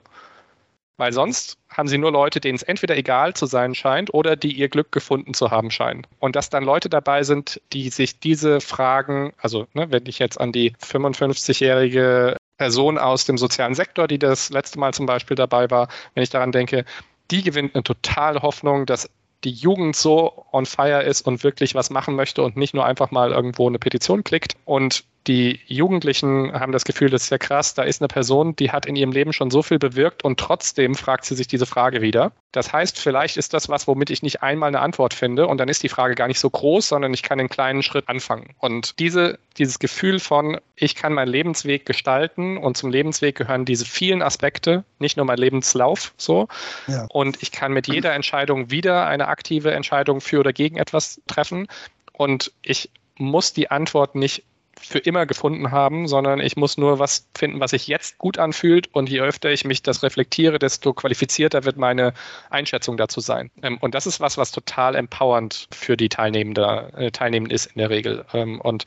weil 0.96 1.12
sonst 1.12 1.58
haben 1.68 1.88
sie 1.88 1.98
nur 1.98 2.10
Leute, 2.10 2.40
denen 2.40 2.56
es 2.56 2.62
entweder 2.62 2.96
egal 2.96 3.34
zu 3.34 3.46
sein 3.46 3.74
scheint 3.74 4.12
oder 4.12 4.34
die 4.34 4.52
ihr 4.52 4.68
Glück 4.68 4.90
gefunden 4.90 5.34
zu 5.34 5.50
haben 5.50 5.70
scheinen. 5.70 6.06
Und 6.18 6.34
dass 6.34 6.50
dann 6.50 6.64
Leute 6.64 6.88
dabei 6.88 7.22
sind, 7.22 7.60
die 7.72 7.90
sich 7.90 8.18
diese 8.18 8.60
Fragen, 8.60 9.32
also 9.38 9.66
ne, 9.74 9.90
wenn 9.90 10.06
ich 10.06 10.18
jetzt 10.18 10.40
an 10.40 10.52
die 10.52 10.72
55-jährige 10.72 12.36
Person 12.56 12.98
aus 12.98 13.26
dem 13.26 13.38
sozialen 13.38 13.74
Sektor, 13.74 14.08
die 14.08 14.18
das 14.18 14.50
letzte 14.50 14.80
Mal 14.80 14.92
zum 14.92 15.06
Beispiel 15.06 15.36
dabei 15.36 15.70
war, 15.70 15.88
wenn 16.14 16.24
ich 16.24 16.30
daran 16.30 16.50
denke, 16.50 16.84
die 17.30 17.42
gewinnt 17.42 17.74
eine 17.74 17.84
totale 17.84 18.42
Hoffnung, 18.42 18.86
dass 18.86 19.08
die 19.44 19.52
Jugend 19.52 19.94
so 19.94 20.46
on 20.52 20.66
fire 20.66 21.02
ist 21.02 21.22
und 21.22 21.44
wirklich 21.44 21.76
was 21.76 21.90
machen 21.90 22.16
möchte 22.16 22.42
und 22.42 22.56
nicht 22.56 22.74
nur 22.74 22.84
einfach 22.84 23.12
mal 23.12 23.30
irgendwo 23.30 23.68
eine 23.68 23.78
Petition 23.78 24.24
klickt. 24.24 24.56
Und 24.64 25.04
die 25.28 25.60
Jugendlichen 25.66 26.52
haben 26.58 26.72
das 26.72 26.84
Gefühl, 26.84 27.10
das 27.10 27.24
ist 27.24 27.30
ja 27.30 27.36
krass, 27.38 27.74
da 27.74 27.82
ist 27.82 28.00
eine 28.00 28.08
Person, 28.08 28.56
die 28.56 28.72
hat 28.72 28.86
in 28.86 28.96
ihrem 28.96 29.12
Leben 29.12 29.34
schon 29.34 29.50
so 29.50 29.62
viel 29.62 29.78
bewirkt 29.78 30.24
und 30.24 30.40
trotzdem 30.40 30.94
fragt 30.94 31.26
sie 31.26 31.34
sich 31.34 31.46
diese 31.46 31.66
Frage 31.66 32.00
wieder. 32.00 32.32
Das 32.52 32.72
heißt, 32.72 32.98
vielleicht 32.98 33.36
ist 33.36 33.52
das 33.52 33.68
was, 33.68 33.86
womit 33.86 34.08
ich 34.08 34.22
nicht 34.22 34.42
einmal 34.42 34.68
eine 34.68 34.80
Antwort 34.80 35.12
finde 35.12 35.46
und 35.46 35.58
dann 35.58 35.68
ist 35.68 35.82
die 35.82 35.90
Frage 35.90 36.14
gar 36.14 36.28
nicht 36.28 36.40
so 36.40 36.48
groß, 36.48 36.88
sondern 36.88 37.12
ich 37.12 37.22
kann 37.22 37.38
einen 37.38 37.50
kleinen 37.50 37.82
Schritt 37.82 38.08
anfangen. 38.08 38.54
Und 38.58 38.98
diese, 38.98 39.38
dieses 39.58 39.78
Gefühl 39.78 40.18
von, 40.18 40.58
ich 40.76 40.94
kann 40.94 41.12
meinen 41.12 41.28
Lebensweg 41.28 41.84
gestalten 41.84 42.56
und 42.56 42.78
zum 42.78 42.90
Lebensweg 42.90 43.36
gehören 43.36 43.66
diese 43.66 43.84
vielen 43.84 44.22
Aspekte, 44.22 44.84
nicht 44.98 45.18
nur 45.18 45.26
mein 45.26 45.38
Lebenslauf 45.38 46.14
so. 46.16 46.48
Ja. 46.86 47.06
Und 47.10 47.42
ich 47.42 47.52
kann 47.52 47.72
mit 47.72 47.86
jeder 47.86 48.14
Entscheidung 48.14 48.70
wieder 48.70 49.06
eine 49.06 49.28
aktive 49.28 49.72
Entscheidung 49.72 50.22
für 50.22 50.40
oder 50.40 50.54
gegen 50.54 50.78
etwas 50.78 51.20
treffen. 51.26 51.68
Und 52.14 52.50
ich 52.62 52.90
muss 53.18 53.52
die 53.52 53.70
Antwort 53.70 54.14
nicht 54.14 54.44
für 54.80 54.98
immer 54.98 55.26
gefunden 55.26 55.70
haben, 55.70 56.08
sondern 56.08 56.40
ich 56.40 56.56
muss 56.56 56.78
nur 56.78 56.98
was 56.98 57.28
finden, 57.36 57.60
was 57.60 57.70
sich 57.72 57.86
jetzt 57.86 58.18
gut 58.18 58.38
anfühlt 58.38 58.88
und 58.94 59.08
je 59.08 59.20
öfter 59.20 59.50
ich 59.50 59.64
mich 59.64 59.82
das 59.82 60.02
reflektiere, 60.02 60.58
desto 60.58 60.92
qualifizierter 60.92 61.64
wird 61.64 61.76
meine 61.76 62.14
Einschätzung 62.50 62.96
dazu 62.96 63.20
sein. 63.20 63.50
Ähm, 63.62 63.78
und 63.80 63.94
das 63.94 64.06
ist 64.06 64.20
was, 64.20 64.38
was 64.38 64.52
total 64.52 64.94
empowernd 64.94 65.68
für 65.70 65.96
die 65.96 66.08
Teilnehmende, 66.08 66.92
äh, 66.96 67.10
Teilnehmenden 67.10 67.54
ist 67.54 67.66
in 67.66 67.78
der 67.78 67.90
Regel. 67.90 68.24
Ähm, 68.32 68.60
und 68.60 68.84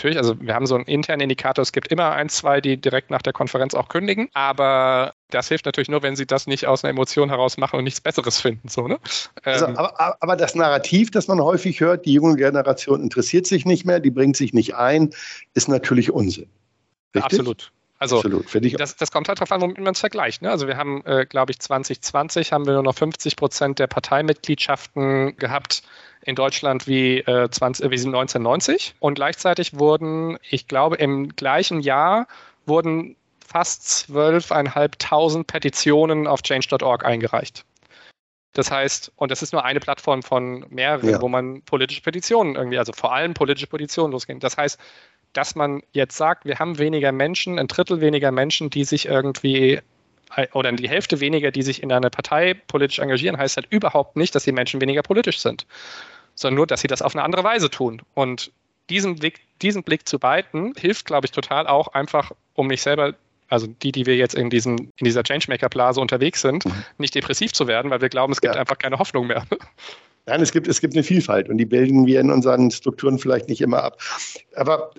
natürlich, 0.00 0.16
also 0.16 0.40
wir 0.40 0.54
haben 0.54 0.66
so 0.66 0.76
einen 0.76 0.84
internen 0.84 1.20
Indikator, 1.20 1.62
es 1.62 1.72
gibt 1.72 1.88
immer 1.88 2.12
ein, 2.12 2.30
zwei, 2.30 2.62
die 2.62 2.78
direkt 2.78 3.10
nach 3.10 3.20
der 3.20 3.34
Konferenz 3.34 3.74
auch 3.74 3.88
kündigen, 3.88 4.30
aber 4.32 5.12
das 5.28 5.48
hilft 5.48 5.66
natürlich 5.66 5.90
nur, 5.90 6.02
wenn 6.02 6.16
sie 6.16 6.24
das 6.26 6.46
nicht 6.46 6.66
aus 6.66 6.82
einer 6.82 6.90
Emotion 6.90 7.28
heraus 7.28 7.58
machen 7.58 7.76
und 7.76 7.84
nichts 7.84 8.00
Besseres 8.00 8.40
finden. 8.40 8.66
So, 8.68 8.88
ne? 8.88 8.98
also, 9.44 9.66
ähm, 9.66 9.76
aber, 9.76 10.16
aber, 10.22 10.36
das 10.36 10.54
Narrativ, 10.54 11.10
das 11.10 11.28
man 11.28 11.38
häufig 11.40 11.80
hört, 11.80 12.06
die 12.06 12.14
junge 12.14 12.36
Generation 12.36 13.02
interessiert 13.02 13.46
sich 13.46 13.66
nicht 13.66 13.84
mehr, 13.84 14.00
die 14.00 14.10
bringt 14.10 14.36
sich 14.36 14.54
nicht 14.54 14.74
ein, 14.74 15.10
ist 15.52 15.68
natürlich 15.68 16.10
Unsinn. 16.10 16.48
Richtig? 17.14 17.24
Absolut. 17.24 17.70
Also 18.00 18.16
Absolut, 18.16 18.46
das, 18.80 18.96
das, 18.96 19.12
kommt 19.12 19.28
halt 19.28 19.38
darauf 19.38 19.52
an, 19.52 19.60
womit 19.60 19.78
man 19.78 19.92
es 19.92 20.00
vergleicht. 20.00 20.40
Ne? 20.40 20.50
Also 20.50 20.66
wir 20.66 20.78
haben, 20.78 21.04
äh, 21.04 21.26
glaube 21.26 21.52
ich, 21.52 21.58
2020 21.58 22.50
haben 22.50 22.64
wir 22.64 22.72
nur 22.72 22.82
noch 22.82 22.94
50 22.94 23.36
Prozent 23.36 23.78
der 23.78 23.88
Parteimitgliedschaften 23.88 25.36
gehabt 25.36 25.82
in 26.22 26.34
Deutschland 26.34 26.86
wie, 26.86 27.18
äh, 27.18 27.50
20, 27.50 27.84
äh, 27.84 27.90
wie 27.90 27.96
1990. 27.96 28.94
Und 29.00 29.14
gleichzeitig 29.16 29.78
wurden, 29.78 30.38
ich 30.48 30.66
glaube, 30.66 30.96
im 30.96 31.36
gleichen 31.36 31.80
Jahr 31.80 32.26
wurden 32.64 33.16
fast 33.46 33.82
12.500 34.10 35.44
Petitionen 35.44 36.26
auf 36.26 36.40
change.org 36.40 37.04
eingereicht. 37.04 37.66
Das 38.54 38.70
heißt, 38.70 39.12
und 39.16 39.30
das 39.30 39.42
ist 39.42 39.52
nur 39.52 39.64
eine 39.64 39.78
Plattform 39.78 40.22
von 40.22 40.64
mehreren, 40.70 41.10
ja. 41.10 41.20
wo 41.20 41.28
man 41.28 41.60
politische 41.62 42.00
Petitionen 42.00 42.56
irgendwie, 42.56 42.78
also 42.78 42.92
vor 42.92 43.12
allem 43.12 43.34
politische 43.34 43.66
Petitionen 43.66 44.12
losgehen. 44.12 44.40
Das 44.40 44.56
heißt, 44.56 44.78
dass 45.32 45.54
man 45.54 45.82
jetzt 45.92 46.16
sagt, 46.16 46.44
wir 46.44 46.58
haben 46.58 46.78
weniger 46.78 47.12
Menschen, 47.12 47.58
ein 47.58 47.68
Drittel 47.68 48.00
weniger 48.00 48.32
Menschen, 48.32 48.70
die 48.70 48.84
sich 48.84 49.06
irgendwie 49.06 49.80
oder 50.52 50.70
die 50.72 50.88
Hälfte 50.88 51.20
weniger, 51.20 51.50
die 51.50 51.62
sich 51.62 51.82
in 51.82 51.90
einer 51.90 52.10
Partei 52.10 52.54
politisch 52.54 53.00
engagieren, 53.00 53.36
heißt 53.36 53.56
halt 53.56 53.66
überhaupt 53.70 54.16
nicht, 54.16 54.34
dass 54.34 54.44
die 54.44 54.52
Menschen 54.52 54.80
weniger 54.80 55.02
politisch 55.02 55.40
sind, 55.40 55.66
sondern 56.34 56.56
nur, 56.56 56.66
dass 56.68 56.82
sie 56.82 56.88
das 56.88 57.02
auf 57.02 57.16
eine 57.16 57.24
andere 57.24 57.42
Weise 57.42 57.68
tun. 57.68 58.02
Und 58.14 58.52
diesen 58.90 59.16
Blick, 59.16 59.40
diesen 59.60 59.82
Blick 59.82 60.08
zu 60.08 60.18
beiten, 60.18 60.72
hilft, 60.78 61.06
glaube 61.06 61.26
ich, 61.26 61.32
total 61.32 61.66
auch 61.66 61.88
einfach, 61.88 62.30
um 62.54 62.68
mich 62.68 62.82
selber 62.82 63.14
also 63.48 63.66
die, 63.66 63.90
die 63.90 64.06
wir 64.06 64.16
jetzt 64.16 64.34
in, 64.34 64.48
diesem, 64.48 64.76
in 64.78 65.04
dieser 65.04 65.24
Changemaker-Blase 65.24 66.00
unterwegs 66.00 66.40
sind, 66.40 66.64
mhm. 66.64 66.84
nicht 66.98 67.14
depressiv 67.16 67.52
zu 67.52 67.66
werden, 67.66 67.90
weil 67.90 68.00
wir 68.00 68.08
glauben, 68.08 68.32
es 68.32 68.40
gibt 68.40 68.54
ja. 68.54 68.60
einfach 68.60 68.78
keine 68.78 68.98
Hoffnung 68.98 69.26
mehr. 69.26 69.44
Nein, 70.26 70.40
es 70.40 70.52
gibt, 70.52 70.68
es 70.68 70.80
gibt 70.80 70.94
eine 70.94 71.02
Vielfalt 71.02 71.48
und 71.48 71.58
die 71.58 71.64
bilden 71.64 72.06
wir 72.06 72.20
in 72.20 72.30
unseren 72.30 72.70
Strukturen 72.70 73.18
vielleicht 73.18 73.48
nicht 73.48 73.60
immer 73.60 73.82
ab. 73.82 74.00
Aber 74.54 74.92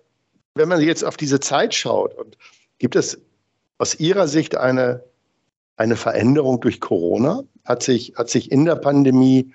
wenn 0.56 0.70
man 0.70 0.82
jetzt 0.82 1.04
auf 1.04 1.18
diese 1.18 1.40
Zeit 1.40 1.74
schaut, 1.74 2.14
und 2.16 2.38
gibt 2.80 2.96
es 2.96 3.20
aus 3.78 4.00
Ihrer 4.00 4.28
Sicht 4.28 4.56
eine, 4.56 5.04
eine 5.78 5.96
Veränderung 5.96 6.60
durch 6.60 6.80
Corona? 6.80 7.44
Hat 7.66 7.84
sich, 7.84 8.14
hat 8.18 8.30
sich 8.30 8.52
in 8.52 8.66
der 8.66 8.76
Pandemie 8.76 9.54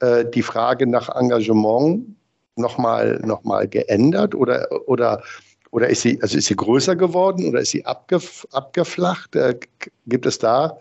äh, 0.00 0.24
die 0.24 0.42
Frage 0.42 0.86
nach 0.86 1.08
Engagement 1.08 2.16
nochmal 2.56 3.20
noch 3.24 3.44
mal 3.44 3.68
geändert 3.68 4.34
oder, 4.34 4.68
oder, 4.86 5.22
oder 5.70 5.88
ist, 5.88 6.02
sie, 6.02 6.20
also 6.22 6.36
ist 6.38 6.46
sie 6.46 6.56
größer 6.56 6.96
geworden 6.96 7.48
oder 7.48 7.60
ist 7.60 7.70
sie 7.70 7.84
abgef, 7.84 8.46
abgeflacht? 8.52 9.36
Äh, 9.36 9.58
gibt 10.06 10.26
es 10.26 10.38
da 10.38 10.78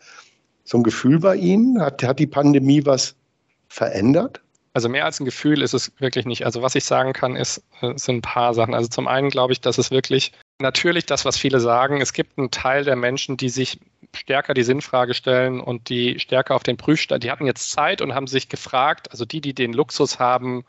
so 0.64 0.78
ein 0.78 0.84
Gefühl 0.84 1.20
bei 1.20 1.36
Ihnen? 1.36 1.82
Hat, 1.82 2.04
hat 2.04 2.20
die 2.20 2.28
Pandemie 2.28 2.86
was 2.86 3.16
verändert? 3.70 4.42
Also 4.78 4.90
mehr 4.90 5.06
als 5.06 5.20
ein 5.20 5.26
Gefühl 5.26 5.64
ist 5.64 5.74
es 5.74 5.92
wirklich 5.98 6.28
nicht. 6.28 6.46
Also 6.46 6.62
was 6.62 6.76
ich 6.76 6.84
sagen 6.84 7.12
kann, 7.12 7.36
ist, 7.36 7.64
äh, 7.82 7.98
sind 7.98 8.18
ein 8.18 8.22
paar 8.22 8.54
Sachen. 8.54 8.76
Also 8.76 8.88
zum 8.88 9.08
einen 9.08 9.32
glaube 9.32 9.52
ich, 9.52 9.60
dass 9.60 9.80
es 9.80 9.90
wirklich 9.90 10.34
natürlich 10.62 11.08
das, 11.08 11.26
was 11.26 11.36
viele 11.36 11.60
sagen, 11.60 12.00
es 12.00 12.14
gibt 12.14 12.38
einen 12.38 12.52
Teil 12.52 12.84
der 12.84 12.96
Menschen, 12.96 13.38
die 13.38 13.50
sich 13.50 13.80
stärker 14.16 14.54
die 14.54 14.62
Sinnfrage 14.62 15.16
stellen 15.16 15.62
und 15.62 15.90
die 15.90 16.20
stärker 16.20 16.54
auf 16.54 16.62
den 16.62 16.78
Prüfstand, 16.78 17.24
die 17.24 17.32
hatten 17.32 17.48
jetzt 17.48 17.72
Zeit 17.72 18.04
und 18.04 18.14
haben 18.14 18.28
sich 18.28 18.50
gefragt, 18.50 19.10
also 19.10 19.26
die, 19.26 19.42
die 19.42 19.56
den 19.56 19.74
Luxus 19.74 20.20
haben, 20.20 20.64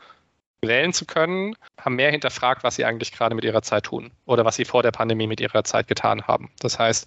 wählen 0.62 0.94
zu 0.94 1.04
können, 1.04 1.54
haben 1.78 1.96
mehr 1.96 2.10
hinterfragt, 2.10 2.64
was 2.64 2.76
sie 2.76 2.86
eigentlich 2.86 3.12
gerade 3.12 3.34
mit 3.34 3.44
ihrer 3.44 3.60
Zeit 3.60 3.84
tun 3.84 4.10
oder 4.24 4.46
was 4.46 4.56
sie 4.56 4.64
vor 4.64 4.82
der 4.82 4.90
Pandemie 4.90 5.26
mit 5.26 5.42
ihrer 5.42 5.64
Zeit 5.64 5.86
getan 5.86 6.22
haben. 6.22 6.50
Das 6.60 6.78
heißt, 6.78 7.06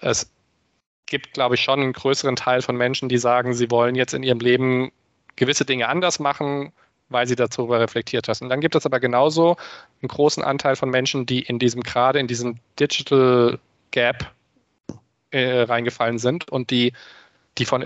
es 0.00 0.28
gibt, 1.06 1.34
glaube 1.34 1.54
ich, 1.54 1.60
schon 1.60 1.78
einen 1.78 1.92
größeren 1.92 2.34
Teil 2.34 2.62
von 2.62 2.76
Menschen, 2.76 3.08
die 3.08 3.18
sagen, 3.18 3.54
sie 3.54 3.70
wollen 3.70 3.94
jetzt 3.94 4.12
in 4.12 4.24
ihrem 4.24 4.40
Leben 4.40 4.90
gewisse 5.36 5.64
Dinge 5.64 5.88
anders 5.88 6.18
machen, 6.18 6.72
weil 7.08 7.26
sie 7.26 7.36
darüber 7.36 7.80
reflektiert 7.80 8.28
hast. 8.28 8.42
Und 8.42 8.48
dann 8.48 8.60
gibt 8.60 8.74
es 8.74 8.86
aber 8.86 9.00
genauso 9.00 9.56
einen 10.00 10.08
großen 10.08 10.42
Anteil 10.42 10.76
von 10.76 10.90
Menschen, 10.90 11.26
die 11.26 11.40
in 11.40 11.58
diesem 11.58 11.82
gerade 11.82 12.18
in 12.18 12.26
diesem 12.26 12.56
Digital 12.78 13.58
Gap 13.90 14.32
äh, 15.30 15.62
reingefallen 15.62 16.18
sind 16.18 16.48
und 16.50 16.70
die, 16.70 16.92
die 17.58 17.64
von 17.64 17.84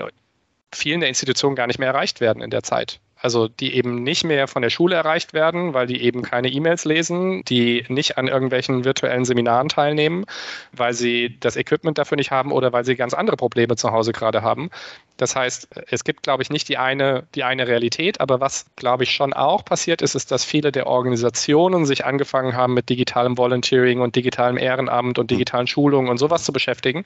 vielen 0.72 1.00
der 1.00 1.08
Institutionen 1.08 1.56
gar 1.56 1.66
nicht 1.66 1.78
mehr 1.78 1.88
erreicht 1.88 2.20
werden 2.20 2.42
in 2.42 2.50
der 2.50 2.62
Zeit. 2.62 3.00
Also 3.18 3.48
die 3.48 3.74
eben 3.74 4.02
nicht 4.02 4.24
mehr 4.24 4.46
von 4.46 4.60
der 4.60 4.68
Schule 4.68 4.94
erreicht 4.94 5.32
werden, 5.32 5.72
weil 5.72 5.86
die 5.86 6.02
eben 6.02 6.22
keine 6.22 6.48
E-Mails 6.48 6.84
lesen, 6.84 7.42
die 7.44 7.84
nicht 7.88 8.18
an 8.18 8.28
irgendwelchen 8.28 8.84
virtuellen 8.84 9.24
Seminaren 9.24 9.68
teilnehmen, 9.68 10.26
weil 10.72 10.92
sie 10.92 11.38
das 11.40 11.56
Equipment 11.56 11.96
dafür 11.96 12.16
nicht 12.16 12.30
haben 12.30 12.52
oder 12.52 12.72
weil 12.74 12.84
sie 12.84 12.94
ganz 12.94 13.14
andere 13.14 13.36
Probleme 13.36 13.76
zu 13.76 13.90
Hause 13.90 14.12
gerade 14.12 14.42
haben. 14.42 14.70
Das 15.16 15.34
heißt, 15.34 15.68
es 15.90 16.04
gibt, 16.04 16.24
glaube 16.24 16.42
ich, 16.42 16.50
nicht 16.50 16.68
die 16.68 16.76
eine, 16.76 17.26
die 17.34 17.42
eine 17.42 17.66
Realität, 17.66 18.20
aber 18.20 18.40
was, 18.40 18.66
glaube 18.76 19.04
ich, 19.04 19.12
schon 19.12 19.32
auch 19.32 19.64
passiert 19.64 20.02
ist, 20.02 20.14
ist, 20.14 20.30
dass 20.30 20.44
viele 20.44 20.70
der 20.70 20.86
Organisationen 20.86 21.86
sich 21.86 22.04
angefangen 22.04 22.54
haben, 22.54 22.74
mit 22.74 22.90
digitalem 22.90 23.38
Volunteering 23.38 24.00
und 24.00 24.14
digitalem 24.14 24.58
Ehrenamt 24.58 25.18
und 25.18 25.30
digitalen 25.30 25.66
Schulungen 25.66 26.10
und 26.10 26.18
sowas 26.18 26.44
zu 26.44 26.52
beschäftigen. 26.52 27.04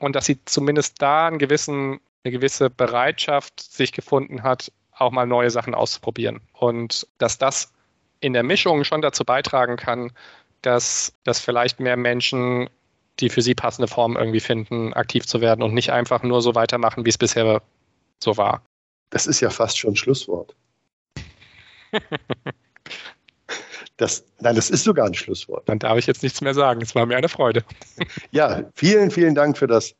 Und 0.00 0.16
dass 0.16 0.26
sie 0.26 0.44
zumindest 0.44 1.00
da 1.00 1.28
einen 1.28 1.38
gewissen, 1.38 2.00
eine 2.24 2.32
gewisse 2.32 2.68
Bereitschaft 2.68 3.60
sich 3.60 3.92
gefunden 3.92 4.42
hat, 4.42 4.72
auch 5.00 5.10
mal 5.10 5.26
neue 5.26 5.50
Sachen 5.50 5.74
auszuprobieren. 5.74 6.40
Und 6.52 7.06
dass 7.18 7.38
das 7.38 7.72
in 8.20 8.32
der 8.32 8.42
Mischung 8.42 8.84
schon 8.84 9.02
dazu 9.02 9.24
beitragen 9.24 9.76
kann, 9.76 10.12
dass, 10.62 11.14
dass 11.24 11.40
vielleicht 11.40 11.80
mehr 11.80 11.96
Menschen 11.96 12.68
die 13.20 13.28
für 13.28 13.42
sie 13.42 13.54
passende 13.54 13.88
Form 13.88 14.16
irgendwie 14.16 14.40
finden, 14.40 14.92
aktiv 14.94 15.26
zu 15.26 15.40
werden 15.40 15.62
und 15.62 15.74
nicht 15.74 15.92
einfach 15.92 16.22
nur 16.22 16.42
so 16.42 16.54
weitermachen, 16.54 17.04
wie 17.04 17.10
es 17.10 17.18
bisher 17.18 17.62
so 18.22 18.36
war. 18.36 18.62
Das 19.10 19.26
ist 19.26 19.40
ja 19.40 19.50
fast 19.50 19.78
schon 19.78 19.92
ein 19.92 19.96
Schlusswort. 19.96 20.54
Das, 23.96 24.24
nein, 24.38 24.56
das 24.56 24.70
ist 24.70 24.84
sogar 24.84 25.04
ein 25.04 25.12
Schlusswort. 25.12 25.68
Dann 25.68 25.78
darf 25.78 25.98
ich 25.98 26.06
jetzt 26.06 26.22
nichts 26.22 26.40
mehr 26.40 26.54
sagen. 26.54 26.80
Es 26.80 26.94
war 26.94 27.04
mir 27.04 27.18
eine 27.18 27.28
Freude. 27.28 27.62
Ja, 28.30 28.64
vielen, 28.74 29.10
vielen 29.10 29.34
Dank 29.34 29.58
für 29.58 29.66
das, 29.66 29.94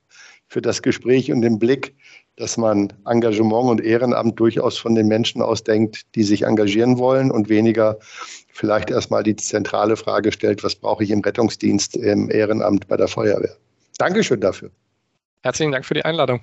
für 0.50 0.60
das 0.60 0.82
Gespräch 0.82 1.32
und 1.32 1.40
den 1.40 1.58
Blick 1.58 1.94
dass 2.40 2.56
man 2.56 2.92
Engagement 3.06 3.68
und 3.70 3.80
Ehrenamt 3.82 4.40
durchaus 4.40 4.78
von 4.78 4.94
den 4.94 5.06
Menschen 5.06 5.42
ausdenkt, 5.42 6.06
die 6.14 6.22
sich 6.22 6.42
engagieren 6.42 6.98
wollen 6.98 7.30
und 7.30 7.50
weniger 7.50 7.98
vielleicht 8.52 8.90
erstmal 8.90 9.22
die 9.22 9.36
zentrale 9.36 9.96
Frage 9.96 10.32
stellt, 10.32 10.64
was 10.64 10.74
brauche 10.74 11.04
ich 11.04 11.10
im 11.10 11.20
Rettungsdienst, 11.20 11.96
im 11.96 12.30
Ehrenamt 12.30 12.88
bei 12.88 12.96
der 12.96 13.08
Feuerwehr. 13.08 13.56
Dankeschön 13.98 14.40
dafür. 14.40 14.70
Herzlichen 15.42 15.72
Dank 15.72 15.84
für 15.84 15.94
die 15.94 16.04
Einladung. 16.04 16.40